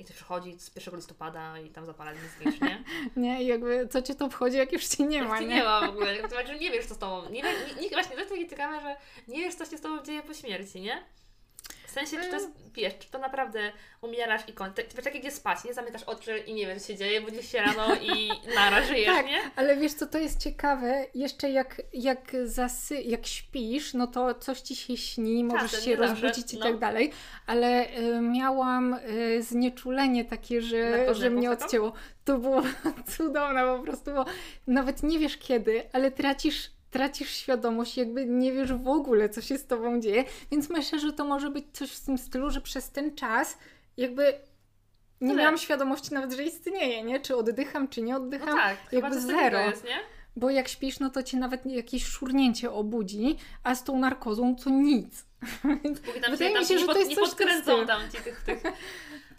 I 0.00 0.04
ktoś 0.04 0.16
przychodzi 0.16 0.58
z 0.58 0.76
1 0.76 0.96
listopada 0.96 1.58
i 1.58 1.70
tam 1.70 1.86
zapala 1.86 2.12
znicz, 2.14 2.60
nie? 2.60 2.84
Nie, 3.22 3.42
I 3.42 3.46
jakby 3.46 3.88
co 3.90 4.02
cię 4.02 4.14
to 4.14 4.24
obchodzi, 4.24 4.56
jak 4.56 4.72
już 4.72 4.84
cię 4.86 5.04
nie 5.04 5.22
ma, 5.22 5.40
nie? 5.40 5.46
nie 5.46 5.64
ma 5.64 5.86
w 5.86 5.88
ogóle. 5.88 6.22
To 6.22 6.28
znaczy, 6.28 6.58
nie 6.58 6.70
wiesz, 6.70 6.86
co 6.86 6.94
z 6.94 6.98
tobą. 6.98 7.30
Nie, 7.30 7.42
nie, 7.42 7.82
nie, 7.82 7.88
właśnie 7.88 8.12
to 8.12 8.18
jest 8.18 8.30
takie 8.30 8.48
ciekawe, 8.48 8.80
że 8.80 8.96
nie 9.28 9.38
wiesz, 9.38 9.54
co 9.54 9.64
się 9.64 9.78
z 9.78 9.80
tobą 9.80 10.04
dzieje 10.04 10.22
po 10.22 10.34
śmierci, 10.34 10.80
nie? 10.80 11.04
W 11.90 11.92
sensie, 11.92 12.16
czy 12.16 12.28
to 12.30 12.36
jest, 12.36 12.50
wiesz, 12.74 12.98
czy 12.98 13.10
to 13.10 13.18
naprawdę 13.18 13.72
umierasz 14.00 14.48
i 14.48 14.52
kończysz. 14.52 14.84
Wiesz, 14.94 15.04
takie 15.04 15.20
gdzie 15.20 15.30
spać, 15.30 15.64
nie? 15.64 15.74
Zamykasz 15.74 16.02
oczy 16.02 16.38
i 16.38 16.54
nie 16.54 16.66
wiesz, 16.66 16.82
co 16.82 16.88
się 16.88 16.96
dzieje, 16.96 17.20
budzisz 17.20 17.52
się 17.52 17.58
rano 17.58 17.94
i 17.94 18.30
nara, 18.56 18.82
żyjesz, 18.82 19.16
Tak, 19.16 19.26
nie? 19.26 19.40
ale 19.56 19.76
wiesz 19.76 19.94
co, 19.94 20.06
to 20.06 20.18
jest 20.18 20.40
ciekawe, 20.42 21.06
jeszcze 21.14 21.50
jak, 21.50 21.82
jak, 21.92 22.32
zasy, 22.44 23.02
jak 23.02 23.26
śpisz, 23.26 23.94
no 23.94 24.06
to 24.06 24.34
coś 24.34 24.60
ci 24.60 24.76
się 24.76 24.96
śni, 24.96 25.44
możesz 25.44 25.84
się 25.84 25.96
rozbudzić 25.96 26.54
i 26.54 26.58
no. 26.58 26.62
tak 26.62 26.78
dalej, 26.78 27.12
ale 27.46 27.98
y, 27.98 28.20
miałam 28.20 28.94
y, 28.94 29.42
znieczulenie 29.42 30.24
takie, 30.24 30.62
że, 30.62 31.14
że 31.14 31.30
mnie 31.30 31.50
odcięło. 31.50 31.92
To 32.24 32.38
było 32.38 32.62
cudowne 33.16 33.76
po 33.76 33.82
prostu, 33.82 34.10
bo 34.14 34.24
nawet 34.66 35.02
nie 35.02 35.18
wiesz 35.18 35.36
kiedy, 35.36 35.82
ale 35.92 36.10
tracisz 36.10 36.79
tracisz 36.90 37.30
świadomość, 37.30 37.96
jakby 37.96 38.26
nie 38.26 38.52
wiesz 38.52 38.72
w 38.72 38.88
ogóle, 38.88 39.28
co 39.28 39.40
się 39.40 39.58
z 39.58 39.66
tobą 39.66 40.00
dzieje, 40.00 40.24
więc 40.50 40.70
myślę, 40.70 40.98
że 41.00 41.12
to 41.12 41.24
może 41.24 41.50
być 41.50 41.64
coś 41.72 41.92
w 41.92 42.04
tym 42.04 42.18
stylu, 42.18 42.50
że 42.50 42.60
przez 42.60 42.90
ten 42.90 43.14
czas 43.14 43.58
jakby 43.96 44.24
nie 45.20 45.28
Tyle. 45.30 45.42
miałam 45.42 45.58
świadomości 45.58 46.14
nawet, 46.14 46.32
że 46.32 46.44
istnieje, 46.44 47.02
nie? 47.02 47.20
Czy 47.20 47.36
oddycham, 47.36 47.88
czy 47.88 48.02
nie 48.02 48.12
No 48.12 48.18
oddycham. 48.18 48.56
tak, 48.58 48.76
chyba 48.88 49.08
jakby 49.08 49.20
zero. 49.20 49.60
jest, 49.60 49.84
nie? 49.84 49.96
Bo 50.36 50.50
jak 50.50 50.68
śpisz, 50.68 51.00
no 51.00 51.10
to 51.10 51.22
cię 51.22 51.36
nawet 51.38 51.66
jakieś 51.66 52.04
szurnięcie 52.04 52.70
obudzi, 52.70 53.36
a 53.64 53.74
z 53.74 53.84
tą 53.84 53.98
narkozą 53.98 54.56
to 54.56 54.70
nic. 54.70 55.24
Tam 56.22 56.30
Wydaje 56.30 56.52
tam 56.52 56.60
mi 56.62 56.66
się, 56.68 56.78
że 56.78 56.86
pod, 56.86 56.94
to 56.94 57.00
jest 57.00 57.14
coś 57.14 57.28
podkręcą 57.28 57.86
tam 57.86 58.02
ci 58.10 58.18
tych, 58.18 58.42
tych... 58.42 58.62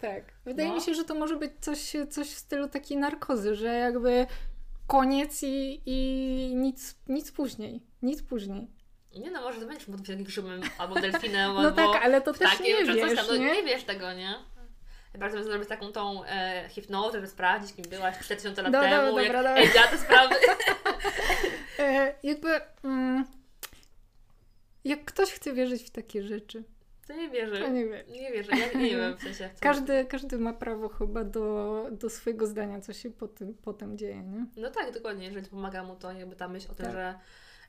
Tak. 0.00 0.24
Wydaje 0.44 0.68
No. 0.68 0.74
mi 0.74 0.80
się, 0.80 0.94
że 0.94 1.04
to 1.04 1.14
może 1.14 1.36
być 1.36 1.50
coś, 1.60 1.92
coś 2.10 2.28
w 2.28 2.38
stylu 2.38 2.68
takiej 2.68 2.96
narkozy, 2.96 3.54
że 3.54 3.74
jakby 3.74 4.26
koniec 4.92 5.42
i, 5.42 5.82
i 5.86 5.96
nic, 6.54 6.96
nic 7.08 7.32
później. 7.32 7.82
Nic 8.02 8.22
później. 8.22 8.70
Nie 9.14 9.30
no, 9.30 9.40
może 9.40 9.60
to 9.60 9.66
będziesz 9.66 9.86
potem 9.86 10.04
jakimś 10.08 10.26
grzybem 10.26 10.60
albo 10.78 10.94
delfinem, 10.94 11.52
No 11.54 11.58
albo 11.58 11.76
tak, 11.76 12.02
ale 12.04 12.20
to 12.20 12.32
też 12.32 12.54
ptakiem, 12.54 12.66
nie 12.66 12.86
czy 12.86 13.00
coś 13.00 13.10
wiesz, 13.10 13.18
tam. 13.18 13.26
No, 13.28 13.36
nie? 13.36 13.52
nie 13.52 13.62
wiesz 13.62 13.84
tego, 13.84 14.12
nie? 14.12 14.34
Ja 15.14 15.20
bardzo 15.20 15.36
bym 15.36 15.44
zrobić 15.44 15.68
taką 15.68 15.92
tą 15.92 16.24
e, 16.24 16.68
hipnozę, 16.68 17.18
żeby 17.18 17.26
sprawdzić, 17.26 17.76
kim 17.76 17.84
byłaś 17.90 18.18
4000 18.18 18.62
lat 18.62 18.72
Dobra, 18.72 18.90
temu, 18.90 19.06
dobra, 19.06 19.22
jak 19.22 19.32
dobra. 19.32 19.56
Ej, 19.56 19.68
ja 19.74 19.86
te 19.86 19.98
sprawy. 19.98 20.34
E, 21.78 22.14
jakby... 22.22 22.60
Mm, 22.84 23.24
jak 24.84 25.04
ktoś 25.04 25.30
chce 25.30 25.52
wierzyć 25.52 25.82
w 25.82 25.90
takie 25.90 26.22
rzeczy, 26.22 26.64
To 27.06 27.12
nie 27.12 27.30
wierzę. 27.30 27.58
to 27.60 27.68
nie 27.68 27.84
wie. 27.84 28.04
Nie 28.10 28.32
wierzę, 28.32 28.52
ja 28.56 28.78
nie 28.80 28.96
wiem 28.96 29.16
w 29.16 29.22
sensie. 29.22 29.50
Co... 29.54 29.60
Każdy, 29.60 30.04
każdy 30.04 30.38
ma 30.38 30.52
prawo 30.52 30.88
chyba 30.88 31.24
do, 31.24 31.86
do 31.90 32.10
swojego 32.10 32.46
zdania, 32.46 32.80
co 32.80 32.92
się 32.92 33.10
potem, 33.10 33.54
potem 33.62 33.98
dzieje, 33.98 34.22
nie? 34.22 34.46
No 34.56 34.70
tak, 34.70 34.94
dokładnie, 34.94 35.26
jeżeli 35.26 35.46
pomaga 35.48 35.82
mu 35.84 35.96
to 35.96 36.12
jakby 36.12 36.36
ta 36.36 36.48
myśl 36.48 36.70
o 36.70 36.74
tym, 36.74 36.86
Tak. 36.86 36.94
że, 36.94 37.14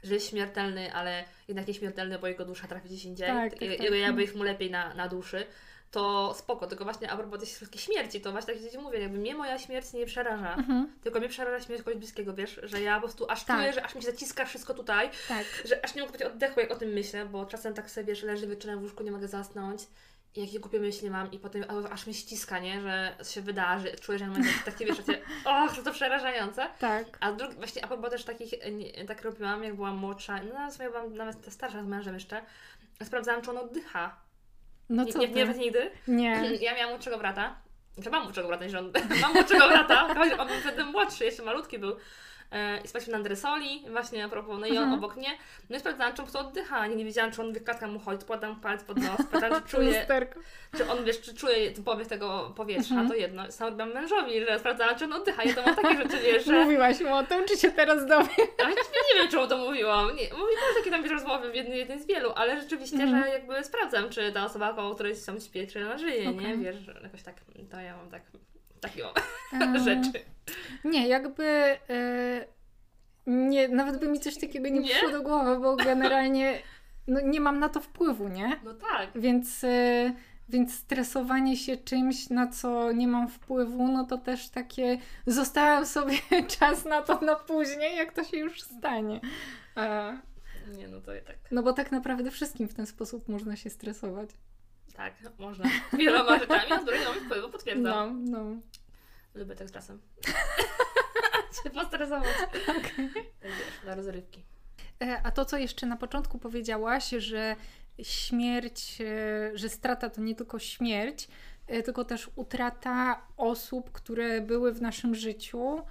że 0.03 0.13
jest 0.13 0.29
śmiertelny, 0.29 0.93
ale 0.93 1.23
jednak 1.47 1.67
nieśmiertelny, 1.67 2.19
bo 2.19 2.27
jego 2.27 2.45
dusza 2.45 2.67
trafi 2.67 2.87
gdzieś 2.87 3.05
indziej. 3.05 3.27
Tak, 3.27 3.53
tak, 3.53 3.61
I- 3.61 3.69
tak. 3.69 3.79
Jego 3.83 3.95
jakby 3.95 4.23
ich 4.23 4.35
mu 4.35 4.43
lepiej 4.43 4.71
na, 4.71 4.93
na 4.93 5.07
duszy. 5.07 5.45
To 5.93 6.34
spoko, 6.38 6.67
tylko 6.67 6.84
właśnie 6.84 7.12
a 7.12 7.17
propos 7.17 7.39
tej 7.39 7.47
wszystkiej 7.47 7.82
śmierci, 7.82 8.21
to 8.21 8.32
właśnie 8.32 8.53
tak 8.53 8.63
jak 8.63 8.71
Ci 8.71 8.77
mówię, 8.77 8.99
jakby 8.99 9.17
mnie 9.17 9.36
moja 9.36 9.60
śmierć 9.60 9.93
nie 9.93 10.06
przeraża. 10.06 10.53
Mhm. 10.53 10.93
Tylko 11.03 11.19
mnie 11.19 11.29
przeraża 11.29 11.65
śmierć 11.65 11.84
kogoś 11.84 11.97
bliskiego, 11.99 12.34
wiesz, 12.34 12.60
że 12.63 12.82
ja 12.82 12.95
po 12.95 13.01
prostu 13.01 13.25
aż 13.29 13.43
Tak. 13.43 13.58
czuję, 13.58 13.73
że 13.73 13.86
aż 13.86 13.95
mi 13.95 14.01
się 14.01 14.12
zaciska 14.12 14.45
wszystko 14.45 14.73
tutaj, 14.73 15.10
Tak. 15.27 15.45
że 15.65 15.86
aż 15.86 15.95
nie 15.95 16.01
mogę 16.01 16.12
być 16.12 16.21
oddechu, 16.21 16.60
jak 16.60 16.71
o 16.71 16.75
tym 16.75 16.89
myślę, 16.89 17.25
bo 17.25 17.45
czasem 17.45 17.73
tak 17.73 17.91
sobie, 17.91 18.08
wiesz, 18.08 18.23
leży 18.23 18.47
wieczorem 18.47 18.79
w 18.79 18.84
łóżku, 18.84 19.03
nie 19.03 19.12
mogę 19.12 19.27
zasnąć 19.27 19.82
i 20.36 20.41
jakie 20.41 20.60
głupie 20.60 20.79
myśli 20.79 21.10
mam 21.10 21.32
i 21.32 21.39
potem 21.39 21.63
aż 21.91 22.08
mi 22.08 22.13
ściska, 22.13 22.60
nie, 22.60 22.82
że 22.82 23.15
się 23.23 23.41
wydarzy, 23.41 23.95
czuję, 24.01 24.19
że 24.19 24.27
mam 24.27 24.43
takie, 24.65 24.86
wiesz, 24.86 24.97
takie, 24.97 25.21
och, 25.45 25.75
to, 25.75 25.84
to 25.84 25.91
przerażające. 25.91 26.67
Tak. 26.79 27.06
A 27.19 27.32
drugi, 27.32 27.56
właśnie 27.56 27.86
a 27.86 27.88
propos 27.88 28.10
też 28.10 28.23
takich, 28.23 28.53
nie, 28.71 29.06
tak 29.06 29.21
robiłam, 29.21 29.63
jak 29.63 29.75
byłam 29.75 29.97
młodsza, 29.97 30.39
no 30.43 30.71
w 30.71 30.73
sumie 30.73 30.89
byłam 30.89 31.15
nawet 31.15 31.53
starsza 31.53 31.84
z 31.84 31.88
mężem 31.88 32.13
jeszcze, 32.13 32.41
sprawdzałam, 33.03 33.41
czy 33.41 33.51
on 33.51 33.58
oddycha. 33.58 34.22
No 34.89 35.03
Nie, 35.03 35.13
co 35.13 35.19
nie, 35.19 35.27
nie, 35.27 35.45
nawet 35.45 35.61
nigdy. 35.61 35.91
Nie. 36.07 36.41
Ja 36.61 36.75
miałam 36.75 36.89
młodszego 36.89 37.17
brata. 37.17 37.55
Znaczy 37.93 38.09
mam 38.09 38.23
młodszego 38.23 38.47
brata, 38.47 38.65
niż 38.65 38.73
on. 38.73 38.91
Mam 39.21 39.33
młodszego 39.33 39.67
brata. 39.67 40.07
On 40.39 40.47
był 40.47 40.57
wtedy 40.61 40.83
młodszy, 40.83 41.25
jeszcze 41.25 41.43
malutki 41.43 41.79
był. 41.79 41.95
E, 42.53 42.81
I 42.83 42.87
spaliśmy 42.87 43.11
na 43.11 43.17
Andresoli, 43.17 43.83
właśnie 43.91 44.25
a 44.25 44.29
propos, 44.29 44.57
no 44.59 44.65
i 44.67 44.71
on 44.71 44.83
Mhm. 44.83 44.93
obok 44.93 45.15
mnie. 45.17 45.29
No 45.69 45.77
i 45.77 45.79
sprawdzałam, 45.79 46.13
czy 46.13 46.21
on 46.21 46.45
oddycha. 46.45 46.87
Nie, 46.87 46.95
nie 46.95 47.05
wiedziałam, 47.05 47.31
czy 47.31 47.41
on 47.41 47.53
wyklatka 47.53 47.87
mu 47.87 47.99
chodzi, 47.99 48.25
podam 48.25 48.61
palec 48.61 48.83
pod 48.83 48.97
nos, 48.97 49.21
sprawdzałam, 49.27 49.63
czy 49.63 49.69
czuje, 49.75 50.05
czy 50.77 50.89
on, 50.91 51.03
wiesz, 51.05 51.21
czy 51.21 51.33
czuje 51.35 51.71
powiew 51.85 52.07
tego 52.07 52.53
powietrza, 52.55 52.89
Mhm. 52.93 53.07
to 53.09 53.15
jedno. 53.15 53.51
Sam 53.51 53.67
robiłam 53.69 53.93
mężowi, 53.93 54.45
że 54.45 54.59
sprawdzałam, 54.59 54.95
czy 54.95 55.05
on 55.05 55.13
oddycha. 55.13 55.43
Ja 55.43 55.53
to 55.55 55.63
mam 55.65 55.75
takie 55.75 55.97
rzeczy, 55.97 56.17
wiesz, 56.23 56.45
że... 56.45 56.63
Mówiłaś 56.63 56.99
mu 57.01 57.15
o 57.15 57.23
tym, 57.23 57.45
czy 57.47 57.57
się 57.57 57.71
teraz 57.71 58.05
dowie? 58.07 58.29
Ja 58.59 58.69
nie 58.69 59.21
wiem, 59.21 59.31
czemu 59.31 59.47
to 59.47 59.57
mówiłam. 59.57 60.07
Nie, 60.07 60.23
mówiłam 60.23 60.73
takie 60.77 60.91
tam 60.91 61.03
wiesz, 61.03 61.11
rozmowy 61.11 61.51
w 61.51 61.55
jednej, 61.55 61.77
jednej 61.79 61.99
z 61.99 62.05
wielu, 62.07 62.31
ale 62.35 62.61
rzeczywiście, 62.61 62.97
Mhm. 63.03 63.23
że 63.23 63.29
jakby 63.29 63.63
sprawdzam, 63.63 64.09
czy 64.09 64.31
ta 64.31 64.45
osoba, 64.45 64.73
koło 64.73 64.93
której 64.95 65.15
sam 65.15 65.41
śpię, 65.41 65.67
czy 65.67 65.85
ona 65.85 65.97
żyje, 65.97 66.27
nie? 66.33 66.39
Okej. 66.39 66.57
Wiesz, 66.57 66.75
jakoś 67.03 67.23
tak, 67.23 67.35
to 67.71 67.77
ja 67.79 67.97
mam 67.97 68.09
tak, 68.11 68.21
takie 68.83 69.03
Eee, 69.53 69.79
rzeczy. 69.85 70.11
Nie, 70.83 71.07
jakby 71.07 71.43
e, 71.89 72.45
nie, 73.27 73.67
nawet 73.67 73.99
by 73.99 74.07
mi 74.07 74.19
coś 74.19 74.37
takiego 74.37 74.69
nie 74.69 74.79
Nie? 74.79 74.89
przyszło 74.89 75.09
do 75.11 75.21
głowy, 75.21 75.59
bo 75.59 75.75
generalnie 75.75 76.59
no, 77.07 77.19
nie 77.21 77.39
mam 77.41 77.59
na 77.59 77.69
to 77.69 77.79
wpływu, 77.79 78.27
nie? 78.27 78.59
No 78.63 78.73
tak. 78.73 79.09
Więc, 79.15 79.63
e, 79.63 80.13
więc 80.49 80.73
stresowanie 80.75 81.57
się 81.57 81.77
czymś, 81.77 82.29
na 82.29 82.47
co 82.47 82.91
nie 82.91 83.07
mam 83.07 83.27
wpływu, 83.27 83.87
no 83.87 84.05
to 84.05 84.17
też 84.17 84.49
takie 84.49 84.97
zostawiam 85.27 85.85
sobie 85.85 86.17
czas 86.59 86.86
na 86.86 87.01
to 87.01 87.21
na 87.21 87.36
później, 87.36 87.97
jak 87.97 88.13
to 88.13 88.23
się 88.23 88.38
już 88.38 88.61
stanie. 88.61 89.19
E, 89.77 90.17
Nie, 90.77 90.88
no 90.88 91.01
to 91.01 91.15
i 91.15 91.21
tak. 91.21 91.36
no 91.51 91.63
bo 91.63 91.73
tak 91.73 91.91
naprawdę 91.91 92.31
wszystkim 92.31 92.67
w 92.67 92.73
ten 92.73 92.86
sposób 92.86 93.27
można 93.29 93.55
się 93.55 93.69
stresować. 93.69 94.29
Tak, 94.93 95.13
można. 95.39 95.65
Wieloma 95.99 96.39
rzeczami, 96.39 96.69
na 96.69 96.79
które 96.79 96.99
nie 96.99 97.05
mam 97.05 97.15
wpływu, 97.15 97.49
potwierdzam. 97.49 98.25
No, 98.25 98.39
no. 98.39 98.61
Lubię 99.35 99.55
tak 99.55 99.69
z 99.69 99.71
czasem. 99.71 100.01
się 101.63 101.69
postresować. 101.69 102.29
Okay. 102.63 103.09
Wiesz, 103.41 103.79
dla 103.83 103.95
rozrywki. 103.95 104.43
E, 105.01 105.21
a 105.23 105.31
to, 105.31 105.45
co 105.45 105.57
jeszcze 105.57 105.85
na 105.85 105.97
początku 105.97 106.39
powiedziałaś, 106.39 107.09
że 107.09 107.55
śmierć, 108.01 109.01
e, 109.01 109.57
że 109.57 109.69
strata 109.69 110.09
to 110.09 110.21
nie 110.21 110.35
tylko 110.35 110.59
śmierć, 110.59 111.27
e, 111.67 111.83
tylko 111.83 112.05
też 112.05 112.29
utrata 112.35 113.21
osób, 113.37 113.91
które 113.91 114.41
były 114.41 114.73
w 114.73 114.81
naszym 114.81 115.15
życiu 115.15 115.81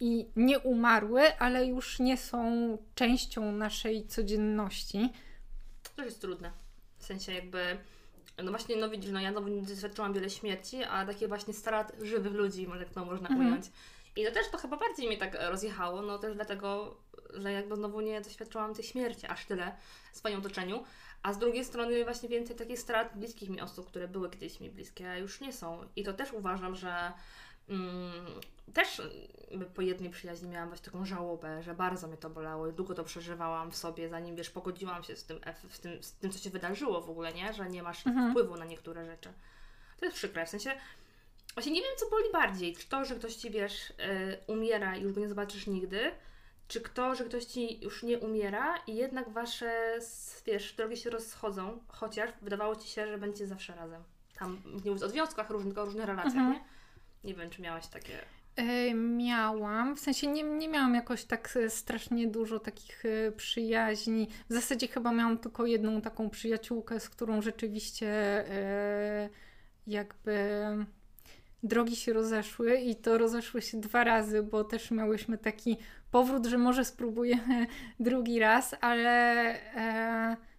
i 0.00 0.26
nie 0.36 0.58
umarły, 0.58 1.38
ale 1.38 1.66
już 1.66 1.98
nie 1.98 2.16
są 2.16 2.78
częścią 2.94 3.52
naszej 3.52 4.06
codzienności. 4.06 5.12
To 5.96 6.04
jest 6.04 6.20
trudne. 6.20 6.52
W 7.02 7.04
sensie 7.04 7.32
jakby 7.32 7.78
no 8.42 8.50
właśnie, 8.50 8.76
no 8.76 8.90
widzisz, 8.90 9.10
no 9.10 9.20
ja 9.20 9.32
znowu 9.32 9.48
nie 9.48 9.62
doświadczyłam 9.62 10.12
wiele 10.12 10.30
śmierci, 10.30 10.84
a 10.84 11.06
takie 11.06 11.28
właśnie 11.28 11.54
strat 11.54 11.92
żywych 12.02 12.32
ludzi, 12.32 12.68
może 12.68 12.84
to 12.84 13.04
można 13.04 13.28
mhm. 13.28 13.48
ująć. 13.48 13.66
I 14.16 14.24
to 14.24 14.32
też 14.32 14.50
to 14.50 14.58
chyba 14.58 14.76
bardziej 14.76 15.06
mnie 15.06 15.16
tak 15.16 15.36
rozjechało, 15.50 16.02
no 16.02 16.18
też 16.18 16.34
dlatego, 16.34 16.96
że 17.34 17.52
jakby 17.52 17.76
znowu 17.76 18.00
nie 18.00 18.20
doświadczyłam 18.20 18.74
tej 18.74 18.84
śmierci 18.84 19.26
aż 19.26 19.46
tyle 19.46 19.76
w 20.12 20.16
swoim 20.16 20.38
otoczeniu. 20.38 20.84
A 21.22 21.32
z 21.32 21.38
drugiej 21.38 21.64
strony 21.64 22.04
właśnie 22.04 22.28
więcej 22.28 22.56
takich 22.56 22.78
strat 22.78 23.18
bliskich 23.18 23.48
mi 23.48 23.60
osób, 23.60 23.86
które 23.86 24.08
były 24.08 24.30
kiedyś 24.30 24.60
mi 24.60 24.70
bliskie, 24.70 25.10
a 25.10 25.16
już 25.16 25.40
nie 25.40 25.52
są. 25.52 25.88
I 25.96 26.04
to 26.04 26.12
też 26.12 26.32
uważam, 26.32 26.76
że 26.76 27.12
mm, 27.68 28.26
też 28.72 29.02
po 29.74 29.82
jednej 29.82 30.10
przyjaźni 30.10 30.48
miałam 30.48 30.68
właśnie 30.68 30.84
taką 30.84 31.04
żałobę, 31.04 31.62
że 31.62 31.74
bardzo 31.74 32.08
mnie 32.08 32.16
to 32.16 32.30
bolało 32.30 32.68
i 32.68 32.72
długo 32.72 32.94
to 32.94 33.04
przeżywałam 33.04 33.70
w 33.70 33.76
sobie, 33.76 34.08
zanim 34.08 34.36
wiesz, 34.36 34.50
pogodziłam 34.50 35.02
się 35.02 35.16
z 35.16 35.24
tym, 35.24 35.40
z 35.70 35.80
tym, 35.80 36.02
z 36.02 36.12
tym 36.12 36.30
co 36.30 36.38
się 36.38 36.50
wydarzyło 36.50 37.00
w 37.00 37.10
ogóle, 37.10 37.32
nie? 37.32 37.52
Że 37.52 37.70
nie 37.70 37.82
masz 37.82 38.06
mhm. 38.06 38.30
wpływu 38.30 38.56
na 38.56 38.64
niektóre 38.64 39.06
rzeczy. 39.06 39.32
To 39.98 40.04
jest 40.04 40.16
przykre, 40.16 40.46
w 40.46 40.48
sensie 40.48 40.72
właśnie 41.54 41.72
nie 41.72 41.82
wiem, 41.82 41.90
co 41.96 42.10
boli 42.10 42.32
bardziej. 42.32 42.76
Czy 42.76 42.88
to, 42.88 43.04
że 43.04 43.14
ktoś 43.14 43.34
ci, 43.34 43.50
wiesz, 43.50 43.92
yy, 43.98 44.38
umiera 44.46 44.96
i 44.96 45.02
już 45.02 45.12
go 45.12 45.20
nie 45.20 45.28
zobaczysz 45.28 45.66
nigdy, 45.66 46.12
czy 46.68 46.80
kto, 46.80 47.14
że 47.14 47.24
ktoś 47.24 47.44
ci 47.44 47.84
już 47.84 48.02
nie 48.02 48.18
umiera 48.18 48.76
i 48.86 48.94
jednak 48.94 49.28
wasze, 49.28 49.98
wiesz, 50.46 50.72
drogi 50.72 50.96
się 50.96 51.10
rozchodzą, 51.10 51.78
chociaż 51.88 52.30
wydawało 52.42 52.76
ci 52.76 52.88
się, 52.88 53.06
że 53.06 53.18
będziecie 53.18 53.46
zawsze 53.46 53.74
razem. 53.74 54.02
Tam, 54.38 54.62
nie 54.84 54.90
mówię 54.90 55.06
o 55.06 55.08
związkach 55.08 55.50
różnych, 55.50 55.78
o 55.78 55.84
różnych 55.84 56.06
relacjach, 56.06 56.34
mhm. 56.36 56.52
nie? 56.52 56.64
Nie 57.24 57.34
wiem, 57.34 57.50
czy 57.50 57.62
miałaś 57.62 57.86
takie... 57.86 58.18
E, 58.56 58.94
miałam, 58.94 59.96
w 59.96 60.00
sensie 60.00 60.26
nie, 60.26 60.42
nie 60.42 60.68
miałam 60.68 60.94
jakoś 60.94 61.24
tak 61.24 61.56
e, 61.56 61.70
strasznie 61.70 62.26
dużo 62.28 62.60
takich 62.60 63.04
e, 63.06 63.32
przyjaźni. 63.32 64.28
W 64.50 64.52
zasadzie 64.52 64.88
chyba 64.88 65.12
miałam 65.12 65.38
tylko 65.38 65.66
jedną 65.66 66.00
taką 66.00 66.30
przyjaciółkę, 66.30 67.00
z 67.00 67.08
którą 67.08 67.42
rzeczywiście 67.42 68.12
jakby 69.86 70.60
drogi 71.62 71.96
się 71.96 72.12
rozeszły 72.12 72.76
i 72.76 72.96
to 72.96 73.18
rozeszły 73.18 73.62
się 73.62 73.80
dwa 73.80 74.04
razy, 74.04 74.42
bo 74.42 74.64
też 74.64 74.90
miałyśmy 74.90 75.38
taki 75.38 75.76
powrót, 76.10 76.46
że 76.46 76.58
może 76.58 76.84
spróbujemy 76.84 77.66
drugi 78.00 78.38
raz, 78.38 78.74
ale 78.80 79.56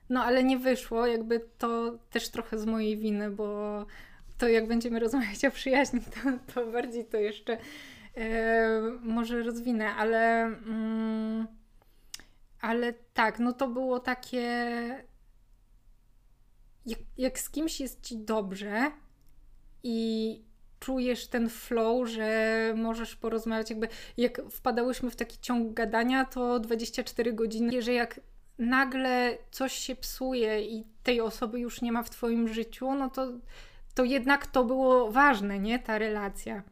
no 0.10 0.24
ale 0.24 0.44
nie 0.44 0.58
wyszło, 0.58 1.08
jakby 1.08 1.42
to 1.58 1.98
też 2.10 2.30
trochę 2.30 2.60
z 2.60 2.66
mojej 2.66 2.98
winy, 2.98 3.32
bo 3.32 3.86
to 4.44 4.50
jak 4.50 4.68
będziemy 4.68 5.00
rozmawiać 5.00 5.46
o 5.46 5.52
przyjaźni, 5.52 6.00
to, 6.02 6.54
to 6.54 6.72
bardziej 6.72 7.06
to 7.06 7.18
jeszcze 7.18 7.58
e, 8.18 8.82
może 9.02 9.44
rozwinę, 9.44 9.90
ale, 9.90 10.44
mm, 10.44 11.48
ale 12.62 12.94
tak, 13.14 13.40
no 13.40 13.54
to 13.54 13.68
było 13.68 14.00
takie. 14.00 14.42
Jak, 16.86 17.00
jak 17.18 17.40
z 17.40 17.50
kimś 17.50 17.80
jest 17.80 18.02
ci 18.02 18.18
dobrze 18.18 18.92
i 19.84 20.42
czujesz 20.80 21.28
ten 21.28 21.50
flow, 21.50 22.10
że 22.10 22.74
możesz 22.78 23.16
porozmawiać, 23.16 23.70
jakby 23.70 23.88
jak 24.18 24.42
wpadałyśmy 24.52 25.12
w 25.12 25.16
taki 25.16 25.38
ciąg 25.42 25.74
gadania, 25.74 26.26
to 26.26 26.60
24 26.60 27.34
godziny, 27.34 27.82
że 27.82 27.94
jak 27.94 28.20
nagle 28.58 29.38
coś 29.52 29.74
się 29.74 29.96
psuje 29.96 30.62
i 30.62 30.84
tej 31.04 31.22
osoby 31.22 31.60
już 31.60 31.82
nie 31.82 31.92
ma 31.92 32.04
w 32.04 32.10
twoim 32.10 32.48
życiu, 32.48 32.96
no 32.96 33.10
to 33.10 33.28
to 33.96 34.04
jednak 34.04 34.48
to 34.48 34.64
było 34.64 35.12
ważne, 35.12 35.60
nie? 35.60 35.80
Ta 35.80 35.98
relacja. 35.98 36.64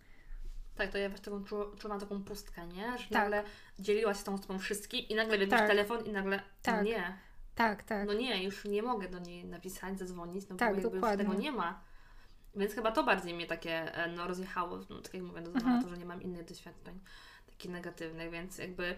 Tak, 0.76 0.92
to 0.92 0.98
ja 0.98 1.10
właśnie 1.10 1.26
taką 1.26 1.44
czu, 1.44 1.76
czułam 1.80 2.00
taką 2.00 2.24
pustkę, 2.24 2.68
nie? 2.68 2.98
Że 2.98 3.04
tak. 3.04 3.12
nagle 3.12 3.44
dzieliłaś 3.80 4.18
się 4.18 4.24
tą 4.24 4.34
osobą 4.34 4.60
wszystkim 4.60 5.08
i 5.10 5.16
nagle 5.16 5.38
bierzesz 5.38 5.60
tak. 5.60 5.68
telefon 5.68 6.06
i 6.06 6.12
nagle 6.12 6.40
tak. 6.62 6.86
nie. 6.86 7.18
Tak, 7.56 7.84
tak. 7.84 8.08
No 8.08 8.14
nie, 8.14 8.44
już 8.44 8.66
nie 8.66 8.84
mogę 8.84 9.10
do 9.10 9.20
niej 9.20 9.46
napisać, 9.46 10.00
zadzwonić, 10.00 10.50
no 10.50 10.56
tak, 10.56 10.70
bo 10.70 10.76
jakby 10.76 10.96
dokładnie. 10.96 11.24
już 11.24 11.34
tego 11.34 11.44
nie 11.44 11.52
ma. 11.52 11.82
Więc 12.56 12.74
chyba 12.74 12.92
to 12.92 13.04
bardziej 13.04 13.34
mnie 13.34 13.48
takie 13.48 13.96
e, 13.96 14.08
no, 14.08 14.28
rozjechało, 14.28 14.80
no, 14.90 15.02
tak 15.02 15.14
jak 15.14 15.24
mówię, 15.24 15.42
do 15.42 15.52
mhm. 15.52 15.84
to, 15.84 15.90
że 15.90 15.98
nie 15.98 16.06
mam 16.06 16.22
innych 16.22 16.46
doświadczeń 16.46 17.00
takich 17.46 17.72
negatywnych, 17.72 18.32
więc 18.32 18.58
jakby 18.58 18.96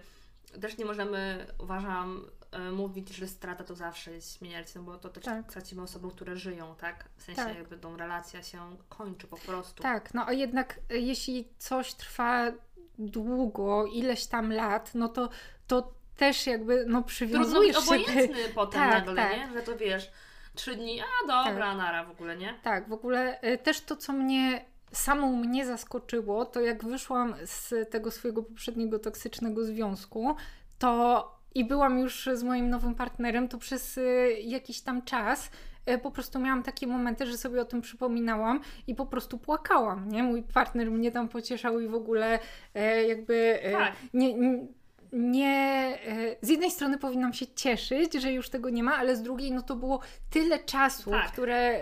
też 0.61 0.77
nie 0.77 0.85
możemy, 0.85 1.47
uważam, 1.59 2.25
e, 2.51 2.71
mówić, 2.71 3.09
że 3.09 3.27
strata 3.27 3.63
to 3.63 3.75
zawsze 3.75 4.11
jest 4.11 4.37
śmierć, 4.37 4.75
no 4.75 4.83
bo 4.83 4.97
to 4.97 5.09
też 5.09 5.23
tak. 5.23 5.51
tracimy 5.51 5.81
osoby, 5.81 6.09
które 6.11 6.35
żyją, 6.35 6.75
tak? 6.75 7.09
W 7.17 7.23
sensie 7.23 7.41
tak. 7.41 7.55
jakby 7.57 7.77
tą 7.77 7.97
relacja 7.97 8.43
się 8.43 8.77
kończy 8.89 9.27
po 9.27 9.37
prostu. 9.37 9.83
Tak, 9.83 10.13
no 10.13 10.25
a 10.27 10.33
jednak 10.33 10.79
e, 10.89 10.97
jeśli 10.97 11.47
coś 11.57 11.93
trwa 11.93 12.51
długo, 12.99 13.85
ileś 13.85 14.25
tam 14.25 14.53
lat, 14.53 14.95
no 14.95 15.07
to, 15.09 15.29
to 15.67 15.93
też 16.17 16.47
jakby 16.47 16.85
no 16.87 17.03
przywiązujesz 17.03 17.75
się... 17.75 17.81
obojętny 17.81 18.47
do... 18.47 18.53
potem 18.55 18.81
tak, 18.81 18.91
nagle, 18.91 19.15
tak. 19.15 19.37
nie? 19.37 19.53
Że 19.53 19.61
to 19.61 19.77
wiesz, 19.77 20.11
trzy 20.55 20.75
dni, 20.75 21.01
a 21.01 21.27
dobra, 21.27 21.67
tak. 21.67 21.77
nara 21.77 22.03
w 22.03 22.11
ogóle, 22.11 22.37
nie? 22.37 22.59
Tak, 22.63 22.89
w 22.89 22.93
ogóle 22.93 23.41
e, 23.41 23.57
też 23.57 23.81
to, 23.81 23.95
co 23.95 24.13
mnie 24.13 24.65
samą 24.93 25.35
mnie 25.35 25.65
zaskoczyło, 25.65 26.45
to 26.45 26.61
jak 26.61 26.85
wyszłam 26.85 27.35
z 27.45 27.89
tego 27.89 28.11
swojego 28.11 28.43
poprzedniego 28.43 28.99
toksycznego 28.99 29.63
związku, 29.63 30.35
to 30.79 31.33
i 31.55 31.65
byłam 31.65 31.99
już 31.99 32.29
z 32.33 32.43
moim 32.43 32.69
nowym 32.69 32.95
partnerem, 32.95 33.47
to 33.47 33.57
przez 33.57 33.97
y, 33.97 34.35
jakiś 34.43 34.81
tam 34.81 35.01
czas 35.01 35.51
y, 35.89 35.97
po 35.97 36.11
prostu 36.11 36.39
miałam 36.39 36.63
takie 36.63 36.87
momenty, 36.87 37.25
że 37.25 37.37
sobie 37.37 37.61
o 37.61 37.65
tym 37.65 37.81
przypominałam 37.81 38.59
i 38.87 38.95
po 38.95 39.05
prostu 39.05 39.37
płakałam, 39.37 40.09
nie? 40.09 40.23
Mój 40.23 40.43
partner 40.43 40.91
mnie 40.91 41.11
tam 41.11 41.29
pocieszał 41.29 41.79
i 41.79 41.87
w 41.87 41.95
ogóle 41.95 42.39
e, 42.75 43.03
jakby 43.03 43.59
tak. 43.71 43.93
nie, 44.13 44.33
nie 44.33 44.67
nie, 45.15 45.97
z 46.41 46.49
jednej 46.49 46.71
strony 46.71 46.97
powinnam 46.97 47.33
się 47.33 47.45
cieszyć, 47.55 48.13
że 48.13 48.31
już 48.31 48.49
tego 48.49 48.69
nie 48.69 48.83
ma, 48.83 48.95
ale 48.95 49.15
z 49.15 49.21
drugiej 49.21 49.51
no 49.51 49.61
to 49.61 49.75
było 49.75 49.99
tyle 50.29 50.59
czasu, 50.59 51.11
tak. 51.11 51.31
które 51.31 51.79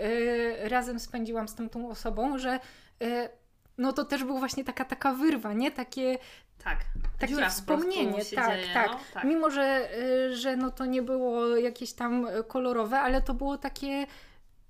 razem 0.68 0.98
spędziłam 0.98 1.48
z 1.48 1.54
tamtą 1.54 1.88
osobą, 1.88 2.38
że 2.38 2.60
no 3.78 3.92
to 3.92 4.04
też 4.04 4.24
był 4.24 4.38
właśnie 4.38 4.64
taka 4.64 4.84
taka 4.84 5.12
wyrwa, 5.12 5.52
nie? 5.52 5.70
Takie 5.70 6.18
tak. 6.64 6.78
Takie 7.18 7.34
Dziura 7.34 7.48
wspomnienie, 7.50 8.24
tak, 8.34 8.50
dzieje, 8.60 8.74
tak. 8.74 8.90
No, 8.90 8.98
tak. 9.14 9.24
Mimo, 9.24 9.50
że, 9.50 9.88
e, 9.98 10.36
że 10.36 10.56
no 10.56 10.70
to 10.70 10.86
nie 10.86 11.02
było 11.02 11.56
jakieś 11.56 11.92
tam 11.92 12.26
kolorowe, 12.48 13.00
ale 13.00 13.22
to 13.22 13.34
było 13.34 13.58
takie, 13.58 14.06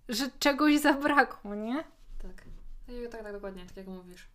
że 0.09 0.31
czegoś 0.39 0.79
zabrakło, 0.81 1.55
nie? 1.55 1.85
Tak. 2.23 2.45
Tak, 3.11 3.23
tak, 3.23 3.33
dokładnie, 3.33 3.67
tak 3.67 3.77
jak 3.77 3.87
mówisz. 3.87 4.29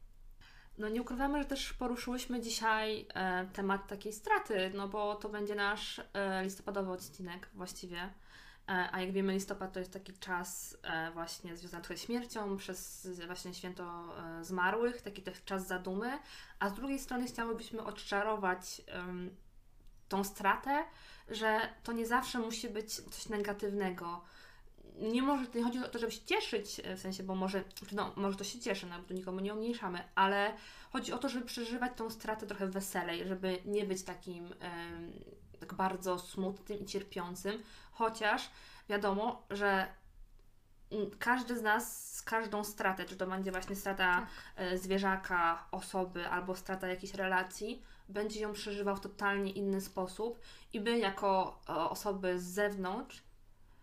No 0.78 0.90
nie 0.90 1.02
ukrywamy, 1.02 1.40
że 1.40 1.46
też 1.46 1.74
poruszyłyśmy 1.74 2.42
dzisiaj 2.42 3.06
e, 3.14 3.46
temat 3.54 3.88
takiej 3.88 4.14
straty, 4.14 4.72
no 4.76 4.88
bo 4.88 5.16
to 5.16 5.30
będzie 5.30 5.56
nasz 5.56 6.02
e, 6.14 6.44
listopadowy 6.44 6.92
odcinek 6.92 7.50
właściwie. 7.54 8.10
E, 8.68 8.90
a 8.92 9.02
jak 9.02 9.12
wiemy, 9.12 9.34
listopad 9.34 9.74
to 9.74 9.80
jest 9.80 9.94
taki 9.94 10.14
czas 10.14 10.78
e, 10.84 11.12
właśnie 11.12 11.58
związany 11.58 11.84
trochę 11.84 12.02
śmiercią, 12.02 12.58
przez 12.58 13.10
właśnie 13.26 13.54
święto 13.54 13.84
e, 14.40 14.44
zmarłych, 14.44 15.02
taki 15.02 15.22
też 15.22 15.44
czas 15.46 15.68
zadumy, 15.68 16.20
a 16.60 16.70
z 16.70 16.74
drugiej 16.74 17.00
strony 17.00 17.28
chciałybyśmy 17.28 17.84
odczarować 17.84 18.82
tą 20.10 20.24
stratę, 20.24 20.84
że 21.30 21.60
to 21.84 21.92
nie 21.92 22.06
zawsze 22.06 22.40
musi 22.40 22.70
być 22.70 22.94
coś 22.94 23.30
negatywnego. 23.30 24.22
Nie 24.96 25.22
może, 25.22 25.46
nie 25.56 25.64
chodzi 25.64 25.80
o 25.80 25.88
to, 25.88 26.00
żeby 26.00 26.12
się 26.12 26.22
cieszyć, 26.26 26.82
w 26.96 27.00
sensie, 27.00 27.24
bo 27.24 27.36
może, 27.36 27.64
no, 27.92 28.14
może 28.16 28.38
to 28.38 28.44
się 28.44 28.60
cieszy, 28.60 28.86
no, 28.86 28.96
bo 29.08 29.14
nikomu 29.14 29.40
nie 29.40 29.54
umniejszamy, 29.54 30.04
ale 30.16 30.54
chodzi 30.92 31.14
o 31.14 31.18
to, 31.18 31.30
żeby 31.30 31.46
przeżywać 31.46 31.92
tą 31.96 32.10
stratę 32.10 32.48
trochę 32.48 32.68
weselej, 32.68 33.28
żeby 33.28 33.60
nie 33.66 33.86
być 33.86 34.04
takim 34.04 34.54
tak 35.60 35.74
bardzo 35.74 36.20
smutnym 36.20 36.80
i 36.80 36.86
cierpiącym, 36.86 37.64
chociaż 37.98 38.50
wiadomo, 38.90 39.44
że 39.50 39.88
każdy 41.20 41.58
z 41.58 41.62
nas 41.62 42.14
z 42.16 42.22
każdą 42.22 42.64
stratę, 42.64 43.06
czy 43.06 43.18
to 43.18 43.28
będzie 43.28 43.52
właśnie 43.52 43.76
strata 43.76 44.20
tak. 44.20 44.30
E, 44.56 44.78
zwierzaka, 44.78 45.68
osoby 45.72 46.28
albo 46.28 46.56
strata 46.56 46.88
jakiejś 46.88 47.14
relacji, 47.14 47.84
będzie 48.10 48.40
ją 48.40 48.54
przeżywał 48.54 48.96
w 48.96 49.02
totalnie 49.02 49.52
inny 49.52 49.82
sposób 49.82 50.40
i 50.74 50.82
my 50.82 51.00
jako 51.00 51.60
e, 51.70 51.74
osoby 51.74 52.40
z 52.40 52.44
zewnątrz 52.44 53.28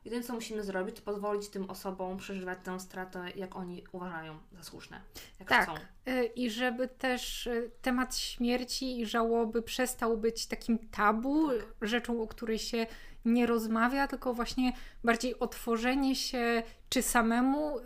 Jedyne, 0.04 0.22
co 0.22 0.34
musimy 0.34 0.62
zrobić, 0.62 0.96
to 0.96 1.02
pozwolić 1.02 1.48
tym 1.48 1.70
osobom 1.70 2.16
przeżywać 2.16 2.58
tę 2.64 2.80
stratę, 2.80 3.24
jak 3.36 3.56
oni 3.56 3.84
uważają 3.92 4.38
za 4.52 4.62
słuszne, 4.62 5.00
jak 5.40 5.48
tak. 5.48 5.62
chcą. 5.62 5.74
E, 6.06 6.24
I 6.24 6.50
żeby 6.50 6.88
też 6.88 7.48
temat 7.82 8.16
śmierci 8.16 9.00
i 9.00 9.06
żałoby 9.06 9.62
przestał 9.62 10.16
być 10.18 10.46
takim 10.46 10.78
tabu, 10.78 11.48
tak. 11.48 11.88
rzeczą, 11.88 12.22
o 12.22 12.26
której 12.26 12.58
się 12.58 12.86
nie 13.24 13.46
rozmawia, 13.46 14.08
tylko 14.08 14.34
właśnie 14.34 14.72
bardziej 15.04 15.38
otworzenie 15.38 16.16
się, 16.16 16.62
czy 16.88 17.02
samemu 17.02 17.78
e, 17.78 17.82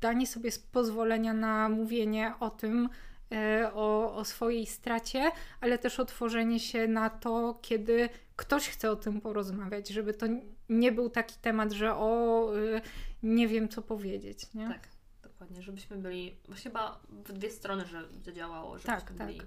danie 0.00 0.26
sobie 0.26 0.50
pozwolenia 0.72 1.34
na 1.34 1.68
mówienie 1.68 2.34
o 2.40 2.50
tym, 2.50 2.88
e, 3.32 3.70
o, 3.74 4.14
o 4.14 4.24
swojej 4.24 4.66
stracie, 4.66 5.30
ale 5.60 5.78
też 5.78 6.00
otworzenie 6.00 6.60
się 6.60 6.88
na 6.88 7.10
to, 7.10 7.58
kiedy 7.62 8.08
ktoś 8.36 8.68
chce 8.68 8.90
o 8.90 8.96
tym 8.96 9.20
porozmawiać, 9.20 9.88
żeby 9.88 10.14
to 10.14 10.26
nie 10.68 10.92
był 10.92 11.10
taki 11.10 11.36
temat, 11.38 11.72
że 11.72 11.94
o, 11.94 12.48
y, 12.56 12.80
nie 13.22 13.48
wiem 13.48 13.68
co 13.68 13.82
powiedzieć. 13.82 14.54
Nie? 14.54 14.68
Tak, 14.68 14.88
dokładnie, 15.22 15.62
żebyśmy 15.62 15.96
byli, 15.96 16.36
chyba 16.62 17.00
w 17.10 17.32
dwie 17.32 17.50
strony, 17.50 17.86
że 17.86 18.08
to 18.24 18.32
działało, 18.32 18.78
żebyśmy 18.78 18.94
Tak, 18.94 19.12
tak. 19.12 19.26
byli 19.26 19.40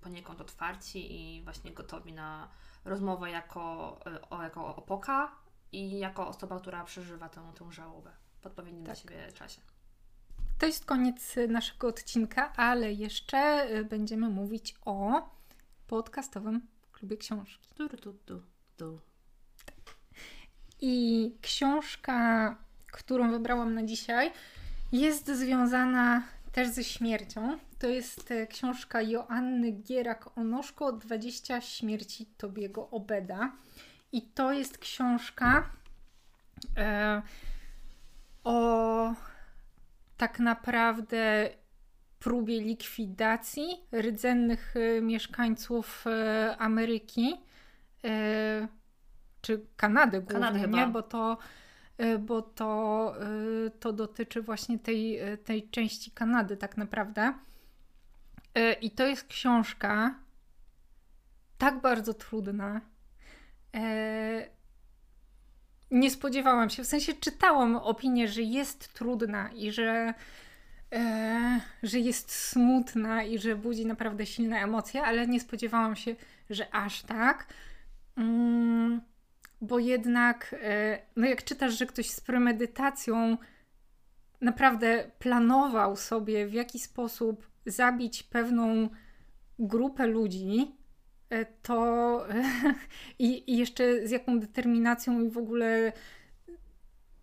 poniekąd 0.00 0.40
otwarci 0.40 1.14
i 1.14 1.42
właśnie 1.42 1.72
gotowi 1.72 2.12
na 2.12 2.48
rozmowę 2.86 3.30
jako, 3.30 3.60
o, 4.30 4.42
jako 4.42 4.76
opoka 4.76 5.32
i 5.72 5.98
jako 5.98 6.28
osoba, 6.28 6.60
która 6.60 6.84
przeżywa 6.84 7.28
tę, 7.28 7.52
tę 7.58 7.72
żałobę 7.72 8.10
w 8.40 8.46
odpowiednim 8.46 8.84
dla 8.84 8.94
Tak. 8.94 9.02
siebie 9.02 9.32
czasie. 9.32 9.60
To 10.58 10.66
jest 10.66 10.84
koniec 10.84 11.36
y, 11.36 11.48
naszego 11.48 11.88
odcinka, 11.88 12.52
ale 12.52 12.92
jeszcze 12.92 13.68
y, 13.70 13.84
będziemy 13.84 14.28
mówić 14.28 14.74
o 14.84 15.28
podcastowym 15.86 16.66
klubie 16.92 17.16
książki. 17.16 17.68
Tu, 17.74 17.88
tu, 17.88 18.12
tu, 18.12 18.42
tu. 18.76 19.00
I 20.80 21.34
książka, 21.42 22.56
którą 22.92 23.30
wybrałam 23.30 23.74
na 23.74 23.82
dzisiaj, 23.84 24.32
jest 24.92 25.26
związana 25.30 26.22
też 26.56 26.68
ze 26.68 26.84
śmiercią. 26.84 27.58
To 27.78 27.88
jest 27.88 28.30
e, 28.30 28.46
książka 28.46 29.02
Joanny 29.02 29.72
Gierak-Onoszko 29.72 30.92
20 30.92 31.60
śmierci 31.60 32.26
Tobiego 32.26 32.90
Obeda. 32.90 33.52
I 34.12 34.22
to 34.22 34.52
jest 34.52 34.78
książka 34.78 35.70
e, 36.76 37.22
o 38.44 39.14
tak 40.16 40.38
naprawdę 40.38 41.50
próbie 42.18 42.60
likwidacji 42.60 43.66
rdzennych 44.02 44.74
e, 44.76 45.00
mieszkańców 45.00 46.04
e, 46.06 46.56
Ameryki. 46.58 47.36
Czy 49.42 49.66
Kanady 49.76 50.20
głównie, 50.20 50.40
Kanady 50.40 50.58
chyba. 50.60 50.86
Bo 50.86 51.02
to, 51.02 51.38
bo 52.18 52.42
to, 52.42 53.14
y, 53.66 53.70
to 53.80 53.92
dotyczy 53.92 54.42
właśnie 54.42 54.78
tej, 54.78 55.32
y, 55.32 55.38
tej 55.38 55.70
części 55.70 56.10
Kanady 56.10 56.56
tak 56.56 56.76
naprawdę. 56.76 57.34
I 58.80 58.90
to 58.90 59.06
jest 59.06 59.26
książka 59.26 60.14
tak 61.58 61.80
bardzo 61.80 62.14
trudna. 62.14 62.80
E, 63.74 64.48
Nie 65.90 66.10
spodziewałam 66.10 66.70
się, 66.70 66.84
w 66.84 66.86
sensie 66.86 67.12
czytałam 67.14 67.76
opinię, 67.76 68.28
że 68.28 68.42
jest 68.42 68.94
trudna 68.94 69.50
i 69.52 69.72
że, 69.72 70.14
e, 70.92 71.60
że 71.82 71.98
jest 71.98 72.32
smutna 72.32 73.22
i 73.22 73.38
że 73.38 73.56
budzi 73.56 73.86
naprawdę 73.86 74.26
silne 74.26 74.58
emocje, 74.58 75.02
ale 75.02 75.26
nie 75.26 75.40
spodziewałam 75.40 75.96
się, 75.96 76.16
że 76.50 76.74
aż 76.74 77.02
tak. 77.02 77.46
Mm, 78.16 79.00
bo 79.60 79.78
jednak, 79.78 80.54
e, 80.62 80.98
no 81.16 81.26
jak 81.26 81.44
czytasz, 81.44 81.78
że 81.78 81.86
ktoś 81.86 82.10
z 82.10 82.20
premedytacją 82.20 83.36
naprawdę 84.40 85.10
planował 85.18 85.96
sobie, 85.96 86.46
w 86.46 86.52
jaki 86.52 86.78
sposób 86.78 87.46
zabić 87.66 88.22
pewną 88.22 88.88
grupę 89.58 90.06
ludzi, 90.06 90.74
e, 91.30 91.44
to 91.44 92.26
i, 93.18 93.52
i 93.52 93.58
jeszcze 93.58 94.06
z 94.06 94.10
jaką 94.10 94.40
determinacją 94.40 95.20
i 95.20 95.30
w 95.30 95.38
ogóle 95.38 95.92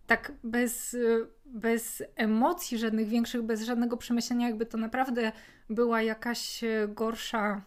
tak 0.06 0.32
bez, 0.44 0.96
bez 1.44 2.02
emocji 2.16 2.78
żadnych 2.78 3.08
większych, 3.08 3.42
bez 3.42 3.62
żadnego 3.62 3.96
przemyślenia, 3.96 4.46
jakby 4.46 4.66
to 4.66 4.78
naprawdę 4.78 5.32
była 5.70 6.02
jakaś 6.02 6.60
gorsza, 6.88 7.62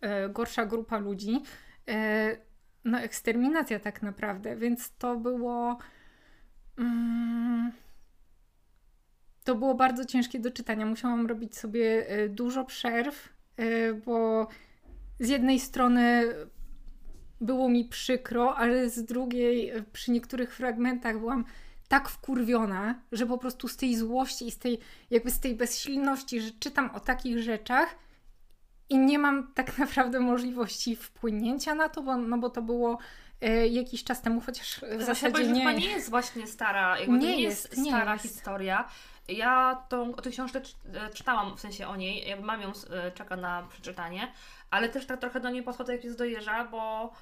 e, 0.00 0.28
gorsza 0.28 0.66
grupa 0.66 0.98
ludzi. 0.98 1.42
No, 2.88 2.98
eksterminacja 2.98 3.80
tak 3.80 4.02
naprawdę, 4.02 4.56
więc 4.56 4.90
to 4.98 5.16
było. 5.16 5.78
Mm, 6.78 7.72
to 9.44 9.54
było 9.54 9.74
bardzo 9.74 10.04
ciężkie 10.04 10.40
do 10.40 10.50
czytania. 10.50 10.86
Musiałam 10.86 11.26
robić 11.26 11.58
sobie 11.58 12.08
e, 12.08 12.28
dużo 12.28 12.64
przerw, 12.64 13.28
e, 13.56 13.92
bo 13.92 14.48
z 15.20 15.28
jednej 15.28 15.60
strony 15.60 16.28
było 17.40 17.68
mi 17.68 17.84
przykro, 17.84 18.56
ale 18.56 18.90
z 18.90 19.04
drugiej 19.04 19.70
e, 19.70 19.82
przy 19.82 20.10
niektórych 20.10 20.54
fragmentach 20.54 21.18
byłam 21.18 21.44
tak 21.88 22.08
wkurwiona, 22.08 23.02
że 23.12 23.26
po 23.26 23.38
prostu 23.38 23.68
z 23.68 23.76
tej 23.76 23.96
złości 23.96 24.46
i 24.46 24.50
z 24.50 24.58
tej 24.58 24.78
jakby 25.10 25.30
z 25.30 25.40
tej 25.40 25.54
bezsilności, 25.54 26.40
że 26.40 26.50
czytam 26.60 26.90
o 26.90 27.00
takich 27.00 27.38
rzeczach 27.38 27.94
i 28.88 28.98
nie 28.98 29.18
mam 29.18 29.52
tak 29.54 29.78
naprawdę 29.78 30.20
możliwości 30.20 30.96
wpłynięcia 30.96 31.74
na 31.74 31.88
to, 31.88 32.02
bo, 32.02 32.16
no 32.16 32.38
bo 32.38 32.50
to 32.50 32.62
było 32.62 32.98
e, 33.40 33.68
jakiś 33.68 34.04
czas 34.04 34.22
temu, 34.22 34.40
chociaż 34.40 34.74
w 34.74 34.78
W 34.98 35.02
zasadzie 35.02 35.30
zasadzie 35.30 35.52
nie. 35.52 35.58
chyba 35.60 35.72
nie 35.72 35.86
jest 35.90 36.10
właśnie 36.10 36.46
stara, 36.46 36.98
jakby 37.00 37.18
to 37.18 37.22
Nie 37.24 37.36
nie 37.36 37.42
jest, 37.42 37.64
jest, 37.70 37.82
nie 37.82 37.90
stara 37.90 38.12
jest. 38.12 38.24
historia. 38.24 38.88
Ja 39.28 39.82
tą, 39.88 40.14
o 40.16 40.22
tej 40.22 40.32
książce 40.32 40.60
czy- 40.60 40.74
e, 40.94 41.10
czytałam, 41.10 41.56
w 41.56 41.60
sensie 41.60 41.88
o 41.88 41.96
niej, 41.96 42.28
ja 42.28 42.40
mam 42.40 42.60
ją, 42.62 42.72
e, 42.90 43.10
czeka 43.12 43.36
na 43.36 43.62
przeczytanie, 43.70 44.32
ale 44.70 44.88
też 44.88 45.06
tak 45.06 45.20
trochę 45.20 45.40
do 45.40 45.50
niej 45.50 45.62
podchodzę 45.62 45.92
jak 45.92 46.04
jest 46.04 46.18
do 46.18 46.24
jeża, 46.24 46.64
bo, 46.64 47.12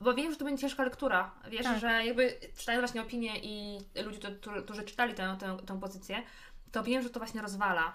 bo 0.00 0.14
wiem, 0.14 0.30
że 0.32 0.36
to 0.38 0.44
będzie 0.44 0.60
ciężka 0.60 0.84
lektura. 0.84 1.30
Wiesz, 1.50 1.62
Tak. 1.64 1.78
że 1.78 2.06
jakby 2.06 2.34
czytając 2.56 2.82
właśnie 2.82 3.02
opinie 3.02 3.32
i 3.42 3.78
ludzi, 4.04 4.18
którzy 4.64 4.82
czytali 4.82 5.14
tę, 5.14 5.36
tę, 5.40 5.56
tę 5.66 5.80
pozycję, 5.80 6.22
to 6.72 6.82
wiem, 6.82 7.02
że 7.02 7.10
to 7.10 7.20
właśnie 7.20 7.42
rozwala. 7.42 7.94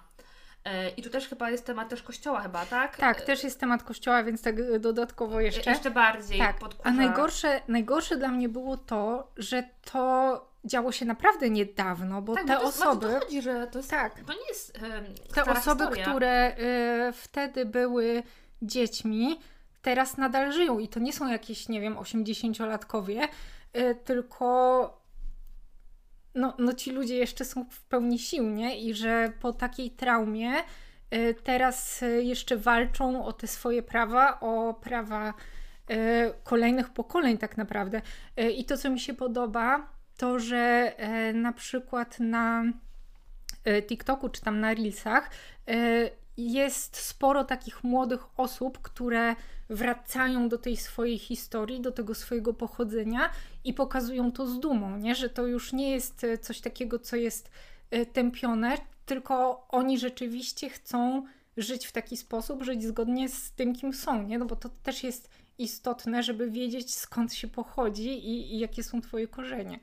E, 0.66 0.90
I 0.90 1.02
tu 1.02 1.10
też 1.10 1.28
chyba 1.28 1.50
jest 1.50 1.66
temat 1.66 1.90
też 1.90 2.04
kościoła 2.04 2.42
chyba, 2.42 2.66
tak? 2.66 2.98
Tak, 2.98 3.22
E, 3.22 3.26
też 3.26 3.44
jest 3.44 3.60
temat 3.60 3.84
kościoła, 3.84 4.24
więc 4.24 4.42
tak 4.42 4.56
e, 4.60 4.80
dodatkowo 4.80 5.42
jeszcze. 5.42 5.70
Jeszcze 5.72 5.92
bardziej 5.92 6.40
Tak, 6.40 6.60
podkurza. 6.60 6.90
a 6.90 6.92
najgorsze, 6.94 7.62
najgorsze 7.68 8.18
dla 8.18 8.28
mnie 8.28 8.50
było 8.50 8.78
to, 8.78 9.32
że 9.38 9.64
to 9.92 10.52
działo 10.66 10.92
się 10.92 11.06
naprawdę 11.06 11.50
niedawno, 11.50 12.22
bo 12.22 12.36
tak, 12.36 12.48
te 12.48 12.54
bo 12.54 12.60
to 12.60 12.66
jest, 12.66 12.82
osoby, 12.82 13.08
To 13.08 13.20
chodzi, 13.20 13.42
że 13.42 13.68
to 13.68 13.80
jest, 13.80 13.90
tak, 13.90 14.14
to 14.24 14.34
nie 14.34 14.48
jest 14.50 14.78
em, 14.84 15.06
te 15.36 15.44
osoby, 15.46 15.84
historia. 15.84 16.04
które 16.06 16.56
y, 17.10 17.12
wtedy 17.14 17.66
były 17.66 18.24
dziećmi, 18.62 19.40
teraz 19.82 20.18
nadal 20.18 20.52
żyją 20.52 20.80
i 20.80 20.88
to 20.88 21.00
nie 21.00 21.14
są 21.14 21.28
jakieś, 21.28 21.70
nie 21.70 21.82
wiem, 21.82 21.96
80-latkowie, 21.98 23.28
y, 23.78 23.96
tylko 24.06 25.01
no, 26.36 26.54
no 26.60 26.74
ci 26.74 26.92
ludzie 26.92 27.16
jeszcze 27.16 27.46
są 27.46 27.66
w 27.70 27.84
pełni 27.84 28.20
sił, 28.20 28.50
nie? 28.50 28.80
I 28.82 28.94
że 28.94 29.34
po 29.40 29.54
takiej 29.54 29.92
traumie 29.92 30.52
y, 31.14 31.36
teraz 31.44 32.04
y, 32.04 32.24
jeszcze 32.24 32.58
walczą 32.58 33.26
o 33.26 33.34
te 33.34 33.48
swoje 33.48 33.84
prawa, 33.84 34.40
o 34.40 34.74
prawa 34.74 35.34
y, 35.92 35.94
kolejnych 36.44 36.90
pokoleń 36.90 37.38
tak 37.38 37.58
naprawdę. 37.58 38.02
I 38.58 38.66
to, 38.66 38.78
co 38.78 38.90
mi 38.90 39.00
się 39.00 39.14
podoba, 39.14 39.88
to, 40.18 40.40
że 40.40 40.94
y, 41.30 41.34
na 41.34 41.54
przykład 41.54 42.20
na 42.20 42.64
TikToku 43.88 44.30
czy 44.30 44.42
tam 44.42 44.60
na 44.60 44.74
Reelsach 44.74 45.30
jest 46.48 46.96
sporo 46.96 47.44
takich 47.44 47.84
młodych 47.84 48.26
osób, 48.38 48.80
które 48.82 49.36
wracają 49.70 50.50
do 50.50 50.58
tej 50.58 50.78
swojej 50.78 51.18
historii, 51.18 51.82
do 51.82 51.92
tego 51.92 52.16
swojego 52.16 52.54
pochodzenia 52.54 53.30
i 53.64 53.74
pokazują 53.74 54.32
to 54.32 54.48
z 54.48 54.60
dumą, 54.60 54.98
nie? 54.98 55.16
że 55.16 55.30
to 55.30 55.48
już 55.48 55.74
nie 55.74 55.92
jest 55.92 56.24
y, 56.24 56.38
coś 56.38 56.62
takiego, 56.62 57.00
co 57.00 57.16
jest 57.16 57.52
y, 57.94 58.06
tępione, 58.06 58.78
tylko 59.06 59.66
oni 59.70 60.00
rzeczywiście 60.00 60.70
chcą 60.70 61.26
żyć 61.58 61.88
w 61.88 61.92
taki 61.92 62.18
sposób, 62.18 62.64
żyć 62.64 62.84
zgodnie 62.84 63.30
z 63.30 63.52
tym, 63.52 63.76
kim 63.76 63.94
są, 63.94 64.24
nie? 64.24 64.40
No 64.40 64.46
bo 64.46 64.56
to 64.56 64.70
też 64.70 65.04
jest 65.04 65.30
istotne, 65.58 66.24
żeby 66.24 66.52
wiedzieć 66.52 66.96
skąd 66.96 67.34
się 67.34 67.48
pochodzi 67.48 68.10
i, 68.10 68.56
i 68.56 68.60
jakie 68.60 68.84
są 68.84 69.02
twoje 69.02 69.28
korzenie. 69.28 69.80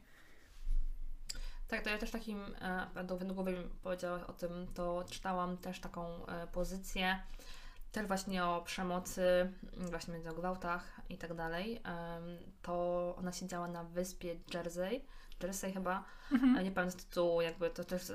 Tak, 1.69 1.83
to 1.83 1.91
ja 1.91 1.99
też 1.99 2.11
takim, 2.11 2.41
e, 2.61 2.87
będą 2.95 3.17
w 3.17 3.25
głowie 3.25 3.55
powiedziałaś 3.83 4.23
o 4.23 4.33
tym, 4.33 4.67
to 4.75 5.05
czytałam 5.11 5.57
też 5.57 5.81
taką 5.81 6.27
e, 6.27 6.47
pozycję, 6.47 7.19
też 7.93 8.07
właśnie 8.07 8.45
o 8.45 8.63
przemocy, 8.63 9.53
właśnie 9.77 10.15
między 10.15 10.31
o 10.31 10.35
gwałtach 10.35 11.01
i 11.09 11.19
tak 11.19 11.35
dalej. 11.35 11.83
To 12.63 13.15
ona 13.19 13.33
siedziała 13.33 13.69
na 13.69 13.85
wyspie 13.85 14.37
Jersey, 14.55 15.05
Jersey 15.43 15.73
chyba, 15.73 16.05
Mhm. 16.33 16.65
nie 16.65 16.71
pamiętam 16.73 17.01
tytułu, 17.01 17.41
jakby 17.41 17.71
to 17.71 17.85
też 17.85 18.13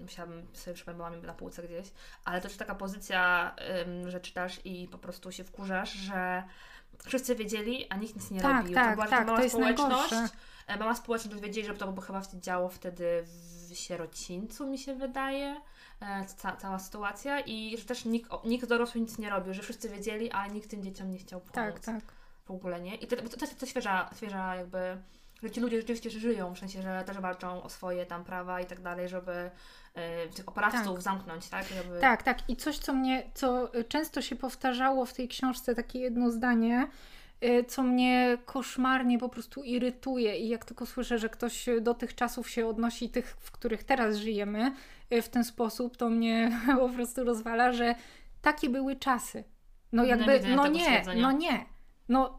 musiałabym 0.00 0.46
sobie 0.52 0.74
przypomniała 0.74 1.10
mi 1.10 1.22
na 1.22 1.34
półce 1.34 1.62
gdzieś, 1.62 1.92
ale 2.24 2.40
to 2.40 2.48
też 2.48 2.56
taka 2.56 2.74
pozycja, 2.74 3.54
że 4.08 4.20
czytasz 4.20 4.60
i 4.64 4.88
po 4.88 4.98
prostu 4.98 5.32
się 5.32 5.44
wkurzasz, 5.44 5.92
że 5.92 6.42
wszyscy 7.04 7.36
wiedzieli, 7.36 7.86
a 7.90 7.96
nikt 7.96 8.14
nic 8.16 8.30
nie 8.30 8.40
Tak, 8.40 8.56
robił. 8.62 8.74
tak, 8.74 8.88
to 8.90 8.94
była 8.94 9.06
tak, 9.06 9.26
to 9.28 9.42
jest 9.42 9.54
społeczność. 9.54 10.10
najgorsze. 10.10 10.36
E, 10.70 10.76
Mama 10.76 10.94
społeczność 10.94 11.42
wiedzieli, 11.42 11.66
że 11.66 11.74
to 11.74 11.92
by 11.92 12.02
chyba 12.02 12.22
działo 12.34 12.68
wtedy 12.68 13.24
w 13.24 13.74
sierocińcu, 13.74 14.66
mi 14.66 14.78
się 14.78 14.94
wydaje, 14.94 15.60
e, 16.00 16.24
ca 16.24 16.56
cała 16.56 16.78
sytuacja 16.78 17.40
i 17.40 17.78
że 17.78 17.84
też 17.84 18.04
nikt, 18.04 18.30
nikt 18.44 18.68
dorosły 18.68 19.00
nic 19.00 19.18
nie 19.18 19.30
robił, 19.30 19.54
że 19.54 19.62
wszyscy 19.62 19.88
wiedzieli, 19.88 20.30
ale 20.30 20.52
nikt 20.52 20.70
tym 20.70 20.82
dzieciom 20.82 21.10
nie 21.10 21.18
chciał 21.18 21.40
pomóc. 21.40 21.54
Tak, 21.54 21.80
tak. 21.80 22.04
W 22.44 22.50
ogóle 22.50 22.80
nie. 22.80 22.94
I 22.94 23.06
to, 23.06 23.16
to, 23.16 23.28
to, 23.28 23.46
to 23.60 23.66
świeża, 23.66 24.10
świeża 24.16 24.54
jakby 24.54 24.96
że 25.42 25.50
ci 25.50 25.60
ludzie 25.60 25.76
rzeczywiście 25.76 26.10
żyją, 26.10 26.54
w 26.54 26.58
sensie, 26.58 26.82
że 26.82 27.02
też 27.06 27.18
walczą 27.18 27.62
o 27.62 27.68
swoje 27.68 28.06
tam 28.06 28.24
prawa 28.24 28.60
i 28.60 28.66
tak 28.66 28.80
dalej, 28.82 29.08
żeby 29.08 29.50
y, 30.26 30.34
tych 30.34 30.48
oprawców 30.48 30.94
Tak. 30.94 31.02
zamknąć, 31.02 31.48
tak? 31.48 31.66
Żeby... 31.68 32.00
Tak, 32.00 32.22
tak. 32.22 32.38
I 32.48 32.56
coś, 32.56 32.78
co 32.78 32.92
mnie, 32.92 33.30
co 33.34 33.70
często 33.88 34.22
się 34.22 34.36
powtarzało 34.36 35.06
w 35.06 35.14
tej 35.14 35.28
książce, 35.28 35.74
takie 35.74 35.98
jedno 35.98 36.30
zdanie, 36.30 36.88
co 37.68 37.82
mnie 37.82 38.38
koszmarnie 38.44 39.18
po 39.18 39.28
prostu 39.28 39.62
irytuje. 39.62 40.38
I 40.38 40.48
jak 40.48 40.64
tylko 40.64 40.86
słyszę, 40.86 41.18
że 41.18 41.28
ktoś 41.28 41.66
do 41.80 41.94
tych 41.94 42.14
czasów 42.14 42.50
się 42.50 42.66
odnosi, 42.66 43.10
tych, 43.10 43.36
w 43.40 43.50
których 43.50 43.84
teraz 43.84 44.16
żyjemy, 44.16 44.72
y, 45.12 45.22
w 45.22 45.28
ten 45.28 45.44
sposób, 45.44 45.96
to 45.96 46.10
mnie 46.10 46.60
po 46.80 46.88
prostu 46.88 47.24
rozwala, 47.24 47.72
że 47.72 47.94
takie 48.42 48.70
były 48.70 48.96
czasy. 48.96 49.44
No 49.92 50.04
jakby, 50.04 50.40
no 50.56 50.66
nie, 50.66 51.02
no 51.16 51.32
nie. 51.32 51.64
No 52.08 52.38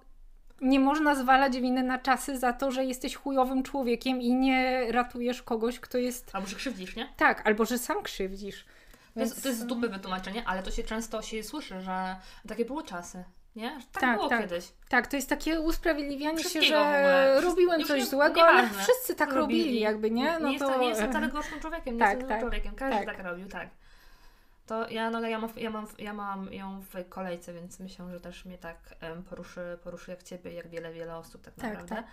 nie 0.62 0.80
można 0.80 1.16
zwalać 1.16 1.60
winy 1.60 1.84
na 1.84 1.98
czasy 1.98 2.40
za 2.40 2.54
to, 2.54 2.72
że 2.72 2.86
jesteś 2.86 3.16
chujowym 3.16 3.64
człowiekiem 3.64 4.22
i 4.22 4.34
nie 4.34 4.92
ratujesz 4.92 5.44
kogoś, 5.44 5.80
kto 5.80 5.98
jest. 5.98 6.36
Albo 6.36 6.48
że 6.48 6.56
krzywdzisz, 6.56 6.96
nie? 6.96 7.14
Tak, 7.18 7.48
albo 7.48 7.66
że 7.66 7.78
sam 7.78 8.04
krzywdzisz. 8.04 8.66
To 9.14 9.20
jest, 9.20 9.44
to 9.44 9.50
jest 9.50 9.62
z 9.62 9.66
dupy 9.66 9.90
wytłumaczenie, 9.90 10.44
ale 10.48 10.64
to 10.64 10.72
się 10.72 10.84
często 10.84 11.22
się 11.22 11.44
słyszy, 11.44 11.82
że 11.82 12.16
takie 12.48 12.66
były 12.66 12.84
czasy, 12.84 13.24
nie? 13.56 13.80
Że 13.80 13.86
tak, 13.92 14.02
Tak, 14.02 14.16
było 14.18 14.30
tak. 14.30 14.42
kiedyś. 14.42 14.72
Tak, 14.90 15.08
to 15.08 15.16
jest 15.16 15.30
takie 15.30 15.60
usprawiedliwianie 15.62 16.44
się, 16.44 16.62
że 16.62 17.42
robiłem 17.42 17.84
coś 17.84 18.00
nie- 18.00 18.06
złego, 18.06 18.44
ale 18.44 18.62
nieważne. 18.64 18.84
wszyscy 18.84 19.16
tak 19.16 19.34
robili, 19.34 19.80
jakby, 19.80 20.12
nie? 20.12 20.40
No 20.40 20.50
nie, 20.50 20.60
to... 20.60 20.66
jestem, 20.66 20.82
nie 20.82 20.88
jestem 20.90 21.10
wcale 21.12 21.28
gorszym 21.28 21.60
człowiekiem, 21.60 21.94
nie 21.94 22.00
Tak, 22.00 22.10
jestem 22.12 22.30
tak, 22.30 22.40
człowiekiem. 22.42 22.76
Każdy 22.76 23.06
tak. 23.06 23.16
tak. 23.18 23.26
robił, 23.26 23.48
tak. 23.50 23.70
To 24.68 24.90
ja, 24.90 25.10
no, 25.10 25.20
ja, 25.28 25.40
mam, 25.40 25.50
ja, 25.58 25.70
mam, 25.70 25.88
ja 25.98 26.14
mam 26.14 26.54
ją 26.54 26.82
w 26.82 27.10
kolejce, 27.10 27.54
więc 27.54 27.80
myślę, 27.80 28.12
że 28.12 28.20
też 28.20 28.46
mnie 28.46 28.58
tak 28.58 28.78
em, 29.02 29.24
poruszy, 29.24 29.78
poruszy 29.84 30.12
jak 30.12 30.24
Ciebie, 30.24 30.54
jak 30.54 30.68
wiele, 30.70 30.94
wiele 30.94 31.18
osób 31.18 31.42
tak 31.42 31.54
Tak, 31.54 31.64
naprawdę. 31.64 31.96
tak. 31.96 32.06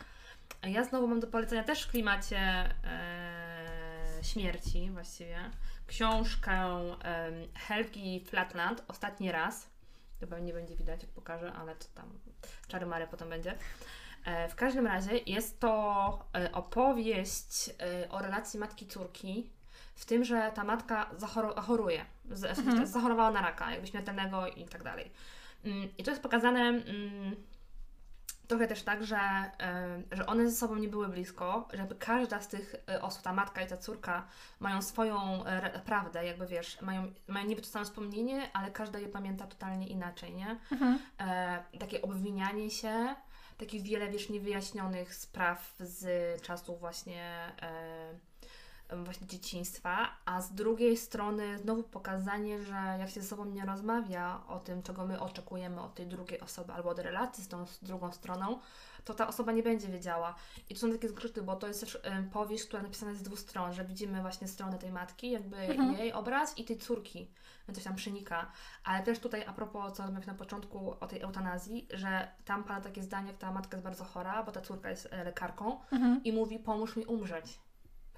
A 0.63 0.69
Ja 0.69 0.85
znowu 0.85 1.09
mam 1.09 1.21
do 1.21 1.27
polecenia 1.27 1.65
też 1.65 1.83
w 1.85 1.91
klimacie 1.91 2.39
e, 2.39 2.75
śmierci 4.23 4.91
właściwie. 4.91 5.39
Książkę 5.87 6.53
em, 6.53 7.35
Helgi 7.55 8.25
Flatland, 8.29 8.85
Ostatni 8.89 9.33
raz. 9.33 9.67
Chyba 10.21 10.39
nie 10.39 10.53
będzie 10.53 10.77
widać, 10.77 11.03
jak 11.03 11.11
pokażę, 11.13 11.53
ale 11.53 11.77
to 11.77 11.85
tam 11.95 12.19
czary 12.69 12.87
mary 12.87 13.07
potem 13.11 13.29
będzie. 13.29 13.55
E, 14.25 14.49
W 14.49 14.55
każdym 14.55 14.87
razie 14.87 15.19
jest 15.27 15.61
to 15.61 16.25
e, 16.35 16.53
opowieść 16.53 17.71
e, 17.81 18.09
o 18.11 18.19
relacji 18.19 18.61
matki-córki, 18.61 19.43
w 19.95 20.05
tym, 20.05 20.25
że 20.25 20.53
ta 20.55 20.65
matka 20.65 21.11
zachoro- 21.19 21.61
choruje, 21.63 22.05
z- 22.31 22.45
Mhm. 22.59 22.87
zachorowała 22.87 23.31
na 23.31 23.41
raka, 23.43 23.71
jakby 23.71 23.87
śmiertelnego 23.87 24.47
i 24.47 24.65
tak 24.65 24.83
dalej. 24.83 25.11
Mm, 25.65 25.89
I 25.99 26.05
to 26.05 26.11
jest 26.11 26.23
pokazane 26.23 26.61
mm, 26.61 27.37
trochę 28.49 28.67
też 28.67 28.83
tak, 28.83 29.05
że, 29.05 29.21
że 30.13 30.27
one 30.27 30.51
ze 30.51 30.57
sobą 30.57 30.77
nie 30.77 30.89
były 30.89 31.09
blisko, 31.09 31.69
żeby 31.73 31.95
każda 31.95 32.41
z 32.41 32.49
tych 32.49 32.75
e, 32.89 33.03
osób, 33.03 33.23
ta 33.23 33.33
matka 33.33 33.63
i 33.63 33.67
ta 33.67 33.77
córka, 33.77 34.27
mają 34.61 34.83
swoją 34.83 35.45
e, 35.45 35.81
prawdę, 35.81 36.27
jakby 36.27 36.47
wiesz, 36.47 36.81
mają, 36.81 37.13
mają 37.27 37.47
niby 37.47 37.63
to 37.63 37.69
samo 37.69 37.85
wspomnienie, 37.85 38.51
ale 38.53 38.71
każda 38.71 38.99
je 38.99 39.09
pamięta 39.09 39.47
totalnie 39.47 39.87
inaczej, 39.87 40.35
nie? 40.35 40.59
Mhm. 40.73 40.99
e, 41.21 41.79
takie 41.79 42.03
obwinianie 42.03 42.71
się, 42.71 43.15
takich 43.59 43.83
wiele, 43.83 44.09
wiesz, 44.09 44.29
niewyjaśnionych 44.29 45.15
spraw 45.15 45.75
z 45.81 46.43
czasów 46.43 46.81
właśnie, 46.81 47.53
e, 47.63 48.28
właśnie 49.05 49.27
dzieciństwa, 49.27 50.09
a 50.25 50.41
z 50.43 50.53
drugiej 50.55 50.97
strony 50.97 51.59
znowu 51.59 51.83
pokazanie, 51.83 52.63
że 52.63 52.75
jak 52.99 53.11
się 53.11 53.21
ze 53.21 53.27
sobą 53.29 53.45
nie 53.45 53.65
rozmawia 53.67 54.41
o 54.49 54.59
tym, 54.59 54.83
czego 54.83 55.07
my 55.07 55.21
oczekujemy 55.21 55.81
od 55.81 55.95
tej 55.95 56.07
drugiej 56.07 56.41
osoby 56.41 56.73
albo 56.73 56.91
od 56.91 56.99
relacji 56.99 57.45
z 57.45 57.49
tą 57.49 57.65
drugą 57.83 58.13
stroną, 58.13 58.59
to 59.05 59.15
ta 59.15 59.29
osoba 59.29 59.53
nie 59.53 59.63
będzie 59.63 59.89
wiedziała. 59.89 60.35
I 60.71 60.75
to 60.75 60.81
są 60.81 60.93
takie 60.93 61.09
zgrzyty, 61.09 61.43
bo 61.43 61.57
to 61.57 61.67
jest 61.69 61.81
też 61.81 61.99
e, 62.03 62.23
powieść, 62.23 62.65
która 62.65 62.83
napisana 62.83 63.11
jest 63.11 63.21
z 63.21 63.25
dwóch 63.25 63.39
stron, 63.41 63.73
że 63.73 63.85
widzimy 63.85 64.21
właśnie 64.21 64.49
stronę 64.49 64.79
tej 64.79 64.93
matki, 64.93 65.31
jakby 65.31 65.57
Mhm. 65.57 65.93
jej 65.99 66.13
obraz 66.13 66.59
i 66.59 66.65
tej 66.65 66.79
córki. 66.79 67.31
Coś 67.75 67.85
tam 67.85 67.95
przenika. 67.95 68.51
Ale 68.85 69.03
też 69.05 69.19
tutaj 69.19 69.45
a 69.47 69.53
propos, 69.53 69.93
co 69.93 70.03
mówiłam 70.03 70.23
na 70.27 70.35
początku 70.35 70.95
o 71.01 71.07
tej 71.07 71.21
eutanazji, 71.21 71.87
że 71.91 72.29
tam 72.45 72.65
pada 72.65 72.81
takie 72.81 73.03
zdanie, 73.03 73.27
jak 73.29 73.39
ta 73.39 73.53
matka 73.53 73.77
jest 73.77 73.85
bardzo 73.85 74.05
chora, 74.05 74.43
bo 74.43 74.53
ta 74.53 74.61
córka 74.61 74.91
jest 74.91 75.09
e, 75.11 75.25
lekarką 75.25 75.81
Mhm. 75.93 76.21
i 76.25 76.33
mówi, 76.33 76.59
pomóż 76.59 76.97
mi 76.97 77.05
umrzeć. 77.07 77.59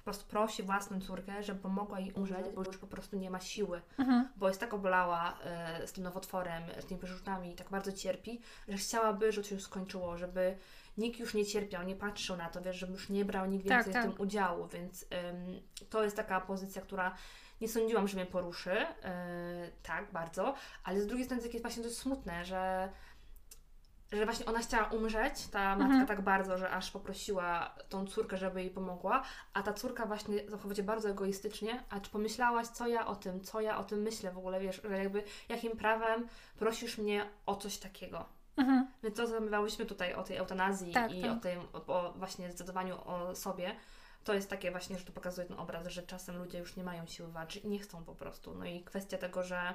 Po 0.01 0.05
prostu 0.05 0.25
prosi 0.25 0.63
własną 0.63 1.01
córkę, 1.01 1.43
żeby 1.43 1.59
pomogła 1.59 1.99
jej 1.99 2.11
umrzeć, 2.11 2.45
bo 2.55 2.63
już 2.63 2.77
po 2.77 2.87
prostu 2.87 3.17
nie 3.17 3.29
ma 3.29 3.39
siły. 3.39 3.81
Mhm. 3.99 4.29
Bo 4.35 4.47
jest 4.47 4.59
tak 4.59 4.73
oblała 4.73 5.37
e, 5.43 5.87
z 5.87 5.91
tym 5.91 6.03
nowotworem, 6.03 6.63
z 6.79 6.85
tymi 6.85 6.99
przerzutami 6.99 7.51
i 7.51 7.55
tak 7.55 7.69
bardzo 7.69 7.91
cierpi, 7.91 8.41
że 8.67 8.77
chciałaby, 8.77 9.31
żeby 9.31 9.43
to 9.43 9.49
się 9.49 9.55
już 9.55 9.63
skończyło, 9.63 10.17
żeby 10.17 10.57
nikt 10.97 11.19
już 11.19 11.33
nie 11.33 11.45
cierpiał, 11.45 11.83
nie 11.83 11.95
patrzył 11.95 12.37
na 12.37 12.49
to, 12.49 12.61
wiesz, 12.61 12.75
żeby 12.75 12.93
już 12.93 13.09
nie 13.09 13.25
brał 13.25 13.45
nikt 13.45 13.67
Tak, 13.67 13.77
więcej 13.77 13.93
tak. 13.93 14.03
w 14.03 14.13
tym 14.13 14.21
udziału, 14.21 14.67
więc 14.67 15.03
ym, 15.03 15.61
to 15.89 16.03
jest 16.03 16.15
taka 16.15 16.41
pozycja, 16.41 16.81
która 16.81 17.15
nie 17.61 17.69
sądziłam, 17.69 18.07
że 18.07 18.17
mnie 18.17 18.25
poruszy, 18.25 18.69
yy, 18.69 19.71
tak, 19.83 20.11
bardzo, 20.11 20.53
ale 20.83 21.01
z 21.01 21.07
drugiej 21.07 21.25
strony 21.25 21.43
jest 21.43 21.61
właśnie 21.61 21.83
dość 21.83 21.97
smutne, 21.97 22.45
że 22.45 22.89
że 24.11 24.25
właśnie 24.25 24.45
ona 24.45 24.59
chciała 24.59 24.87
umrzeć, 24.87 25.47
ta 25.47 25.69
matka 25.75 25.85
Mhm. 25.85 26.07
tak 26.07 26.21
bardzo, 26.21 26.57
że 26.57 26.69
aż 26.69 26.91
poprosiła 26.91 27.75
tą 27.89 28.07
córkę, 28.07 28.37
żeby 28.37 28.61
jej 28.61 28.69
pomogła, 28.71 29.23
a 29.53 29.63
ta 29.63 29.73
córka 29.73 30.05
właśnie 30.05 30.49
zachowuje 30.49 30.75
się 30.75 30.83
bardzo 30.83 31.09
egoistycznie, 31.09 31.83
a 31.89 31.99
czy 31.99 32.11
pomyślałaś, 32.11 32.67
co 32.67 32.87
ja 32.87 33.07
o 33.07 33.15
tym, 33.15 33.41
co 33.41 33.61
ja 33.61 33.77
o 33.77 33.83
tym 33.83 34.01
myślę 34.01 34.31
w 34.31 34.37
ogóle, 34.37 34.59
wiesz, 34.59 34.81
że 34.83 34.97
jakby 34.97 35.23
jakim 35.49 35.77
prawem 35.77 36.27
prosisz 36.59 36.97
mnie 36.97 37.25
o 37.45 37.55
coś 37.55 37.77
takiego. 37.77 38.25
Mhm. 38.57 38.87
Więc 39.03 39.15
to, 39.17 39.27
co 39.27 39.33
rozmawiałyśmy 39.33 39.85
tutaj 39.85 40.13
o 40.13 40.23
tej 40.23 40.37
eutanazji 40.37 40.93
Tak, 40.93 41.11
i 41.13 41.21
tak. 41.21 41.31
o 41.31 41.35
tym, 41.35 41.61
o, 41.73 41.85
o 41.87 42.13
właśnie 42.13 42.47
zdecydowaniu 42.49 42.97
o 43.05 43.35
sobie, 43.35 43.75
to 44.23 44.33
jest 44.33 44.49
takie 44.49 44.71
właśnie, 44.71 44.97
że 44.99 45.05
to 45.05 45.11
pokazuje 45.11 45.47
ten 45.47 45.59
obraz, 45.59 45.87
że 45.87 46.03
czasem 46.03 46.37
ludzie 46.37 46.59
już 46.59 46.75
nie 46.75 46.83
mają 46.83 47.05
siły 47.07 47.31
walczyć 47.31 47.63
i 47.63 47.67
nie 47.67 47.79
chcą 47.79 48.03
po 48.03 48.15
prostu. 48.15 48.55
No 48.55 48.65
i 48.65 48.83
kwestia 48.83 49.17
tego, 49.17 49.43
że 49.43 49.73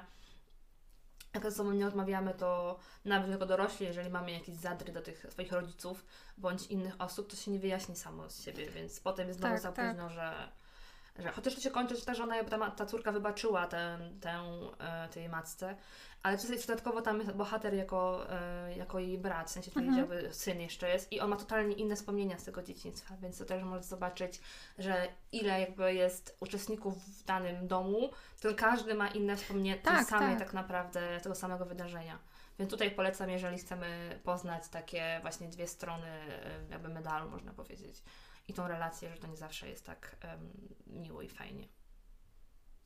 jak 1.33 1.43
ze 1.43 1.51
sobą 1.51 1.71
nie 1.71 1.85
rozmawiamy, 1.85 2.33
to 2.33 2.79
nawet 3.05 3.31
jako 3.31 3.45
dorośli, 3.45 3.85
jeżeli 3.85 4.09
mamy 4.09 4.31
jakieś 4.31 4.55
zadry 4.55 4.93
do 4.93 5.01
tych 5.01 5.25
swoich 5.29 5.51
rodziców 5.51 6.05
bądź 6.37 6.67
innych 6.67 7.01
osób, 7.01 7.29
to 7.29 7.35
się 7.35 7.51
nie 7.51 7.59
wyjaśni 7.59 7.95
samo 7.95 8.29
z 8.29 8.41
siebie, 8.41 8.69
więc 8.69 8.99
potem 8.99 9.27
jest 9.27 9.39
znowu 9.39 9.53
Tak, 9.53 9.61
za 9.61 9.71
tak. 9.71 9.89
późno, 9.89 10.09
że, 10.09 10.51
że 11.19 11.31
chociaż 11.31 11.55
to 11.55 11.61
się 11.61 11.71
kończy 11.71 12.05
tak, 12.05 12.15
że 12.15 12.23
ona 12.23 12.43
ta, 12.43 12.71
ta 12.71 12.85
córka 12.85 13.11
wybaczyła 13.11 13.67
tę, 13.67 13.99
tę, 14.21 14.39
e, 14.79 15.09
tej 15.09 15.29
matce, 15.29 15.75
ale 16.23 16.37
tutaj 16.37 16.59
dodatkowo 16.59 17.01
tam 17.01 17.19
jest 17.19 17.31
bohater 17.31 17.73
jako, 17.73 18.31
e, 18.31 18.77
jako 18.77 18.99
jej 18.99 19.17
brat, 19.17 19.47
w 19.47 19.51
sensie 19.51 19.71
czyli 19.71 19.87
Mhm. 19.87 20.09
jakby 20.11 20.33
syn 20.33 20.61
jeszcze 20.61 20.89
jest 20.89 21.11
i 21.11 21.19
on 21.19 21.29
ma 21.29 21.35
totalnie 21.35 21.75
inne 21.75 21.95
wspomnienia 21.95 22.37
z 22.37 22.43
tego 22.43 22.63
dzieciństwa, 22.63 23.15
więc 23.21 23.37
to 23.37 23.45
też 23.45 23.63
możesz 23.63 23.85
zobaczyć, 23.85 24.41
że 24.77 25.07
ile 25.31 25.59
jakby 25.61 25.93
jest 25.93 26.37
uczestników 26.39 26.97
w 27.05 27.23
danym 27.23 27.67
domu, 27.67 28.09
to 28.41 28.55
każdy 28.55 28.95
ma 28.95 29.07
inne 29.07 29.35
wspomnienia 29.35 29.75
tej 29.75 29.83
Tak, 29.83 30.07
samej 30.07 30.29
tak. 30.29 30.39
tak 30.39 30.53
naprawdę 30.53 31.19
tego 31.23 31.35
samego 31.35 31.65
wydarzenia. 31.65 32.19
Więc 32.59 32.71
tutaj 32.71 32.91
polecam, 32.91 33.29
jeżeli 33.29 33.57
chcemy 33.57 34.19
poznać 34.23 34.67
takie 34.69 35.19
właśnie 35.21 35.47
dwie 35.47 35.67
strony 35.67 36.07
e, 36.07 36.71
jakby 36.71 36.89
medalu, 36.89 37.29
można 37.29 37.53
powiedzieć. 37.53 38.03
I 38.47 38.53
tą 38.53 38.67
relację, 38.67 39.09
że 39.09 39.17
to 39.17 39.27
nie 39.27 39.37
zawsze 39.37 39.69
jest 39.69 39.85
tak 39.85 40.15
em, 40.21 40.51
miło 40.87 41.21
i 41.21 41.29
fajnie. 41.29 41.67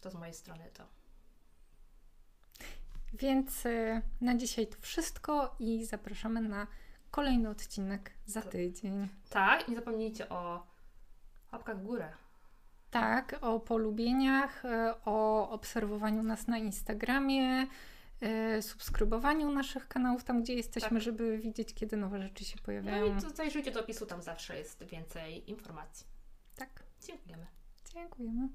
To 0.01 0.11
z 0.11 0.13
mojej 0.15 0.33
strony 0.33 0.71
to. 0.73 0.83
Więc 3.13 3.65
y, 3.65 4.01
na 4.21 4.35
dzisiaj 4.35 4.67
to 4.67 4.77
wszystko 4.79 5.55
i 5.59 5.85
zapraszamy 5.85 6.41
na 6.41 6.67
kolejny 7.11 7.49
odcinek 7.49 8.11
za 8.25 8.41
tydzień. 8.41 9.07
Tak, 9.29 9.67
i 9.67 9.71
nie 9.71 9.77
zapomnijcie 9.77 10.29
o 10.29 10.67
łapkach 11.51 11.79
w 11.79 11.83
górę. 11.83 12.13
Tak, 12.91 13.35
o 13.41 13.59
polubieniach, 13.59 14.65
y, 14.65 14.69
o 15.05 15.49
obserwowaniu 15.49 16.23
nas 16.23 16.47
na 16.47 16.57
Instagramie, 16.57 17.67
subskrybowaniu 18.61 19.51
naszych 19.51 19.87
kanałów 19.87 20.23
tam, 20.23 20.43
gdzie 20.43 20.53
jesteśmy, 20.53 20.89
Tak. 20.89 21.01
żeby 21.01 21.37
widzieć, 21.37 21.73
kiedy 21.73 21.97
nowe 21.97 22.21
rzeczy 22.21 22.45
się 22.45 22.55
No 22.59 22.65
pojawiają. 22.65 23.17
i 23.17 23.21
to 23.21 23.29
zajrzyjcie 23.29 23.71
do 23.71 23.79
opisu, 23.79 24.05
tam 24.05 24.21
zawsze 24.21 24.57
jest 24.57 24.83
więcej 24.83 25.49
informacji. 25.49 26.07
Tak, 26.55 26.83
Dziękujemy. 27.07 27.45
dziękujemy. 27.93 28.49